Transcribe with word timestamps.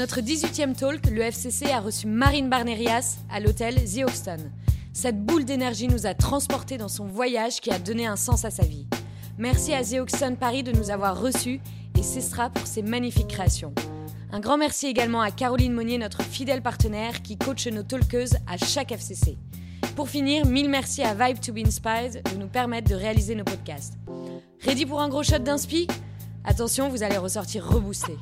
notre 0.00 0.22
18e 0.22 0.74
talk, 0.74 1.10
le 1.10 1.20
FCC 1.20 1.70
a 1.70 1.78
reçu 1.78 2.06
Marine 2.06 2.48
Barnerias 2.48 3.18
à 3.30 3.38
l'hôtel 3.38 3.74
The 3.74 4.04
Hoxton. 4.08 4.38
Cette 4.94 5.22
boule 5.22 5.44
d'énergie 5.44 5.88
nous 5.88 6.06
a 6.06 6.14
transportés 6.14 6.78
dans 6.78 6.88
son 6.88 7.06
voyage 7.06 7.60
qui 7.60 7.70
a 7.70 7.78
donné 7.78 8.06
un 8.06 8.16
sens 8.16 8.46
à 8.46 8.50
sa 8.50 8.62
vie. 8.62 8.86
Merci 9.36 9.74
à 9.74 9.84
The 9.84 10.00
Hoxton 10.00 10.36
Paris 10.40 10.62
de 10.62 10.72
nous 10.72 10.88
avoir 10.88 11.20
reçus 11.20 11.60
et 11.98 12.02
Cestra 12.02 12.48
pour 12.48 12.66
ses 12.66 12.80
magnifiques 12.80 13.28
créations. 13.28 13.74
Un 14.32 14.40
grand 14.40 14.56
merci 14.56 14.86
également 14.86 15.20
à 15.20 15.30
Caroline 15.30 15.74
Monnier, 15.74 15.98
notre 15.98 16.22
fidèle 16.22 16.62
partenaire 16.62 17.20
qui 17.20 17.36
coach 17.36 17.66
nos 17.66 17.82
talkeuses 17.82 18.38
à 18.46 18.56
chaque 18.56 18.92
FCC. 18.92 19.36
Pour 19.96 20.08
finir, 20.08 20.46
mille 20.46 20.70
merci 20.70 21.02
à 21.02 21.12
Vibe 21.12 21.40
to 21.40 21.52
be 21.52 21.58
Inspired 21.58 22.22
de 22.32 22.38
nous 22.38 22.48
permettre 22.48 22.88
de 22.88 22.94
réaliser 22.94 23.34
nos 23.34 23.44
podcasts. 23.44 23.98
Ready 24.64 24.86
pour 24.86 25.02
un 25.02 25.10
gros 25.10 25.24
shot 25.24 25.40
d'inspi? 25.40 25.86
Attention, 26.46 26.88
vous 26.88 27.02
allez 27.02 27.18
ressortir 27.18 27.68
reboosté. 27.68 28.16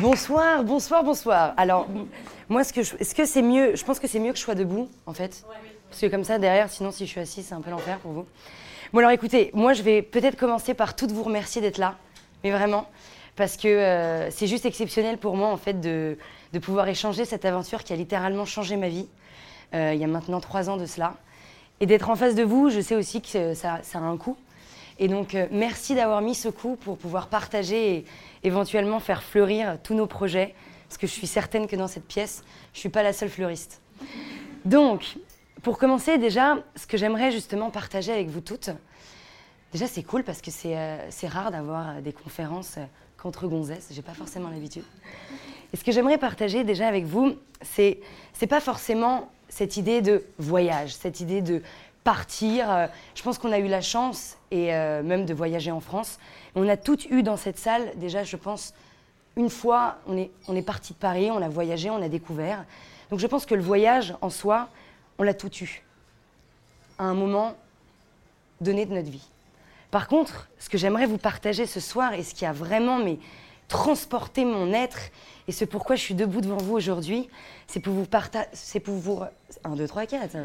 Bonsoir, 0.00 0.64
bonsoir, 0.64 1.04
bonsoir. 1.04 1.52
Alors, 1.58 1.86
moi, 2.48 2.62
est-ce 2.62 2.72
que, 2.72 2.80
est-ce 2.80 3.14
que 3.14 3.26
c'est 3.26 3.42
mieux 3.42 3.76
Je 3.76 3.84
pense 3.84 3.98
que 3.98 4.06
c'est 4.06 4.18
mieux 4.18 4.32
que 4.32 4.38
je 4.38 4.42
sois 4.42 4.54
debout, 4.54 4.88
en 5.04 5.12
fait. 5.12 5.44
Parce 5.90 6.00
que 6.00 6.06
comme 6.06 6.24
ça, 6.24 6.38
derrière, 6.38 6.70
sinon, 6.70 6.90
si 6.90 7.04
je 7.04 7.10
suis 7.10 7.20
assise, 7.20 7.44
c'est 7.46 7.54
un 7.54 7.60
peu 7.60 7.70
l'enfer 7.70 7.98
pour 7.98 8.12
vous. 8.12 8.26
Bon, 8.94 9.00
alors 9.00 9.10
écoutez, 9.10 9.50
moi, 9.52 9.74
je 9.74 9.82
vais 9.82 10.00
peut-être 10.00 10.36
commencer 10.36 10.72
par 10.72 10.96
toutes 10.96 11.12
vous 11.12 11.22
remercier 11.22 11.60
d'être 11.60 11.76
là. 11.76 11.96
Mais 12.42 12.50
vraiment, 12.50 12.88
parce 13.36 13.58
que 13.58 13.68
euh, 13.68 14.30
c'est 14.30 14.46
juste 14.46 14.64
exceptionnel 14.64 15.18
pour 15.18 15.36
moi, 15.36 15.48
en 15.48 15.58
fait, 15.58 15.82
de, 15.82 16.16
de, 16.54 16.58
pouvoir 16.58 16.88
échanger 16.88 17.26
cette 17.26 17.44
aventure 17.44 17.84
qui 17.84 17.92
a 17.92 17.96
littéralement 17.96 18.46
changé 18.46 18.76
ma 18.76 18.88
vie. 18.88 19.06
Euh, 19.74 19.92
il 19.92 20.00
y 20.00 20.04
a 20.04 20.08
maintenant 20.08 20.40
trois 20.40 20.70
ans 20.70 20.78
de 20.78 20.86
cela. 20.86 21.14
Et 21.80 21.84
d'être 21.84 22.08
en 22.08 22.16
face 22.16 22.34
de 22.34 22.42
vous, 22.42 22.70
je 22.70 22.80
sais 22.80 22.94
aussi 22.94 23.20
que 23.20 23.52
ça, 23.52 23.80
ça 23.82 23.98
a 23.98 24.02
un 24.02 24.16
coût. 24.16 24.38
Et 24.98 25.08
donc, 25.08 25.34
euh, 25.34 25.46
merci 25.50 25.94
d'avoir 25.94 26.20
mis 26.20 26.34
ce 26.34 26.48
coup 26.48 26.76
pour 26.76 26.96
pouvoir 26.96 27.28
partager 27.28 27.96
et 27.96 28.04
éventuellement 28.42 29.00
faire 29.00 29.22
fleurir 29.22 29.78
tous 29.82 29.94
nos 29.94 30.06
projets. 30.06 30.54
Parce 30.88 30.98
que 30.98 31.06
je 31.06 31.12
suis 31.12 31.26
certaine 31.26 31.66
que 31.66 31.76
dans 31.76 31.86
cette 31.86 32.06
pièce, 32.06 32.42
je 32.72 32.78
ne 32.78 32.80
suis 32.80 32.88
pas 32.88 33.02
la 33.02 33.12
seule 33.12 33.28
fleuriste. 33.28 33.80
Donc, 34.64 35.16
pour 35.62 35.78
commencer, 35.78 36.18
déjà, 36.18 36.58
ce 36.74 36.86
que 36.86 36.96
j'aimerais 36.96 37.30
justement 37.30 37.70
partager 37.70 38.12
avec 38.12 38.28
vous 38.28 38.40
toutes, 38.40 38.70
déjà, 39.72 39.86
c'est 39.86 40.02
cool 40.02 40.24
parce 40.24 40.40
que 40.40 40.50
c'est 40.50 40.76
euh, 40.76 41.08
rare 41.28 41.50
d'avoir 41.50 42.02
des 42.02 42.12
conférences 42.12 42.76
euh, 42.78 42.84
contre 43.18 43.46
gonzesses. 43.46 43.88
J'ai 43.92 44.02
pas 44.02 44.14
forcément 44.14 44.48
l'habitude. 44.48 44.84
Et 45.72 45.76
ce 45.76 45.84
que 45.84 45.92
j'aimerais 45.92 46.18
partager 46.18 46.64
déjà 46.64 46.88
avec 46.88 47.04
vous, 47.04 47.36
c'est 47.62 48.00
c'est 48.32 48.48
pas 48.48 48.60
forcément 48.60 49.30
cette 49.48 49.76
idée 49.76 50.00
de 50.00 50.24
voyage, 50.38 50.94
cette 50.94 51.20
idée 51.20 51.42
de 51.42 51.62
partir. 52.04 52.70
Euh, 52.70 52.86
je 53.14 53.22
pense 53.22 53.38
qu'on 53.38 53.52
a 53.52 53.58
eu 53.58 53.68
la 53.68 53.80
chance, 53.80 54.36
et 54.50 54.74
euh, 54.74 55.02
même 55.02 55.26
de 55.26 55.34
voyager 55.34 55.70
en 55.70 55.80
France. 55.80 56.18
On 56.54 56.68
a 56.68 56.76
toutes 56.76 57.06
eu 57.06 57.22
dans 57.22 57.36
cette 57.36 57.58
salle, 57.58 57.92
déjà, 57.96 58.24
je 58.24 58.36
pense, 58.36 58.74
une 59.36 59.50
fois, 59.50 59.98
on 60.06 60.16
est, 60.16 60.30
on 60.48 60.56
est 60.56 60.62
parti 60.62 60.92
de 60.92 60.98
Paris, 60.98 61.30
on 61.30 61.40
a 61.40 61.48
voyagé, 61.48 61.90
on 61.90 62.02
a 62.02 62.08
découvert. 62.08 62.64
Donc 63.10 63.20
je 63.20 63.26
pense 63.26 63.46
que 63.46 63.54
le 63.54 63.62
voyage 63.62 64.14
en 64.20 64.30
soi, 64.30 64.68
on 65.18 65.22
l'a 65.22 65.34
tout 65.34 65.54
eu, 65.62 65.82
à 66.98 67.04
un 67.04 67.14
moment 67.14 67.54
donné 68.60 68.86
de 68.86 68.94
notre 68.94 69.10
vie. 69.10 69.26
Par 69.90 70.06
contre, 70.08 70.48
ce 70.58 70.68
que 70.68 70.78
j'aimerais 70.78 71.06
vous 71.06 71.18
partager 71.18 71.66
ce 71.66 71.80
soir, 71.80 72.14
et 72.14 72.22
ce 72.22 72.34
qui 72.34 72.46
a 72.46 72.52
vraiment 72.52 72.98
mais, 72.98 73.18
transporté 73.70 74.44
mon 74.44 74.72
être, 74.72 74.98
et 75.48 75.52
ce 75.52 75.64
pourquoi 75.64 75.96
je 75.96 76.02
suis 76.02 76.14
debout 76.14 76.40
devant 76.40 76.58
vous 76.58 76.74
aujourd'hui, 76.74 77.28
c'est 77.66 77.80
pour 77.80 77.94
vous 77.94 78.04
partager. 78.04 78.48
C'est 78.52 78.80
pour 78.80 78.94
vous. 78.94 79.20
1, 79.64 79.70
2, 79.76 79.88
3, 79.88 80.06
4. 80.06 80.36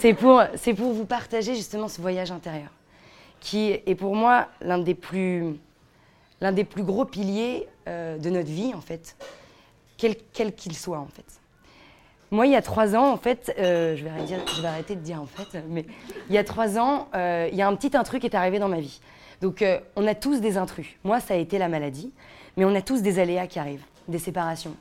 C'est 0.00 0.14
pour, 0.14 0.42
pour 0.76 0.92
vous 0.92 1.04
partager 1.04 1.54
justement 1.54 1.88
ce 1.88 2.00
voyage 2.00 2.30
intérieur, 2.30 2.68
qui 3.44 3.72
est 3.72 3.94
pour 3.94 4.16
moi 4.16 4.48
l'un 4.62 4.78
des 4.78 4.94
plus, 4.94 5.54
des 6.40 6.64
plus 6.64 6.82
gros 6.82 7.04
piliers 7.04 7.68
euh, 7.86 8.16
de 8.16 8.30
notre 8.30 8.48
vie, 8.48 8.72
en 8.74 8.80
fait, 8.80 9.16
quel 9.98 10.54
qu'il 10.54 10.74
soit, 10.74 10.98
en 10.98 11.08
fait. 11.08 11.40
Moi, 12.30 12.46
il 12.46 12.52
y 12.52 12.56
a 12.56 12.62
trois 12.62 12.96
ans, 12.96 13.12
en 13.12 13.18
fait, 13.18 13.54
euh, 13.58 13.96
je, 13.96 14.02
vais 14.02 14.66
arrêter, 14.66 14.96
de 14.96 15.00
dire 15.02 15.20
en 15.20 15.26
fait, 15.26 15.62
mais 15.68 15.84
il 16.30 16.34
y 16.34 16.38
a 16.38 16.42
trois 16.42 16.78
ans, 16.78 17.08
euh, 17.14 17.48
il 17.52 17.56
y 17.56 17.62
a 17.62 17.68
un 17.68 17.76
petit 17.76 17.94
intrus 17.94 18.18
qui 18.18 18.26
est 18.26 18.34
arrivé 18.34 18.58
dans 18.58 18.68
ma 18.68 18.80
vie. 18.80 19.00
Donc, 19.42 19.62
on 19.94 20.06
a 20.06 20.14
tous 20.14 20.40
des 20.40 20.56
intrus. 20.56 20.96
Moi, 21.04 21.20
ça 21.20 21.34
a 21.34 21.36
été 21.36 21.58
la 21.58 21.68
maladie, 21.68 22.12
mais 22.56 22.64
on 22.64 22.74
a 22.74 22.80
tous 22.80 23.02
des 23.02 23.18
aléas 23.18 23.46
qui 23.46 23.58
arrivent 23.58 23.84
des 24.08 24.18
séparations, 24.18 24.74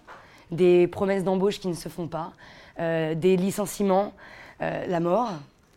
des 0.51 0.88
promesses 0.88 1.25
d'embauche 1.25 1.59
qui 1.59 1.68
ne 1.68 1.74
se 1.74 1.90
font 1.90 2.07
pas, 2.07 2.31
des 2.78 3.35
licenciements, 3.35 4.13
la 4.62 5.00
mort, 5.01 5.31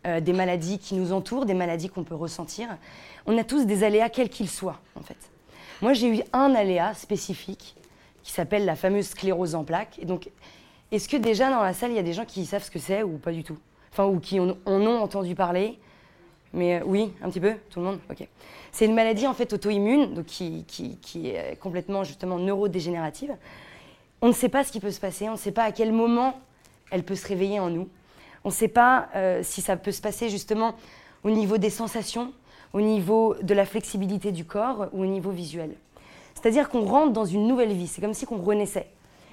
euh, 0.05 0.19
des 0.19 0.33
maladies 0.33 0.79
qui 0.79 0.95
nous 0.95 1.13
entourent, 1.13 1.45
des 1.45 1.53
maladies 1.53 1.89
qu'on 1.89 2.03
peut 2.03 2.15
ressentir. 2.15 2.67
On 3.25 3.37
a 3.37 3.43
tous 3.43 3.65
des 3.65 3.83
aléas 3.83 4.09
quels 4.09 4.29
qu'ils 4.29 4.49
soient, 4.49 4.79
en 4.95 5.01
fait. 5.01 5.17
Moi, 5.81 5.93
j'ai 5.93 6.19
eu 6.19 6.23
un 6.33 6.53
aléa 6.55 6.93
spécifique 6.93 7.75
qui 8.23 8.31
s'appelle 8.31 8.65
la 8.65 8.75
fameuse 8.75 9.07
sclérose 9.07 9.55
en 9.55 9.63
plaques. 9.63 9.99
Et 9.99 10.05
donc, 10.05 10.29
est-ce 10.91 11.07
que 11.07 11.17
déjà 11.17 11.49
dans 11.49 11.61
la 11.61 11.73
salle, 11.73 11.91
il 11.91 11.95
y 11.95 11.99
a 11.99 12.03
des 12.03 12.13
gens 12.13 12.25
qui 12.25 12.45
savent 12.45 12.63
ce 12.63 12.71
que 12.71 12.79
c'est 12.79 13.03
ou 13.03 13.17
pas 13.17 13.31
du 13.31 13.43
tout? 13.43 13.57
Enfin, 13.91 14.05
ou 14.05 14.19
qui 14.19 14.39
en 14.39 14.55
ont 14.65 15.01
entendu 15.01 15.35
parler? 15.35 15.77
Mais 16.53 16.81
oui, 16.85 17.11
un 17.21 17.29
petit 17.29 17.39
peu, 17.39 17.53
tout 17.69 17.79
le 17.79 17.85
monde 17.85 17.99
Ok. 18.09 18.27
C'est 18.71 18.85
une 18.85 18.93
maladie 18.93 19.27
en 19.27 19.33
fait 19.33 19.51
auto-immune, 19.53 20.13
donc 20.13 20.25
qui, 20.25 20.65
qui, 20.67 21.29
est 21.29 21.59
complètement 21.59 22.03
justement 22.03 22.37
neurodégénérative. 22.37 23.35
On 24.21 24.27
ne 24.27 24.33
sait 24.33 24.49
pas 24.49 24.63
ce 24.63 24.71
qui 24.71 24.79
peut 24.79 24.91
se 24.91 24.99
passer, 24.99 25.27
on 25.29 25.33
ne 25.33 25.37
sait 25.37 25.51
pas 25.51 25.63
à 25.63 25.71
quel 25.71 25.91
moment 25.91 26.39
elle 26.91 27.03
peut 27.03 27.15
se 27.15 27.27
réveiller 27.27 27.59
en 27.59 27.69
nous. 27.69 27.89
On 28.47 28.49
ne 28.49 28.53
sait 28.53 28.69
pas 28.69 29.09
euh, 29.13 29.41
si 29.43 29.61
ça 29.61 29.75
peut 29.75 29.91
se 29.91 29.99
passer 29.99 30.29
justement 30.29 30.73
au 31.25 31.29
niveau 31.31 31.57
des 31.57 31.69
sensations, 31.69 32.31
au 32.71 32.79
niveau 32.79 33.35
de 33.41 33.53
la 33.53 33.65
flexibilité 33.65 34.31
du 34.31 34.45
corps 34.45 34.87
ou 34.93 35.01
au 35.01 35.05
niveau 35.05 35.31
visuel. 35.31 35.75
C'est-à-dire 36.33 36.69
qu'on 36.69 36.85
rentre 36.85 37.11
dans 37.11 37.25
une 37.25 37.45
nouvelle 37.45 37.73
vie, 37.73 37.87
c'est 37.87 37.99
comme 37.99 38.13
si 38.13 38.25
on 38.31 38.37
renaissait. 38.37 38.87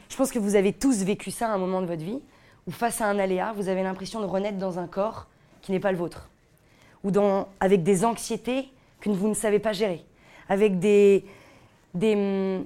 Je 0.09 0.17
pense 0.17 0.33
que 0.33 0.41
vous 0.41 0.57
avez 0.57 0.73
tous 0.73 1.05
vécu 1.05 1.31
ça 1.31 1.49
à 1.49 1.53
un 1.53 1.59
moment 1.59 1.81
de 1.81 1.87
votre 1.87 2.03
vie, 2.03 2.19
où 2.67 2.73
face 2.73 3.01
à 3.01 3.07
un 3.07 3.21
aléa, 3.21 3.53
vous 3.53 3.69
avez 3.69 3.85
l'impression 3.85 4.19
de 4.21 4.27
renaître 4.27 4.59
dans 4.59 4.81
un 4.81 4.89
corps 4.89 5.29
qui 5.63 5.71
n'est 5.71 5.79
pas 5.79 5.93
le 5.93 5.99
vôtre, 5.99 6.29
ou 7.05 7.13
dans, 7.13 7.47
avec 7.61 7.85
des 7.85 8.05
anxiétés 8.05 8.69
que 9.01 9.11
vous 9.11 9.29
ne 9.29 9.35
savez 9.35 9.61
pas 9.61 9.73
gérer, 9.73 10.05
avec 10.49 10.81
des, 10.81 11.25
des, 11.95 12.59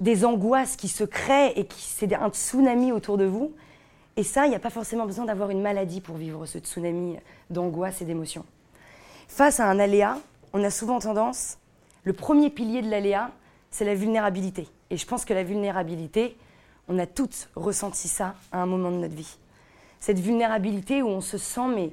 des 0.00 0.24
angoisses 0.24 0.74
qui 0.74 0.88
se 0.88 1.04
créent 1.04 1.52
et 1.54 1.64
qui 1.64 1.80
c'est 1.80 2.12
un 2.12 2.30
tsunami 2.30 2.90
autour 2.90 3.18
de 3.18 3.24
vous. 3.24 3.52
Et 4.16 4.22
ça, 4.22 4.46
il 4.46 4.50
n'y 4.50 4.56
a 4.56 4.60
pas 4.60 4.70
forcément 4.70 5.06
besoin 5.06 5.24
d'avoir 5.24 5.50
une 5.50 5.60
maladie 5.60 6.00
pour 6.00 6.16
vivre 6.16 6.46
ce 6.46 6.58
tsunami 6.58 7.16
d'angoisse 7.50 8.00
et 8.00 8.04
d'émotions. 8.04 8.44
Face 9.28 9.58
à 9.58 9.68
un 9.68 9.78
aléa, 9.78 10.18
on 10.52 10.62
a 10.62 10.70
souvent 10.70 11.00
tendance, 11.00 11.58
le 12.04 12.12
premier 12.12 12.50
pilier 12.50 12.82
de 12.82 12.88
l'aléa, 12.88 13.30
c'est 13.70 13.84
la 13.84 13.94
vulnérabilité. 13.94 14.68
Et 14.90 14.96
je 14.96 15.06
pense 15.06 15.24
que 15.24 15.34
la 15.34 15.42
vulnérabilité, 15.42 16.36
on 16.88 16.98
a 16.98 17.06
toutes 17.06 17.48
ressenti 17.56 18.06
ça 18.06 18.36
à 18.52 18.62
un 18.62 18.66
moment 18.66 18.92
de 18.92 18.98
notre 18.98 19.14
vie. 19.14 19.36
Cette 19.98 20.20
vulnérabilité 20.20 21.02
où 21.02 21.08
on 21.08 21.20
se 21.20 21.38
sent 21.38 21.68
mais, 21.74 21.90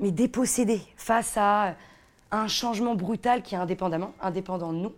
mais 0.00 0.10
dépossédé 0.10 0.80
face 0.96 1.36
à 1.36 1.74
un 2.30 2.48
changement 2.48 2.94
brutal 2.94 3.42
qui 3.42 3.54
est 3.54 3.58
indépendamment, 3.58 4.12
indépendant 4.22 4.72
de 4.72 4.78
nous. 4.78 4.92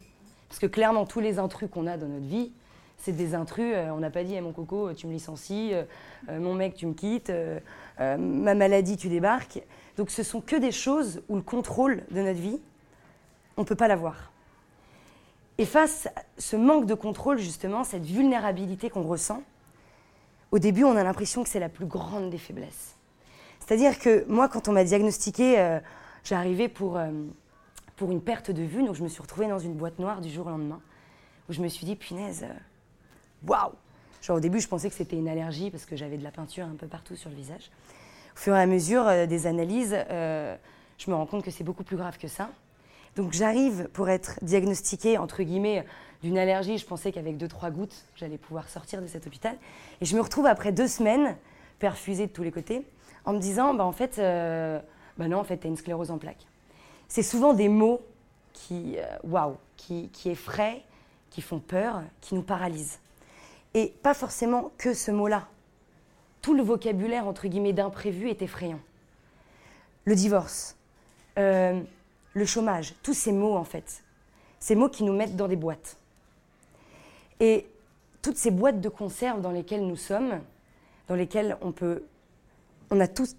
Parce 0.49 0.61
que 0.61 0.67
clairement, 0.67 1.05
tous 1.05 1.21
les 1.21 1.41
intrus 1.41 1.69
qu'on 1.69 1.89
a 1.89 1.97
dans 1.97 2.07
notre 2.07 2.27
vie, 2.27 2.53
c'est 3.05 3.13
des 3.13 3.35
intrus. 3.35 3.73
Euh, 3.75 3.91
on 3.91 3.99
n'a 3.99 4.11
pas 4.11 4.25
dit, 4.25 4.41
mon 4.41 4.53
coco, 4.53 4.93
tu 4.93 5.07
me 5.07 5.13
licencies, 5.13 5.71
euh, 5.73 5.85
euh, 6.29 6.41
mon 6.41 6.55
mec, 6.55 6.75
tu 6.75 6.87
me 6.87 6.95
quittes, 6.95 7.33
ma 7.99 8.55
maladie, 8.55 8.97
tu 8.97 9.09
débarques. 9.09 9.63
Donc 9.97 10.11
ce 10.11 10.23
sont 10.23 10.41
que 10.41 10.57
des 10.57 10.73
choses 10.73 11.23
où 11.29 11.37
le 11.37 11.43
contrôle 11.43 12.03
de 12.11 12.21
notre 12.21 12.41
vie, 12.41 12.61
on 13.57 13.63
ne 13.63 13.67
peut 13.67 13.77
pas 13.77 13.89
l'avoir. 13.89 14.33
Et 15.59 15.67
face 15.67 16.09
à 16.17 16.23
ce 16.37 16.57
manque 16.57 16.87
de 16.87 16.95
contrôle, 16.95 17.39
justement, 17.39 17.85
cette 17.85 18.05
vulnérabilité 18.05 18.91
qu'on 18.91 19.05
ressent, 19.05 19.43
au 20.51 20.59
début, 20.59 20.85
on 20.85 20.97
a 20.97 21.05
l'impression 21.05 21.43
que 21.43 21.49
c'est 21.49 21.61
la 21.61 21.69
plus 21.69 21.87
grande 21.87 22.31
des 22.31 22.39
faiblesses. 22.39 22.97
C'est-à-dire 23.61 23.99
que 23.99 24.25
moi, 24.29 24.49
quand 24.49 24.69
on 24.69 24.73
m'a 24.73 24.85
diagnostiqué 24.85 25.81
J'arrivais 26.25 26.69
pour, 26.69 26.97
euh, 26.97 27.11
pour 27.97 28.11
une 28.11 28.23
perte 28.23 28.51
de 28.51 28.63
vue, 28.63 28.83
donc 28.83 28.95
je 28.95 29.03
me 29.03 29.09
suis 29.09 29.21
retrouvée 29.21 29.47
dans 29.47 29.59
une 29.59 29.75
boîte 29.75 29.99
noire 29.99 30.23
du 30.23 30.31
jour 30.31 30.47
au 30.47 30.51
lendemain, 30.51 30.81
où 31.49 31.53
je 31.53 31.61
me 31.61 31.69
suis 31.69 31.85
dit, 31.85 31.97
punaise, 31.97 32.45
euh, 32.45 32.55
waouh 33.47 33.73
Genre 34.23 34.37
au 34.37 34.41
début, 34.41 34.61
je 34.61 34.69
pensais 34.69 34.89
que 34.89 34.95
c'était 34.95 35.17
une 35.17 35.29
allergie 35.29 35.71
parce 35.71 35.85
que 35.85 35.97
j'avais 35.97 36.17
de 36.17 36.25
la 36.25 36.31
peinture 36.31 36.65
un 36.65 36.77
peu 36.77 36.87
partout 36.87 37.15
sur 37.15 37.29
le 37.29 37.37
visage. 37.37 37.71
Au 38.35 38.39
fur 38.39 38.57
et 38.57 38.61
à 38.61 38.67
mesure 38.67 39.07
euh, 39.07 39.27
des 39.27 39.47
analyses, 39.47 39.97
je 40.09 41.11
me 41.11 41.15
rends 41.15 41.27
compte 41.27 41.45
que 41.45 41.51
c'est 41.51 41.65
beaucoup 41.65 41.85
plus 41.85 41.97
grave 41.97 42.17
que 42.19 42.29
ça. 42.29 42.49
Donc 43.17 43.33
j'arrive 43.33 43.89
pour 43.93 44.09
être 44.09 44.39
diagnostiquée, 44.43 45.19
entre 45.19 45.43
guillemets, 45.43 45.85
d'une 46.23 46.39
allergie. 46.39 46.79
Je 46.79 46.87
pensais 46.87 47.13
qu'avec 47.13 47.37
deux, 47.37 47.49
trois 47.49 47.71
gouttes, 47.71 48.05
j'allais 48.17 48.39
pouvoir 48.39 48.69
sortir 48.69 49.03
de 49.03 49.07
cet 49.07 49.27
hôpital. 49.27 49.57
Et 50.01 50.05
je 50.05 50.17
me 50.17 50.21
retrouve 50.21 50.47
après 50.47 50.73
deux 50.73 50.89
semaines, 50.89 51.37
perfusée 51.79 52.27
de 52.27 52.33
tous 52.33 52.43
les 52.43 52.51
côtés, 52.51 52.85
en 53.25 53.35
me 53.35 53.39
disant, 53.39 53.75
bah, 53.75 53.85
en 53.85 53.93
fait, 53.93 54.17
ben 54.17 55.29
non, 55.29 55.39
en 55.39 55.45
fait, 55.45 55.59
tu 55.59 55.67
as 55.67 55.71
une 55.71 55.77
sclérose 55.77 56.11
en 56.11 56.19
plaques. 56.19 56.47
C'est 57.09 57.23
souvent 57.23 57.53
des 57.53 57.69
mots 57.69 58.01
qui, 58.53 58.97
euh, 58.99 59.51
qui, 59.77 60.09
qui 60.09 60.31
effraient, 60.31 60.83
qui 61.31 61.43
font 61.43 61.59
peur, 61.59 62.03
qui 62.21 62.35
nous 62.35 62.43
paralysent. 62.43 62.99
Et 63.75 63.93
pas 64.03 64.15
forcément 64.15 64.73
que 64.79 64.95
ce 64.95 65.11
mot-là. 65.11 65.49
Tout 66.43 66.55
le 66.55 66.63
vocabulaire, 66.63 67.27
entre 67.27 67.49
guillemets, 67.49 67.73
d'imprévu 67.73 68.31
est 68.31 68.43
effrayant. 68.43 68.81
Le 70.05 70.15
divorce, 70.15 70.77
euh, 71.39 71.81
le 72.35 72.45
chômage, 72.45 72.95
tous 73.03 73.15
ces 73.15 73.33
mots, 73.33 73.57
en 73.57 73.65
fait, 73.65 74.03
ces 74.61 74.75
mots 74.75 74.89
qui 74.89 75.03
nous 75.03 75.15
mettent 75.15 75.37
dans 75.37 75.49
des 75.49 75.57
boîtes. 75.57 75.97
Et 77.41 77.67
toutes 78.23 78.37
ces 78.37 78.51
boîtes 78.51 78.81
de 78.81 78.89
conserve 78.89 79.41
dans 79.41 79.51
lesquelles 79.51 79.87
nous 79.87 79.97
sommes, 79.97 80.41
dans 81.09 81.15
lesquelles 81.15 81.57
on 81.61 81.73
peut. 81.73 82.05
On 82.91 83.01
a 83.01 83.09
tous 83.09 83.37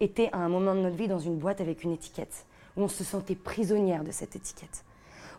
été 0.00 0.32
à 0.32 0.38
un 0.38 0.48
moment 0.48 0.74
de 0.74 0.80
notre 0.80 0.96
vie 0.96 1.08
dans 1.08 1.18
une 1.18 1.36
boîte 1.36 1.60
avec 1.60 1.84
une 1.84 1.92
étiquette, 1.92 2.46
où 2.76 2.82
on 2.82 2.88
se 2.88 3.04
sentait 3.04 3.34
prisonnière 3.34 4.04
de 4.04 4.10
cette 4.10 4.36
étiquette. 4.36 4.84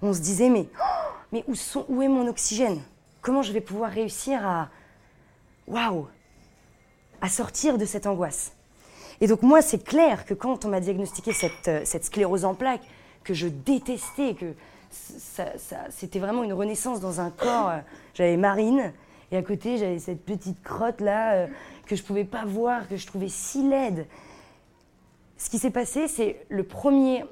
On 0.02 0.14
se 0.14 0.20
disait, 0.20 0.50
mais, 0.50 0.68
oh, 0.78 1.12
mais 1.32 1.44
où, 1.48 1.56
sont, 1.56 1.86
où 1.90 2.02
est 2.02 2.08
mon 2.08 2.28
oxygène? 2.28 2.82
Comment 3.25 3.42
je 3.42 3.51
vais 3.51 3.62
pouvoir 3.62 3.89
réussir 3.89 4.45
à. 4.48 4.69
Waouh 5.66 6.07
À 7.22 7.27
sortir 7.27 7.80
de 7.80 7.86
cette 7.86 8.06
angoisse. 8.06 8.51
Et 9.19 9.25
donc, 9.25 9.42
moi, 9.42 9.63
c'est 9.63 9.83
clair 9.83 10.27
que 10.27 10.36
quand 10.36 10.63
on 10.63 10.68
m'a 10.68 10.80
diagnostiqué 10.80 11.33
cette, 11.33 11.68
euh, 11.68 11.81
cette 11.86 12.06
sclérose 12.06 12.45
en 12.45 12.54
plaques, 12.54 12.83
que 13.24 13.33
je 13.33 13.48
détestais, 13.48 14.36
que 14.36 14.54
c'était 15.89 16.19
vraiment 16.19 16.44
une 16.44 16.54
renaissance 16.54 17.00
dans 17.00 17.19
un 17.19 17.31
corps. 17.31 17.69
Euh, 17.69 17.80
j'avais 18.13 18.38
Marine, 18.38 18.94
et 19.31 19.38
à 19.38 19.42
côté, 19.42 19.80
j'avais 19.80 19.98
cette 19.98 20.24
petite 20.24 20.62
crotte 20.62 21.01
là 21.01 21.33
euh, 21.33 21.48
que 21.88 21.95
je 21.95 22.04
ne 22.04 22.07
pouvais 22.07 22.25
pas 22.25 22.45
voir, 22.45 22.88
que 22.88 22.95
je 22.95 23.07
trouvais 23.07 23.30
si 23.30 23.68
laide. 23.68 24.06
Ce 25.39 25.50
qui 25.50 25.57
s'est 25.57 25.72
passé, 25.72 26.07
c'est 26.07 26.45
le 26.50 26.63
premier. 26.63 27.25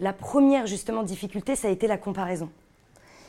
la 0.00 0.12
première, 0.14 0.66
justement, 0.66 1.02
difficulté, 1.02 1.56
ça 1.56 1.68
a 1.68 1.70
été 1.70 1.86
la 1.86 1.98
comparaison. 1.98 2.48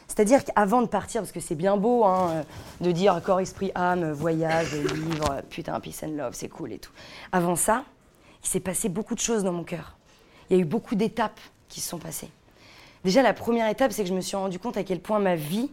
C'est-à-dire 0.07 0.43
qu'avant 0.43 0.81
de 0.81 0.87
partir, 0.87 1.21
parce 1.21 1.31
que 1.31 1.39
c'est 1.39 1.55
bien 1.55 1.77
beau 1.77 2.05
hein, 2.05 2.29
euh, 2.29 2.43
de 2.81 2.91
dire 2.91 3.21
corps, 3.23 3.39
esprit, 3.39 3.71
âme, 3.75 4.11
voyage, 4.11 4.73
livre, 4.73 5.41
putain, 5.49 5.79
peace 5.79 6.03
and 6.03 6.15
love, 6.15 6.33
c'est 6.33 6.49
cool 6.49 6.73
et 6.73 6.79
tout. 6.79 6.91
Avant 7.31 7.55
ça, 7.55 7.83
il 8.43 8.47
s'est 8.47 8.59
passé 8.59 8.89
beaucoup 8.89 9.15
de 9.15 9.19
choses 9.19 9.43
dans 9.43 9.51
mon 9.51 9.63
cœur. 9.63 9.97
Il 10.49 10.57
y 10.57 10.59
a 10.59 10.61
eu 10.61 10.65
beaucoup 10.65 10.95
d'étapes 10.95 11.39
qui 11.67 11.81
se 11.81 11.89
sont 11.89 11.99
passées. 11.99 12.29
Déjà, 13.03 13.21
la 13.21 13.33
première 13.33 13.69
étape, 13.69 13.91
c'est 13.91 14.03
que 14.03 14.09
je 14.09 14.13
me 14.13 14.21
suis 14.21 14.37
rendu 14.37 14.59
compte 14.59 14.77
à 14.77 14.83
quel 14.83 14.99
point 14.99 15.19
ma 15.19 15.35
vie, 15.35 15.69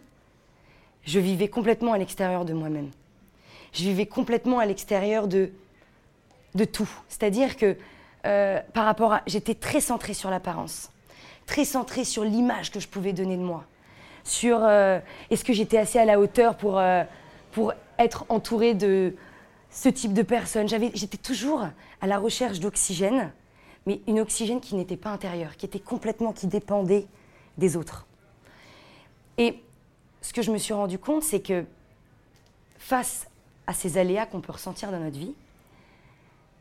je 1.05 1.19
vivais 1.19 1.47
complètement 1.47 1.93
à 1.93 1.97
l'extérieur 1.97 2.45
de 2.45 2.53
moi-même. 2.53 2.89
Je 3.73 3.83
vivais 3.83 4.05
complètement 4.05 4.59
à 4.59 4.65
l'extérieur 4.65 5.27
de, 5.27 5.51
de 6.55 6.65
tout. 6.65 6.89
C'est-à-dire 7.09 7.57
que 7.57 7.77
euh, 8.25 8.59
par 8.73 8.85
rapport 8.85 9.13
à. 9.13 9.21
J'étais 9.27 9.53
très 9.53 9.81
centrée 9.81 10.13
sur 10.13 10.29
l'apparence, 10.29 10.89
très 11.45 11.65
centrée 11.65 12.03
sur 12.03 12.23
l'image 12.23 12.71
que 12.71 12.79
je 12.79 12.87
pouvais 12.87 13.13
donner 13.13 13.37
de 13.37 13.43
moi, 13.43 13.65
sur 14.25 14.59
euh, 14.61 14.99
est-ce 15.29 15.45
que 15.45 15.53
j'étais 15.53 15.77
assez 15.77 15.97
à 15.97 16.03
la 16.05 16.19
hauteur 16.19 16.57
pour, 16.57 16.77
euh, 16.77 17.03
être 17.97 18.25
entourée 18.27 18.73
de 18.73 19.15
ce 19.69 19.87
type 19.87 20.13
de 20.13 20.23
personnes? 20.23 20.67
J'étais 20.67 21.17
toujours 21.17 21.65
à 22.01 22.07
la 22.07 22.17
recherche 22.17 22.59
d'oxygène 22.59 23.31
mais 23.85 24.01
une 24.07 24.19
oxygène 24.19 24.61
qui 24.61 24.75
n'était 24.75 24.97
pas 24.97 25.11
intérieure, 25.11 25.57
qui 25.57 25.65
était 25.65 25.79
complètement, 25.79 26.33
qui 26.33 26.47
dépendait 26.47 27.05
des 27.57 27.77
autres. 27.77 28.05
Et 29.37 29.59
ce 30.21 30.33
que 30.33 30.41
je 30.41 30.51
me 30.51 30.57
suis 30.57 30.73
rendu 30.73 30.97
compte, 30.97 31.23
c'est 31.23 31.41
que 31.41 31.65
face 32.77 33.27
à 33.67 33.73
ces 33.73 33.97
aléas 33.97 34.25
qu'on 34.25 34.41
peut 34.41 34.53
ressentir 34.53 34.91
dans 34.91 34.99
notre 34.99 35.17
vie, 35.17 35.33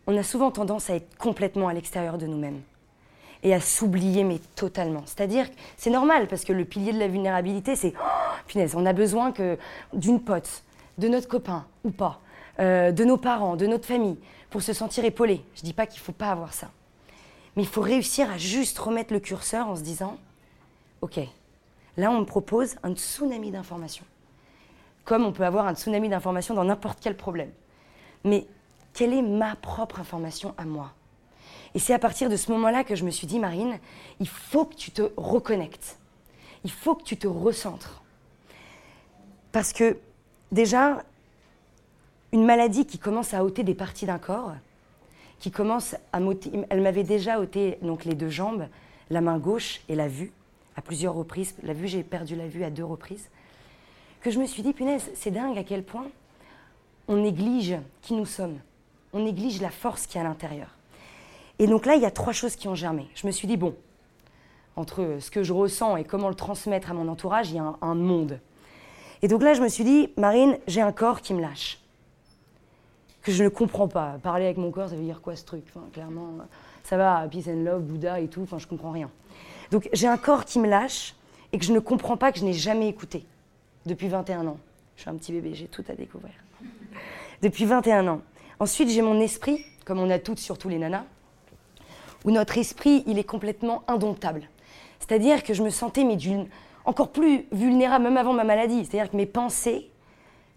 on 0.07 0.17
a 0.17 0.23
souvent 0.23 0.51
tendance 0.51 0.91
à 0.91 0.97
être 0.97 1.17
complètement 1.17 1.69
à 1.69 1.73
l'extérieur 1.73 2.19
de 2.19 2.27
nous-mêmes 2.27 2.61
et 3.45 3.55
à 3.55 3.61
s'oublier, 3.61 4.25
mais 4.25 4.41
totalement. 4.57 5.03
C'est-à-dire 5.05 5.47
c'est 5.77 5.91
normal, 5.91 6.27
parce 6.27 6.45
que 6.45 6.53
le 6.53 6.65
pilier 6.65 6.93
de 6.93 6.99
la 6.99 7.09
vulnérabilité, 7.09 7.77
c'est 7.77 7.93
oh, 7.97 8.41
punaise, 8.49 8.75
on 8.75 8.87
a 8.87 8.93
besoin 8.93 9.31
que 9.31 9.59
d'une 9.93 10.21
pote, 10.21 10.65
de 10.99 11.09
notre 11.09 11.29
copain 11.29 11.67
ou 11.85 11.91
pas, 11.91 12.21
euh, 12.59 12.91
de 12.91 13.05
nos 13.05 13.19
parents, 13.19 13.57
de 13.57 13.67
notre 13.67 13.87
famille, 13.87 14.17
pour 14.51 14.63
se 14.63 14.73
sentir 14.73 15.05
épaulé. 15.05 15.45
Je 15.55 15.61
ne 15.61 15.67
dis 15.67 15.73
pas 15.75 15.87
qu'il 15.87 16.01
ne 16.01 16.05
faut 16.05 16.13
pas 16.13 16.31
avoir 16.31 16.55
ça. 16.55 16.71
Mais 17.55 17.63
il 17.63 17.69
faut 17.69 17.83
réussir 17.83 18.31
à 18.31 18.39
juste 18.39 18.79
remettre 18.79 19.13
le 19.13 19.21
curseur 19.21 19.69
en 19.69 19.77
se 19.77 19.83
disant, 19.83 20.17
OK, 21.03 21.21
là 21.97 22.11
on 22.11 22.21
me 22.21 22.25
propose 22.25 22.77
un 22.83 22.95
tsunami 22.95 23.51
d'informations. 23.51 24.07
Comme 25.05 25.25
on 25.27 25.33
peut 25.33 25.45
avoir 25.45 25.67
un 25.67 25.75
tsunami 25.75 26.09
d'informations 26.09 26.55
dans 26.55 26.65
n'importe 26.65 26.99
quel 27.01 27.15
problème. 27.15 27.51
Mais 28.25 28.47
quelle 28.95 29.13
est 29.13 29.23
ma 29.23 29.55
propre 29.55 30.01
information 30.01 30.55
à 30.57 30.65
moi? 30.65 30.93
Et 31.75 31.79
c'est 31.81 31.93
à 31.93 31.99
partir 31.99 32.31
de 32.31 32.37
ce 32.37 32.53
moment-là 32.53 32.85
que 32.85 32.95
je 32.95 33.05
me 33.05 33.11
suis 33.11 33.27
dit, 33.27 33.39
Marine, 33.39 33.79
il 34.21 34.29
faut 34.29 34.65
que 34.65 34.75
tu 34.75 34.91
te 34.91 35.03
reconnectes. 35.17 35.99
Il 36.63 36.71
faut 36.71 36.95
que 36.95 37.03
tu 37.03 37.17
te 37.17 37.27
recentres. 37.27 38.03
Parce 39.51 39.73
que 39.73 39.99
déjà, 40.53 41.03
une 42.33 42.45
maladie 42.45 42.87
qui 42.87 42.99
commence 42.99 43.35
à 43.35 43.45
ôter 43.45 43.65
des 43.65 43.75
parties 43.75 44.07
d'un 44.07 44.19
corps, 44.19 44.53
qui 45.41 45.51
commence 45.51 45.95
à 46.13 46.21
m'ôter. 46.21 46.51
Elle 46.71 46.81
m'avait 46.81 47.03
déjà 47.03 47.39
ôté 47.41 47.79
donc, 47.83 48.05
les 48.05 48.15
deux 48.15 48.31
jambes, 48.31 48.67
la 49.11 49.21
main 49.21 49.39
gauche 49.39 49.81
et 49.89 49.95
la 49.95 50.09
vue, 50.09 50.33
à 50.77 50.83
plusieurs 50.83 51.15
reprises. 51.15 51.55
La 51.63 51.73
vue, 51.73 51.89
j'ai 51.89 52.03
perdu 52.03 52.37
la 52.37 52.47
vue 52.47 52.65
à 52.65 52.71
deux 52.71 52.85
reprises. 52.85 53.29
Que 54.21 54.31
je 54.31 54.39
me 54.39 54.47
suis 54.47 54.63
dit, 54.63 54.73
punaise, 54.73 55.11
c'est 55.15 55.31
dingue 55.31 55.59
à 55.59 55.65
quel 55.65 55.83
point 55.83 56.07
on 57.09 57.17
néglige 57.17 57.77
qui 58.01 58.15
nous 58.15 58.27
sommes. 58.27 58.59
On 59.13 59.21
néglige 59.21 59.61
la 59.61 59.71
force 59.71 60.07
qui 60.07 60.17
est 60.19 60.21
à 60.21 60.25
l'intérieur. 60.25 60.69
Et 61.59 61.67
donc 61.67 61.87
là, 61.87 61.95
il 61.95 62.03
y 62.03 62.07
a 62.07 62.11
trois 62.11 62.33
choses 62.33 62.57
qui 62.57 62.69
ont 62.69 62.75
germé. 62.75 63.09
Je 63.15 63.27
me 63.27 63.33
suis 63.33 63.47
dit, 63.47 63.57
bon, 63.57 63.75
entre 64.77 65.19
ce 65.21 65.31
que 65.31 65.43
je 65.43 65.53
ressens 65.53 65.97
et 65.97 66.05
comment 66.05 66.29
le 66.29 66.35
transmettre 66.35 66.91
à 66.91 66.95
mon 66.95 67.09
entourage, 67.09 67.51
il 67.51 67.57
y 67.57 67.59
a 67.59 67.75
un, 67.81 67.95
monde. 67.95 68.41
Et 69.23 69.29
donc 69.29 69.43
là, 69.43 69.55
je 69.55 69.63
me 69.63 69.69
suis 69.69 69.85
dit, 69.85 70.11
Marine, 70.17 70.59
j'ai 70.67 70.81
un 70.81 70.93
corps 70.93 71.21
qui 71.21 71.35
me 71.35 71.41
lâche 71.41 71.81
que 73.23 73.33
je 73.33 73.43
ne 73.43 73.49
comprends 73.49 73.89
pas. 73.89 74.19
Parler 74.23 74.45
avec 74.45 74.59
mon 74.59 74.71
corps, 74.71 74.91
ça 74.91 74.97
veut 74.97 75.03
dire 75.03 75.21
quoi 75.23 75.35
ce 75.35 75.45
truc? 75.45 75.65
Enfin, 75.69 75.87
Clairement, 75.93 76.39
ça 76.83 76.97
va, 76.97 77.27
peace 77.31 77.49
and 77.49 77.63
love, 77.65 77.83
Bouddha 77.83 78.21
et 78.21 78.29
tout, 78.29 78.43
enfin, 78.43 78.59
je 78.59 78.67
comprends 78.67 78.91
rien. 78.91 79.11
Donc 79.71 79.89
j'ai 79.93 80.07
un 80.07 80.19
corps 80.19 80.45
qui 80.45 80.59
me 80.59 80.69
lâche 80.69 81.15
et 81.53 81.59
que 81.59 81.65
je 81.65 81.73
ne 81.73 81.79
comprends 81.79 82.19
pas, 82.19 82.33
que 82.33 82.39
je 82.39 82.45
n'ai 82.45 82.53
jamais 82.53 82.89
écouté 82.89 83.25
depuis 83.87 84.09
21 84.09 84.47
ans. 84.47 84.59
Je 84.97 85.03
suis 85.03 85.11
un 85.11 85.15
petit 85.15 85.33
bébé, 85.33 85.55
j'ai 85.55 85.67
tout 85.67 85.85
à 85.89 85.95
découvrir. 85.95 86.35
Depuis 87.43 87.65
21 87.65 88.07
ans. 88.09 88.21
Ensuite, 88.61 88.91
j'ai 88.91 89.03
mon 89.03 89.19
esprit, 89.21 89.65
comme 89.85 89.99
on 89.99 90.11
a 90.11 90.19
toutes, 90.19 90.39
surtout 90.39 90.69
les 90.69 90.79
nanas, 90.79 91.05
où 92.25 92.31
notre 92.31 92.59
esprit, 92.59 93.05
il 93.07 93.19
est 93.19 93.25
complètement 93.25 93.83
indomptable. 93.89 94.49
C'est-à-dire 95.01 95.43
que 95.43 95.55
je 95.55 95.63
me 95.63 95.71
sentais 95.71 96.05
mais 96.05 96.17
encore 96.85 97.11
plus 97.11 97.47
vulnérable, 97.53 98.05
même 98.05 98.17
avant 98.17 98.33
ma 98.33 98.45
maladie. 98.45 98.85
C'est-à-dire 98.85 99.11
que 99.11 99.17
mes 99.17 99.27
pensées, 99.27 99.91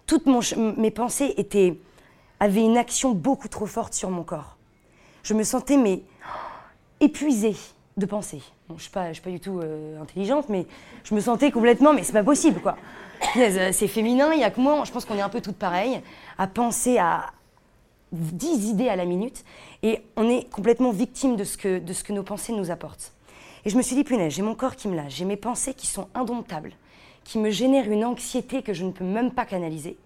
toutes 0.06 0.26
mes 0.26 0.92
pensées 0.92 1.34
étaient 1.38 1.78
avait 2.40 2.64
une 2.64 2.78
action 2.78 3.12
beaucoup 3.12 3.48
trop 3.48 3.66
forte 3.66 3.94
sur 3.94 4.10
mon 4.10 4.24
corps. 4.24 4.58
Je 5.24 5.34
me 5.34 5.44
sentais 5.44 5.78
mais 5.78 6.04
épuisée 7.00 7.56
de 7.98 8.06
penser. 8.06 8.42
je 8.70 8.74
ne 8.74 8.80
suis, 8.80 8.92
pas, 8.92 9.12
du 9.12 9.40
tout 9.40 9.60
euh, 9.60 10.00
intelligente, 10.00 10.50
mais 10.50 10.68
je 11.04 11.16
me 11.16 11.20
sentais 11.20 11.52
complètement, 11.52 11.94
mais 11.94 12.04
c'est 12.04 12.14
pas 12.14 12.24
possible 12.24 12.62
quoi. 12.62 12.78
Euh, 13.36 13.72
c'est 13.72 13.88
féminin, 13.88 14.32
il 14.34 14.40
y 14.40 14.44
a 14.44 14.52
que 14.52 14.62
moi, 14.62 14.84
je 14.86 14.92
pense 14.92 15.04
qu'on 15.04 15.16
est 15.16 15.22
un 15.22 15.30
peu 15.30 15.42
toutes 15.42 15.58
pareilles, 15.58 16.02
à 16.38 16.46
penser 16.46 17.00
à 17.00 17.32
10 18.18 18.70
idées 18.70 18.90
à 18.90 18.96
la 18.96 19.06
minute, 19.06 19.44
et 19.84 20.02
on 20.16 20.30
est 20.30 20.50
complètement 20.50 20.92
victime 20.92 21.36
de 21.36 21.44
ce 21.44 21.58
que, 21.58 21.80
de 21.80 21.94
ce 21.94 22.04
que 22.04 22.14
nos 22.14 22.24
pensées 22.24 22.54
nous 22.54 22.72
apportent. 22.72 23.14
Et 23.66 23.70
je 23.70 23.78
me 23.78 23.82
suis 23.82 23.96
dit, 23.96 24.04
punaise, 24.04 24.34
j'ai 24.34 24.42
mon 24.42 24.56
corps 24.56 24.76
qui 24.76 24.88
me 24.88 24.96
lâche, 24.96 25.16
j'ai 25.16 25.26
mes 25.26 25.38
pensées 25.38 25.74
qui 25.74 25.88
sont 25.88 26.08
indomptables, 26.14 26.74
qui 27.24 27.38
me 27.38 27.50
génèrent 27.50 27.92
une 27.92 28.06
anxiété 28.06 28.62
que 28.62 28.74
je 28.74 28.86
ne 28.86 28.92
peux 28.92 29.04
même 29.04 29.32
pas 29.32 29.46
canaliser. 29.46 29.98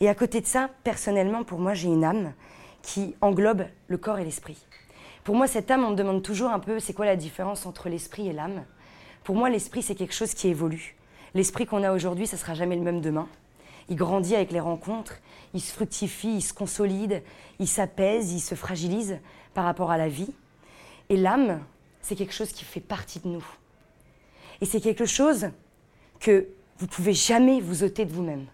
Et 0.00 0.08
à 0.08 0.14
côté 0.14 0.40
de 0.40 0.46
ça, 0.46 0.70
personnellement, 0.84 1.44
pour 1.44 1.58
moi, 1.58 1.74
j'ai 1.74 1.88
une 1.88 2.04
âme 2.04 2.32
qui 2.82 3.14
englobe 3.20 3.64
le 3.88 3.98
corps 3.98 4.18
et 4.18 4.24
l'esprit. 4.24 4.58
Pour 5.24 5.34
moi, 5.34 5.46
cette 5.46 5.70
âme, 5.70 5.84
on 5.84 5.90
me 5.90 5.96
demande 5.96 6.22
toujours 6.22 6.50
un 6.50 6.58
peu, 6.58 6.78
c'est 6.78 6.92
quoi 6.92 7.06
la 7.06 7.16
différence 7.16 7.66
entre 7.66 7.88
l'esprit 7.88 8.28
et 8.28 8.32
l'âme? 8.32 8.64
Pour 9.24 9.34
moi, 9.34 9.50
l'esprit, 9.50 9.82
c'est 9.82 9.94
quelque 9.94 10.14
chose 10.14 10.34
qui 10.34 10.48
évolue. 10.48 10.96
L'esprit 11.34 11.66
qu'on 11.66 11.82
a 11.82 11.92
aujourd'hui, 11.92 12.26
ça 12.26 12.36
sera 12.36 12.54
jamais 12.54 12.76
le 12.76 12.82
même 12.82 13.00
demain. 13.00 13.28
Il 13.88 13.96
grandit 13.96 14.34
avec 14.34 14.52
les 14.52 14.60
rencontres, 14.60 15.14
il 15.56 15.60
se 15.60 15.72
fructifie, 15.72 16.36
il 16.36 16.42
se 16.42 16.52
consolide, 16.52 17.22
il 17.58 17.66
s'apaise, 17.66 18.32
il 18.32 18.40
se 18.40 18.54
fragilise 18.54 19.18
par 19.54 19.64
rapport 19.64 19.90
à 19.90 19.96
la 19.96 20.08
vie. 20.08 20.32
Et 21.08 21.16
l'âme, 21.16 21.60
c'est 22.02 22.14
quelque 22.14 22.34
chose 22.34 22.52
qui 22.52 22.64
fait 22.64 22.80
partie 22.80 23.20
de 23.20 23.28
nous. 23.28 23.44
Et 24.60 24.66
c'est 24.66 24.80
quelque 24.80 25.06
chose 25.06 25.48
que 26.20 26.46
vous 26.78 26.86
pouvez 26.86 27.14
jamais 27.14 27.60
vous 27.60 27.82
ôter 27.82 28.04
de 28.04 28.12
vous-même. 28.12 28.46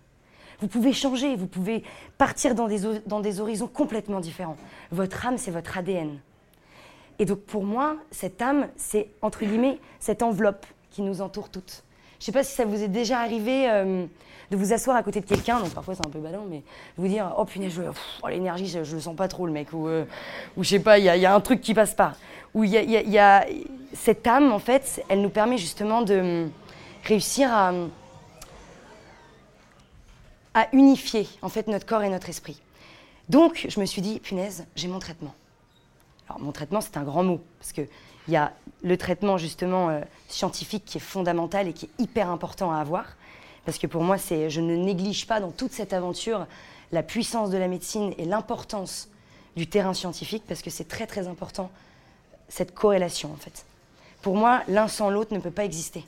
Vous 0.60 0.68
pouvez 0.68 0.92
changer, 0.92 1.34
vous 1.34 1.48
pouvez 1.48 1.82
partir 2.18 2.54
dans 2.54 2.68
des, 2.68 3.00
dans 3.06 3.18
des 3.18 3.40
horizons 3.40 3.66
complètement 3.66 4.20
différents. 4.20 4.56
Votre 4.92 5.26
âme, 5.26 5.38
c'est 5.38 5.50
votre 5.50 5.76
ADN. 5.76 6.20
Et 7.18 7.24
donc 7.24 7.40
pour 7.40 7.64
moi, 7.64 7.96
cette 8.12 8.40
âme, 8.40 8.68
c'est 8.76 9.08
entre 9.22 9.44
guillemets 9.44 9.80
cette 9.98 10.22
enveloppe 10.22 10.66
qui 10.90 11.02
nous 11.02 11.20
entoure 11.20 11.48
toutes. 11.48 11.82
Je 12.20 12.22
ne 12.22 12.26
sais 12.26 12.32
pas 12.32 12.44
si 12.44 12.54
ça 12.54 12.64
vous 12.64 12.80
est 12.80 12.88
déjà 12.88 13.18
arrivé 13.18 13.68
euh, 13.68 14.06
de 14.52 14.56
vous 14.56 14.72
asseoir 14.72 14.96
à 14.96 15.02
côté 15.02 15.20
de 15.20 15.26
quelqu'un, 15.26 15.58
donc 15.58 15.70
parfois 15.70 15.94
c'est 15.94 16.06
un 16.06 16.10
peu 16.10 16.20
badant, 16.20 16.44
mais 16.48 16.58
de 16.58 16.62
vous 16.98 17.08
dire 17.08 17.34
Oh 17.38 17.44
punaise, 17.44 17.80
oh, 18.22 18.28
l'énergie, 18.28 18.68
je, 18.68 18.78
ne 18.78 18.84
le 18.84 19.00
sens 19.00 19.16
pas 19.16 19.26
trop 19.26 19.46
le 19.46 19.52
mec, 19.52 19.72
ou, 19.72 19.88
euh, 19.88 20.04
ou 20.56 20.62
je 20.62 20.68
sais 20.68 20.78
pas, 20.78 20.98
il 20.98 21.04
y, 21.04 21.26
a 21.26 21.34
un 21.34 21.40
truc 21.40 21.60
qui 21.60 21.74
passe 21.74 21.94
pas. 21.94 22.14
Ou 22.54 22.64
il 22.64 22.70
y, 22.70 23.10
y 23.10 23.18
a, 23.18 23.46
cette 23.94 24.26
âme, 24.26 24.52
en 24.52 24.58
fait, 24.58 25.02
elle 25.08 25.22
nous 25.22 25.30
permet 25.30 25.58
justement 25.58 26.02
de 26.02 26.46
réussir 27.04 27.50
à 27.52 27.72
à 30.54 30.68
unifier 30.72 31.28
en 31.40 31.48
fait 31.48 31.66
notre 31.66 31.86
corps 31.86 32.02
et 32.02 32.08
notre 32.08 32.28
esprit. 32.28 32.60
Donc 33.28 33.66
je 33.68 33.80
me 33.80 33.86
suis 33.86 34.02
dit, 34.02 34.20
punaise, 34.20 34.66
j'ai 34.76 34.88
mon 34.88 34.98
traitement. 34.98 35.34
Alors 36.28 36.40
mon 36.40 36.52
traitement, 36.52 36.80
c'est 36.80 36.96
un 36.96 37.04
grand 37.04 37.22
mot, 37.22 37.40
parce 37.58 37.72
que 37.72 37.82
il 38.28 38.34
y 38.34 38.36
a 38.36 38.52
le 38.82 38.96
traitement 38.96 39.36
justement 39.36 39.88
euh, 39.88 40.00
scientifique 40.28 40.84
qui 40.84 40.98
est 40.98 41.00
fondamental 41.00 41.66
et 41.66 41.72
qui 41.72 41.86
est 41.86 42.02
hyper 42.02 42.30
important 42.30 42.70
à 42.70 42.78
avoir. 42.78 43.06
Parce 43.64 43.78
que 43.78 43.86
pour 43.86 44.02
moi, 44.02 44.16
je 44.16 44.60
ne 44.60 44.76
néglige 44.76 45.26
pas 45.26 45.40
dans 45.40 45.50
toute 45.50 45.72
cette 45.72 45.92
aventure 45.92 46.46
la 46.90 47.02
puissance 47.02 47.50
de 47.50 47.58
la 47.58 47.68
médecine 47.68 48.12
et 48.18 48.24
l'importance 48.24 49.08
du 49.56 49.66
terrain 49.66 49.94
scientifique, 49.94 50.44
parce 50.46 50.62
que 50.62 50.70
c'est 50.70 50.88
très 50.88 51.06
très 51.06 51.28
important, 51.28 51.70
cette 52.48 52.74
corrélation 52.74 53.32
en 53.32 53.36
fait. 53.36 53.64
Pour 54.20 54.36
moi, 54.36 54.62
l'un 54.68 54.88
sans 54.88 55.10
l'autre 55.10 55.34
ne 55.34 55.40
peut 55.40 55.50
pas 55.50 55.64
exister. 55.64 56.04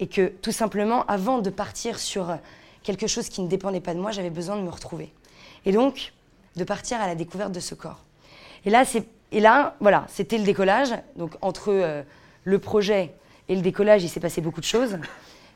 Et 0.00 0.06
que 0.06 0.28
tout 0.28 0.52
simplement, 0.52 1.04
avant 1.06 1.38
de 1.38 1.50
partir 1.50 1.98
sur 1.98 2.36
quelque 2.82 3.06
chose 3.06 3.28
qui 3.28 3.40
ne 3.40 3.48
dépendait 3.48 3.80
pas 3.80 3.94
de 3.94 4.00
moi, 4.00 4.10
j'avais 4.10 4.30
besoin 4.30 4.56
de 4.56 4.62
me 4.62 4.70
retrouver. 4.70 5.12
Et 5.64 5.72
donc, 5.72 6.12
de 6.56 6.64
partir 6.64 7.00
à 7.00 7.06
la 7.06 7.14
découverte 7.14 7.52
de 7.52 7.60
ce 7.60 7.74
corps. 7.74 8.00
Et 8.64 8.70
là, 8.70 8.84
c'est, 8.84 9.06
et 9.32 9.40
là 9.40 9.74
voilà, 9.80 10.06
c'était 10.08 10.38
le 10.38 10.44
décollage. 10.44 10.90
Donc, 11.16 11.32
entre 11.40 11.70
euh, 11.70 12.02
le 12.44 12.58
projet 12.58 13.14
et 13.48 13.54
le 13.54 13.62
décollage, 13.62 14.04
il 14.04 14.08
s'est 14.08 14.20
passé 14.20 14.40
beaucoup 14.40 14.60
de 14.60 14.66
choses. 14.66 14.98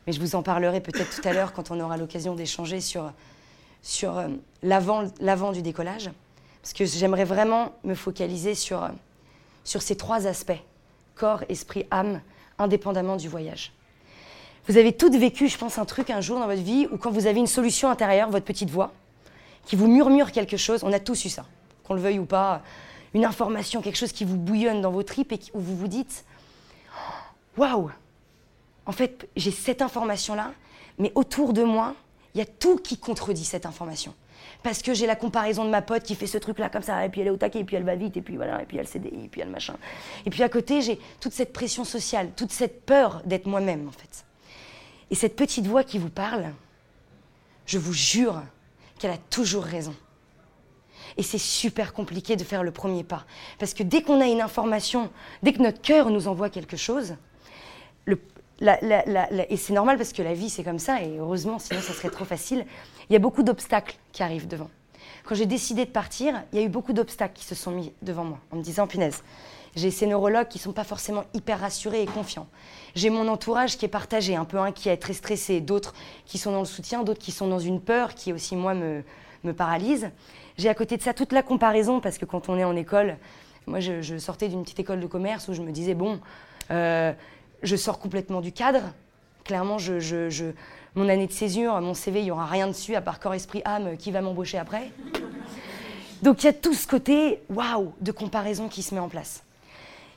Mais 0.05 0.13
je 0.13 0.19
vous 0.19 0.35
en 0.35 0.43
parlerai 0.43 0.81
peut-être 0.81 1.21
tout 1.21 1.27
à 1.27 1.33
l'heure 1.33 1.53
quand 1.53 1.71
on 1.71 1.79
aura 1.79 1.97
l'occasion 1.97 2.35
d'échanger 2.35 2.81
sur, 2.81 3.11
sur 3.81 4.17
euh, 4.17 4.27
l'avant, 4.63 5.51
du 5.51 5.61
décollage. 5.61 6.09
Parce 6.61 6.73
que 6.73 6.85
j'aimerais 6.85 7.25
vraiment 7.25 7.73
me 7.83 7.95
focaliser 7.95 8.55
sur, 8.55 8.89
sur 9.63 9.81
ces 9.81 9.95
trois 9.95 10.27
aspects 10.27 10.59
corps, 11.15 11.43
esprit, 11.49 11.85
âme, 11.91 12.21
indépendamment 12.57 13.15
du 13.15 13.29
voyage. 13.29 13.73
Vous 14.67 14.77
avez 14.77 14.93
toutes 14.93 15.15
vécu, 15.15 15.47
je 15.47 15.57
pense, 15.57 15.77
un 15.77 15.85
truc 15.85 16.09
un 16.09 16.21
jour 16.21 16.39
dans 16.39 16.47
votre 16.47 16.61
vie 16.61 16.87
où 16.91 16.97
quand 16.97 17.11
vous 17.11 17.27
avez 17.27 17.39
une 17.39 17.47
solution 17.47 17.89
intérieure, 17.89 18.29
votre 18.29 18.45
petite 18.45 18.69
voix, 18.69 18.91
qui 19.65 19.75
vous 19.75 19.87
murmure 19.87 20.31
quelque 20.31 20.57
chose, 20.57 20.83
on 20.83 20.93
a 20.93 20.99
tous 20.99 21.25
eu 21.25 21.29
ça, 21.29 21.45
qu'on 21.83 21.93
le 21.93 22.01
veuille 22.01 22.19
ou 22.19 22.25
pas, 22.25 22.61
une 23.13 23.25
information, 23.25 23.81
quelque 23.81 23.97
chose 23.97 24.11
qui 24.11 24.25
vous 24.25 24.37
bouillonne 24.37 24.81
dans 24.81 24.91
vos 24.91 25.03
tripes 25.03 25.31
et 25.31 25.39
où 25.53 25.59
vous 25.59 25.75
vous 25.75 25.87
dites 25.87 26.25
Waouh 27.57 27.91
En 28.85 28.91
fait, 28.91 29.29
j'ai 29.35 29.51
cette 29.51 29.81
information-là, 29.81 30.51
mais 30.97 31.11
autour 31.15 31.53
de 31.53 31.63
moi, 31.63 31.95
il 32.33 32.39
y 32.39 32.41
a 32.41 32.45
tout 32.45 32.77
qui 32.77 32.97
contredit 32.97 33.45
cette 33.45 33.65
information 33.65 34.13
parce 34.63 34.81
que 34.81 34.93
j'ai 34.93 35.07
la 35.07 35.15
comparaison 35.15 35.65
de 35.65 35.69
ma 35.69 35.81
pote 35.81 36.03
qui 36.03 36.15
fait 36.15 36.27
ce 36.27 36.37
truc-là 36.37 36.69
comme 36.69 36.81
ça, 36.83 37.03
et 37.05 37.09
puis 37.09 37.21
elle 37.21 37.27
est 37.27 37.31
au 37.31 37.37
taquet, 37.37 37.59
et 37.59 37.63
puis 37.63 37.75
elle 37.75 37.83
va 37.83 37.95
vite, 37.95 38.17
et 38.17 38.21
puis 38.21 38.35
voilà, 38.35 38.61
et 38.61 38.65
puis 38.65 38.77
elle 38.77 38.87
CDI, 38.87 39.25
et 39.25 39.27
puis 39.27 39.41
elle 39.41 39.49
machin. 39.49 39.75
Et 40.25 40.29
puis 40.29 40.43
à 40.43 40.49
côté, 40.49 40.81
j'ai 40.81 40.99
toute 41.19 41.33
cette 41.33 41.53
pression 41.53 41.83
sociale, 41.83 42.29
toute 42.35 42.51
cette 42.51 42.85
peur 42.85 43.21
d'être 43.25 43.47
moi-même, 43.47 43.87
en 43.87 43.91
fait. 43.91 44.25
Et 45.09 45.15
cette 45.15 45.35
petite 45.35 45.65
voix 45.65 45.83
qui 45.83 45.97
vous 45.97 46.09
parle, 46.09 46.53
je 47.65 47.77
vous 47.77 47.93
jure 47.93 48.41
qu'elle 48.99 49.11
a 49.11 49.17
toujours 49.17 49.63
raison. 49.63 49.95
Et 51.17 51.23
c'est 51.23 51.39
super 51.39 51.93
compliqué 51.93 52.35
de 52.35 52.43
faire 52.43 52.63
le 52.63 52.71
premier 52.71 53.03
pas. 53.03 53.25
Parce 53.59 53.73
que 53.73 53.83
dès 53.83 54.01
qu'on 54.01 54.21
a 54.21 54.27
une 54.27 54.41
information, 54.41 55.09
dès 55.43 55.53
que 55.53 55.61
notre 55.61 55.81
cœur 55.81 56.09
nous 56.09 56.27
envoie 56.27 56.49
quelque 56.49 56.77
chose, 56.77 57.15
le, 58.05 58.21
et 58.61 59.57
c'est 59.57 59.73
normal 59.73 59.97
parce 59.97 60.13
que 60.13 60.21
la 60.21 60.33
vie 60.33 60.49
c'est 60.49 60.63
comme 60.63 60.79
ça, 60.79 61.01
et 61.01 61.17
heureusement, 61.17 61.59
sinon 61.59 61.81
ça 61.81 61.93
serait 61.93 62.09
trop 62.09 62.25
facile, 62.25 62.65
il 63.09 63.13
y 63.13 63.15
a 63.15 63.19
beaucoup 63.19 63.43
d'obstacles 63.43 63.95
qui 64.11 64.23
arrivent 64.23 64.47
devant. 64.47 64.69
Quand 65.23 65.35
j'ai 65.35 65.45
décidé 65.45 65.85
de 65.85 65.91
partir, 65.91 66.41
il 66.51 66.59
y 66.59 66.61
a 66.61 66.65
eu 66.65 66.69
beaucoup 66.69 66.93
d'obstacles 66.93 67.33
qui 67.33 67.45
se 67.45 67.55
sont 67.55 67.71
mis 67.71 67.93
devant 68.01 68.23
moi, 68.23 68.39
en 68.51 68.57
me 68.57 68.61
disant, 68.61 68.87
punaise, 68.87 69.23
j'ai 69.75 69.91
ces 69.91 70.05
neurologues 70.05 70.47
qui 70.47 70.57
ne 70.57 70.63
sont 70.63 70.73
pas 70.73 70.83
forcément 70.83 71.23
hyper 71.33 71.59
rassurés 71.59 72.01
et 72.01 72.05
confiants. 72.05 72.47
J'ai 72.95 73.09
mon 73.09 73.27
entourage 73.27 73.77
qui 73.77 73.85
est 73.85 73.89
partagé, 73.89 74.35
un 74.35 74.45
peu 74.45 74.57
inquiet, 74.57 74.97
très 74.97 75.13
stressé, 75.13 75.61
d'autres 75.61 75.93
qui 76.25 76.37
sont 76.37 76.51
dans 76.51 76.59
le 76.59 76.65
soutien, 76.65 77.03
d'autres 77.03 77.21
qui 77.21 77.31
sont 77.31 77.47
dans 77.47 77.59
une 77.59 77.79
peur 77.79 78.13
qui 78.15 78.33
aussi, 78.33 78.55
moi, 78.55 78.73
me, 78.73 79.03
me 79.43 79.53
paralyse. 79.53 80.09
J'ai 80.57 80.69
à 80.69 80.73
côté 80.73 80.97
de 80.97 81.01
ça 81.01 81.13
toute 81.13 81.31
la 81.31 81.43
comparaison, 81.43 81.99
parce 81.99 82.17
que 82.17 82.25
quand 82.25 82.49
on 82.49 82.57
est 82.57 82.63
en 82.63 82.75
école, 82.75 83.17
moi, 83.67 83.79
je, 83.79 84.17
sortais 84.17 84.49
d'une 84.49 84.63
petite 84.63 84.79
école 84.79 84.99
de 84.99 85.07
commerce 85.07 85.47
où 85.47 85.53
je 85.53 85.61
me 85.61 85.71
disais, 85.71 85.93
bon, 85.93 86.19
euh, 86.71 87.13
je 87.63 87.75
sors 87.75 87.99
complètement 87.99 88.41
du 88.41 88.51
cadre. 88.51 88.93
Clairement, 89.43 89.77
mon 90.95 91.09
année 91.09 91.27
de 91.27 91.31
césure, 91.31 91.79
mon 91.81 91.93
CV, 91.93 92.19
il 92.19 92.25
n'y 92.25 92.31
aura 92.31 92.45
rien 92.45 92.67
dessus 92.67 92.95
à 92.95 93.01
part 93.01 93.19
corps, 93.19 93.33
esprit, 93.33 93.61
âme, 93.65 93.97
qui 93.97 94.11
va 94.11 94.21
m'embaucher 94.21 94.57
après. 94.57 94.91
Donc 96.21 96.43
il 96.43 96.45
y 96.45 96.49
a 96.49 96.53
tout 96.53 96.73
ce 96.73 96.87
côté, 96.87 97.41
waouh, 97.49 97.93
de 98.01 98.11
comparaison 98.11 98.67
qui 98.67 98.83
se 98.83 98.93
met 98.93 98.99
en 98.99 99.09
place. 99.09 99.43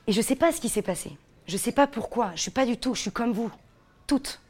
Et 0.07 0.11
je 0.11 0.19
ne 0.19 0.23
sais 0.23 0.35
pas 0.35 0.51
ce 0.51 0.61
qui 0.61 0.69
s'est 0.69 0.83
passé. 0.83 1.17
Je 1.47 1.53
ne 1.53 1.57
sais 1.57 1.71
pas 1.71 1.87
pourquoi. 1.87 2.27
Je 2.29 2.33
ne 2.33 2.37
suis 2.37 2.51
pas 2.51 2.65
du 2.65 2.77
tout, 2.77 2.93
je 2.93 3.01
suis 3.01 3.11
comme 3.11 3.31
vous, 3.31 3.51
toutes. 4.05 4.41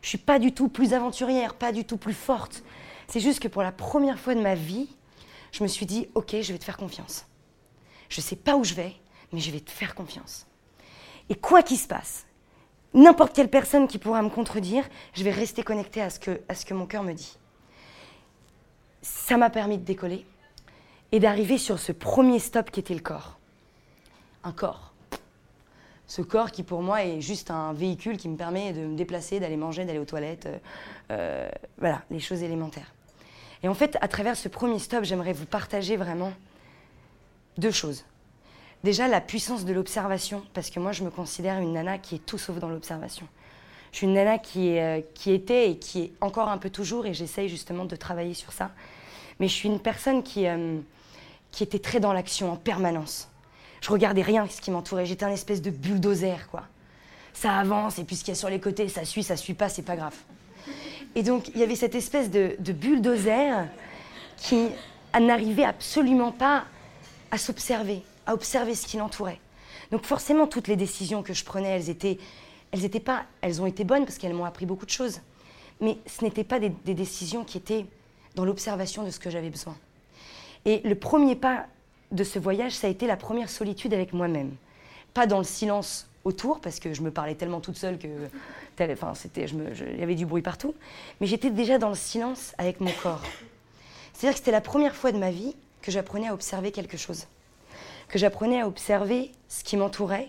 Je 0.00 0.06
ne 0.06 0.08
suis 0.10 0.18
pas 0.18 0.38
du 0.38 0.52
tout 0.52 0.68
plus 0.68 0.94
aventurière, 0.94 1.54
pas 1.54 1.72
du 1.72 1.84
tout 1.84 1.96
plus 1.96 2.14
forte. 2.14 2.62
C'est 3.08 3.20
juste 3.20 3.40
que 3.40 3.48
pour 3.48 3.62
la 3.62 3.72
première 3.72 4.18
fois 4.18 4.34
de 4.34 4.40
ma 4.40 4.54
vie, 4.54 4.88
je 5.52 5.62
me 5.62 5.68
suis 5.68 5.86
dit, 5.86 6.08
ok, 6.14 6.36
je 6.40 6.52
vais 6.52 6.58
te 6.58 6.64
faire 6.64 6.76
confiance. 6.76 7.26
Je 8.08 8.20
ne 8.20 8.24
sais 8.24 8.36
pas 8.36 8.56
où 8.56 8.64
je 8.64 8.74
vais, 8.74 8.94
mais 9.32 9.40
je 9.40 9.50
vais 9.50 9.60
te 9.60 9.70
faire 9.70 9.94
confiance. 9.94 10.46
Et 11.28 11.34
quoi 11.34 11.62
qu'il 11.62 11.78
se 11.78 11.86
passe, 11.86 12.26
n'importe 12.94 13.34
quelle 13.34 13.48
personne 13.48 13.88
qui 13.88 13.98
pourra 13.98 14.22
me 14.22 14.28
contredire, 14.28 14.84
je 15.14 15.24
vais 15.24 15.30
rester 15.30 15.62
connectée 15.62 16.02
à 16.02 16.10
ce 16.10 16.18
que, 16.18 16.40
à 16.48 16.54
ce 16.54 16.64
que 16.64 16.74
mon 16.74 16.86
cœur 16.86 17.02
me 17.02 17.12
dit. 17.12 17.36
Ça 19.02 19.36
m'a 19.36 19.50
permis 19.50 19.78
de 19.78 19.84
décoller 19.84 20.26
et 21.10 21.20
d'arriver 21.20 21.58
sur 21.58 21.78
ce 21.78 21.92
premier 21.92 22.38
stop 22.38 22.70
qui 22.70 22.80
était 22.80 22.94
le 22.94 23.00
corps. 23.00 23.38
Un 24.44 24.52
corps. 24.52 24.92
Ce 26.06 26.20
corps 26.20 26.50
qui 26.50 26.62
pour 26.62 26.82
moi 26.82 27.04
est 27.04 27.20
juste 27.20 27.50
un 27.50 27.72
véhicule 27.72 28.16
qui 28.16 28.28
me 28.28 28.36
permet 28.36 28.72
de 28.72 28.80
me 28.80 28.96
déplacer, 28.96 29.40
d'aller 29.40 29.56
manger, 29.56 29.84
d'aller 29.84 29.98
aux 29.98 30.04
toilettes, 30.04 30.48
euh, 31.10 31.48
voilà, 31.78 32.02
les 32.10 32.20
choses 32.20 32.42
élémentaires. 32.42 32.92
Et 33.62 33.68
en 33.68 33.74
fait, 33.74 33.96
à 34.00 34.08
travers 34.08 34.36
ce 34.36 34.48
premier 34.48 34.78
stop, 34.78 35.04
j'aimerais 35.04 35.32
vous 35.32 35.46
partager 35.46 35.96
vraiment 35.96 36.32
deux 37.56 37.70
choses. 37.70 38.04
Déjà, 38.84 39.06
la 39.06 39.20
puissance 39.20 39.64
de 39.64 39.72
l'observation, 39.72 40.42
parce 40.54 40.68
que 40.68 40.80
moi, 40.80 40.90
je 40.90 41.04
me 41.04 41.10
considère 41.10 41.60
une 41.60 41.72
nana 41.72 41.98
qui 41.98 42.16
est 42.16 42.26
tout 42.26 42.38
sauf 42.38 42.58
dans 42.58 42.68
l'observation. 42.68 43.28
Je 43.92 43.98
suis 43.98 44.06
une 44.06 44.14
nana 44.14 44.38
qui, 44.38 44.76
euh, 44.78 45.00
qui 45.14 45.30
était 45.32 45.70
et 45.70 45.78
qui 45.78 46.02
est 46.02 46.12
encore 46.20 46.48
un 46.48 46.58
peu 46.58 46.68
toujours, 46.68 47.06
et 47.06 47.14
j'essaye 47.14 47.48
justement 47.48 47.84
de 47.84 47.94
travailler 47.94 48.34
sur 48.34 48.52
ça. 48.52 48.72
Mais 49.38 49.46
je 49.46 49.54
suis 49.54 49.68
une 49.68 49.78
personne 49.78 50.24
qui, 50.24 50.48
euh, 50.48 50.78
qui 51.52 51.62
était 51.62 51.78
très 51.78 52.00
dans 52.00 52.12
l'action 52.12 52.50
en 52.50 52.56
permanence. 52.56 53.28
Je 53.80 53.90
regardais 53.90 54.22
rien 54.22 54.48
ce 54.48 54.60
qui 54.60 54.72
m'entourait. 54.72 55.06
J'étais 55.06 55.26
un 55.26 55.32
espèce 55.32 55.62
de 55.62 55.70
bulldozer, 55.70 56.48
quoi. 56.50 56.64
Ça 57.34 57.56
avance, 57.56 58.00
et 58.00 58.04
puis 58.04 58.16
ce 58.16 58.24
qu'il 58.24 58.32
y 58.32 58.36
a 58.36 58.40
sur 58.40 58.50
les 58.50 58.60
côtés, 58.60 58.88
ça 58.88 59.04
suit, 59.04 59.22
ça 59.22 59.36
suit 59.36 59.54
pas, 59.54 59.68
c'est 59.68 59.82
pas 59.82 59.96
grave. 59.96 60.16
Et 61.14 61.22
donc, 61.22 61.48
il 61.54 61.58
y 61.58 61.62
avait 61.62 61.76
cette 61.76 61.94
espèce 61.94 62.30
de, 62.30 62.56
de 62.58 62.72
bulldozer 62.72 63.66
qui 64.38 64.68
n'arrivait 65.18 65.64
absolument 65.64 66.32
pas 66.32 66.64
à 67.30 67.38
s'observer 67.38 68.02
à 68.26 68.34
observer 68.34 68.74
ce 68.74 68.86
qui 68.86 68.96
l'entourait. 68.96 69.40
Donc 69.90 70.06
forcément, 70.06 70.46
toutes 70.46 70.68
les 70.68 70.76
décisions 70.76 71.22
que 71.22 71.34
je 71.34 71.44
prenais, 71.44 71.68
elles 71.68 71.90
étaient, 71.90 72.18
elles 72.72 72.84
étaient 72.84 73.00
pas, 73.00 73.24
elles 73.42 73.60
ont 73.60 73.66
été 73.66 73.84
bonnes 73.84 74.04
parce 74.04 74.18
qu'elles 74.18 74.34
m'ont 74.34 74.46
appris 74.46 74.66
beaucoup 74.66 74.86
de 74.86 74.90
choses. 74.90 75.20
Mais 75.80 75.98
ce 76.06 76.24
n'étaient 76.24 76.44
pas 76.44 76.58
des, 76.58 76.70
décisions 76.94 77.44
qui 77.44 77.58
étaient 77.58 77.86
dans 78.34 78.44
l'observation 78.44 79.02
de 79.02 79.10
ce 79.10 79.18
que 79.18 79.30
j'avais 79.30 79.50
besoin. 79.50 79.76
Et 80.64 80.80
le 80.84 80.94
premier 80.94 81.36
pas 81.36 81.66
de 82.10 82.24
ce 82.24 82.38
voyage, 82.38 82.72
ça 82.72 82.86
a 82.86 82.90
été 82.90 83.06
la 83.06 83.16
première 83.16 83.50
solitude 83.50 83.92
avec 83.92 84.12
moi-même. 84.12 84.54
Pas 85.12 85.26
dans 85.26 85.38
le 85.38 85.44
silence 85.44 86.08
autour, 86.24 86.60
parce 86.60 86.78
que 86.78 86.94
je 86.94 87.02
me 87.02 87.10
parlais 87.10 87.34
tellement 87.34 87.60
toute 87.60 87.76
seule 87.76 87.98
que, 87.98 88.08
enfin, 88.80 89.14
c'était, 89.14 89.44
il 89.44 89.98
y 89.98 90.02
avait 90.02 90.14
du 90.14 90.24
bruit 90.24 90.42
partout. 90.42 90.74
Mais 91.20 91.26
j'étais 91.26 91.50
déjà 91.50 91.78
dans 91.78 91.88
le 91.88 91.96
silence 91.96 92.54
avec 92.58 92.80
mon 92.80 92.92
corps. 93.02 93.22
C'est-à-dire 94.14 94.34
que 94.34 94.38
c'était 94.38 94.52
la 94.52 94.60
première 94.60 94.94
fois 94.94 95.10
de 95.10 95.18
ma 95.18 95.30
vie 95.30 95.56
que 95.82 95.90
j'apprenais 95.90 96.28
à 96.28 96.34
observer 96.34 96.70
quelque 96.70 96.96
chose 96.96 97.26
que 98.12 98.18
j'apprenais 98.18 98.60
à 98.60 98.68
observer 98.68 99.32
ce 99.48 99.64
qui 99.64 99.78
m'entourait 99.78 100.28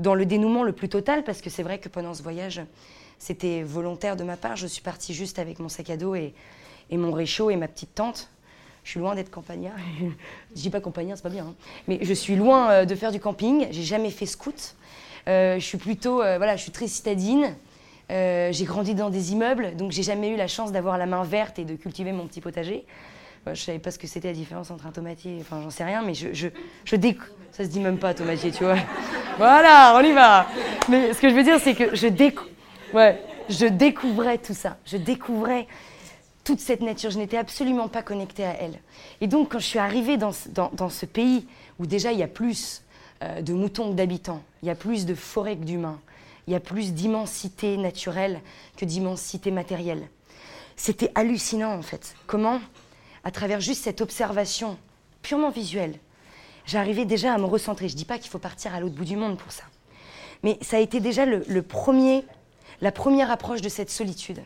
dans 0.00 0.14
le 0.14 0.26
dénouement 0.26 0.64
le 0.64 0.72
plus 0.72 0.88
total, 0.88 1.22
parce 1.22 1.40
que 1.40 1.50
c'est 1.50 1.62
vrai 1.62 1.78
que 1.78 1.88
pendant 1.88 2.14
ce 2.14 2.22
voyage, 2.22 2.60
c'était 3.20 3.62
volontaire 3.62 4.16
de 4.16 4.24
ma 4.24 4.36
part. 4.36 4.56
Je 4.56 4.66
suis 4.66 4.82
partie 4.82 5.14
juste 5.14 5.38
avec 5.38 5.60
mon 5.60 5.68
sac 5.68 5.88
à 5.90 5.96
dos 5.96 6.16
et, 6.16 6.34
mon 6.90 7.12
réchaud 7.12 7.50
et 7.50 7.56
ma 7.56 7.68
petite 7.68 7.94
tente. 7.94 8.28
Je 8.82 8.90
suis 8.90 9.00
loin 9.00 9.14
d'être 9.14 9.30
campagnard. 9.30 9.76
je 10.56 10.60
dis 10.60 10.68
pas 10.68 10.80
campagnard, 10.80 11.16
c'est 11.16 11.22
pas 11.22 11.28
bien. 11.28 11.46
Hein. 11.46 11.54
Mais 11.86 12.00
je 12.02 12.12
suis 12.12 12.34
loin 12.34 12.70
euh, 12.70 12.84
de 12.84 12.94
faire 12.96 13.12
du 13.12 13.20
camping. 13.20 13.68
J'ai 13.70 13.84
jamais 13.84 14.10
fait 14.10 14.26
scout. 14.26 14.74
Euh, 15.28 15.60
je 15.60 15.64
suis 15.64 15.78
plutôt, 15.78 16.20
euh, 16.20 16.38
voilà, 16.38 16.56
je 16.56 16.62
suis 16.62 16.72
très 16.72 16.88
citadine. 16.88 17.54
j'ai 18.10 18.64
grandi 18.64 18.96
dans 18.96 19.10
des 19.10 19.32
immeubles, 19.32 19.76
donc 19.76 19.92
j'ai 19.92 20.02
jamais 20.02 20.30
eu 20.30 20.36
la 20.36 20.48
chance 20.48 20.72
d'avoir 20.72 20.98
la 20.98 21.06
main 21.06 21.22
verte 21.22 21.60
et 21.60 21.64
de 21.64 21.76
cultiver 21.76 22.10
mon 22.10 22.26
petit 22.26 22.40
potager. 22.40 22.84
Je 23.46 23.54
savais 23.54 23.78
pas 23.80 23.90
ce 23.90 23.98
que 23.98 24.06
c'était 24.06 24.28
la 24.28 24.34
différence 24.34 24.70
entre 24.70 24.86
un 24.86 24.92
tomatier, 24.92 25.38
enfin 25.40 25.60
j'en 25.62 25.70
sais 25.70 25.82
rien, 25.84 26.02
mais 26.02 26.14
je, 26.14 26.32
je, 26.32 26.48
je 26.84 26.96
Ça 27.50 27.64
se 27.64 27.68
dit 27.68 27.80
même 27.80 27.98
pas 27.98 28.14
tomatier, 28.14 28.52
tu 28.52 28.62
vois. 28.62 28.76
voilà, 29.36 29.94
on 29.96 30.00
y 30.04 30.12
va. 30.12 30.46
Mais 30.88 31.12
ce 31.12 31.20
que 31.20 31.28
je 31.28 31.34
veux 31.34 31.42
dire, 31.42 31.58
c'est 31.60 31.74
que 31.74 31.94
je, 31.96 32.06
ouais, 32.94 33.20
je 33.48 33.66
découvrais 33.66 34.38
tout 34.38 34.54
ça. 34.54 34.76
Je 34.86 34.96
découvrais 34.96 35.66
toute 36.44 36.60
cette 36.60 36.82
nature. 36.82 37.10
Je 37.10 37.18
n'étais 37.18 37.36
absolument 37.36 37.88
pas 37.88 38.02
connectée 38.02 38.44
à 38.44 38.54
elle. 38.60 38.78
Et 39.20 39.26
donc, 39.26 39.52
quand 39.52 39.58
je 39.58 39.66
suis 39.66 39.78
arrivée 39.78 40.16
dans, 40.16 40.32
dans, 40.50 40.70
dans 40.72 40.88
ce 40.88 41.06
pays 41.06 41.46
où 41.78 41.86
déjà 41.86 42.12
il 42.12 42.18
y 42.18 42.22
a 42.22 42.28
plus 42.28 42.82
euh, 43.22 43.42
de 43.42 43.52
moutons 43.52 43.90
que 43.90 43.96
d'habitants, 43.96 44.42
il 44.62 44.68
y 44.68 44.70
a 44.70 44.74
plus 44.74 45.06
de 45.06 45.14
forêts 45.14 45.56
que 45.56 45.64
d'humains, 45.64 46.00
il 46.46 46.52
y 46.52 46.56
a 46.56 46.60
plus 46.60 46.92
d'immensité 46.92 47.76
naturelle 47.76 48.40
que 48.76 48.84
d'immensité 48.84 49.50
matérielle. 49.50 50.08
C'était 50.76 51.10
hallucinant 51.14 51.74
en 51.74 51.82
fait. 51.82 52.14
Comment 52.26 52.60
à 53.24 53.30
travers 53.30 53.60
juste 53.60 53.84
cette 53.84 54.00
observation 54.00 54.78
purement 55.22 55.50
visuelle, 55.50 55.98
j'arrivais 56.66 57.04
déjà 57.04 57.34
à 57.34 57.38
me 57.38 57.44
recentrer. 57.44 57.88
Je 57.88 57.94
ne 57.94 57.98
dis 57.98 58.04
pas 58.04 58.18
qu'il 58.18 58.30
faut 58.30 58.38
partir 58.38 58.74
à 58.74 58.80
l'autre 58.80 58.94
bout 58.94 59.04
du 59.04 59.16
monde 59.16 59.38
pour 59.38 59.52
ça. 59.52 59.64
Mais 60.42 60.58
ça 60.60 60.76
a 60.76 60.80
été 60.80 61.00
déjà 61.00 61.24
le, 61.24 61.62
premier, 61.62 62.24
la 62.80 62.90
première 62.90 63.30
approche 63.30 63.60
de 63.60 63.68
cette 63.68 63.90
solitude. 63.90 64.42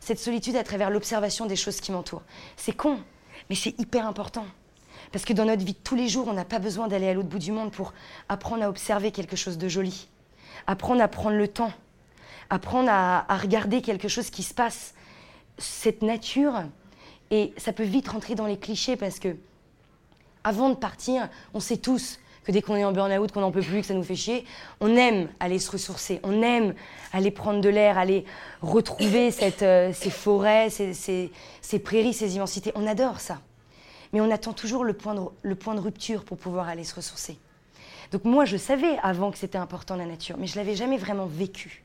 Cette 0.00 0.18
solitude 0.18 0.56
à 0.56 0.64
travers 0.64 0.90
l'observation 0.90 1.46
des 1.46 1.56
choses 1.56 1.80
qui 1.80 1.90
m'entourent. 1.90 2.22
C'est 2.56 2.76
con, 2.76 2.98
mais 3.48 3.56
c'est 3.56 3.78
hyper 3.78 4.06
important. 4.06 4.46
Parce 5.10 5.24
que 5.24 5.32
dans 5.32 5.46
notre 5.46 5.64
vie 5.64 5.72
de 5.72 5.78
tous 5.78 5.94
les 5.94 6.08
jours, 6.08 6.28
on 6.28 6.34
n'a 6.34 6.44
pas 6.44 6.58
besoin 6.58 6.86
d'aller 6.86 7.08
à 7.08 7.14
l'autre 7.14 7.28
bout 7.28 7.38
du 7.38 7.52
monde 7.52 7.72
pour 7.72 7.94
apprendre 8.28 8.62
à 8.62 8.68
observer 8.68 9.10
quelque 9.10 9.36
chose 9.36 9.56
de 9.56 9.68
joli, 9.68 10.08
apprendre 10.66 11.00
à 11.02 11.08
prendre 11.08 11.36
le 11.36 11.48
temps, 11.48 11.72
apprendre 12.50 12.90
à, 12.90 13.36
regarder 13.38 13.80
quelque 13.80 14.08
chose 14.08 14.30
qui 14.30 14.42
se 14.42 14.54
passe. 14.54 14.94
Cette 15.56 16.02
nature, 16.02 16.62
et 17.30 17.52
ça 17.56 17.72
peut 17.72 17.84
vite 17.84 18.08
rentrer 18.08 18.34
dans 18.34 18.46
les 18.46 18.58
clichés 18.58 18.96
parce 18.96 19.18
que 19.18 19.36
avant 20.44 20.70
de 20.70 20.74
partir, 20.74 21.28
on 21.54 21.60
sait 21.60 21.76
tous 21.76 22.18
que 22.44 22.52
dès 22.52 22.62
qu'on 22.62 22.76
est 22.76 22.84
en 22.84 22.92
burn-out, 22.92 23.30
qu'on 23.30 23.42
n'en 23.42 23.50
peut 23.50 23.60
plus, 23.60 23.82
que 23.82 23.86
ça 23.86 23.92
nous 23.94 24.02
fait 24.02 24.14
chier, 24.14 24.46
on 24.80 24.96
aime 24.96 25.28
aller 25.38 25.58
se 25.58 25.70
ressourcer, 25.70 26.20
on 26.22 26.40
aime 26.40 26.74
aller 27.12 27.30
prendre 27.30 27.60
de 27.60 27.68
l'air, 27.68 27.98
aller 27.98 28.24
retrouver 28.62 29.30
cette, 29.32 29.62
euh, 29.62 29.92
ces 29.92 30.10
forêts, 30.10 30.70
ces, 30.70 30.94
ces, 30.94 31.78
prairies, 31.78 32.14
ces 32.14 32.36
immensités. 32.36 32.72
On 32.74 32.86
adore 32.86 33.20
ça. 33.20 33.40
Mais 34.14 34.22
on 34.22 34.30
attend 34.30 34.54
toujours 34.54 34.84
le 34.84 34.94
point, 34.94 35.14
de, 35.14 35.20
le 35.42 35.54
point 35.54 35.74
de 35.74 35.80
rupture 35.80 36.24
pour 36.24 36.38
pouvoir 36.38 36.68
aller 36.68 36.84
se 36.84 36.94
ressourcer. 36.94 37.36
Donc 38.12 38.24
moi, 38.24 38.46
je 38.46 38.56
savais 38.56 38.96
avant 39.02 39.30
que 39.30 39.36
c'était 39.36 39.58
important 39.58 39.96
la 39.96 40.06
nature, 40.06 40.36
mais 40.38 40.46
je 40.46 40.56
l'avais 40.56 40.74
jamais 40.74 40.96
vraiment 40.96 41.26
vécu. 41.26 41.84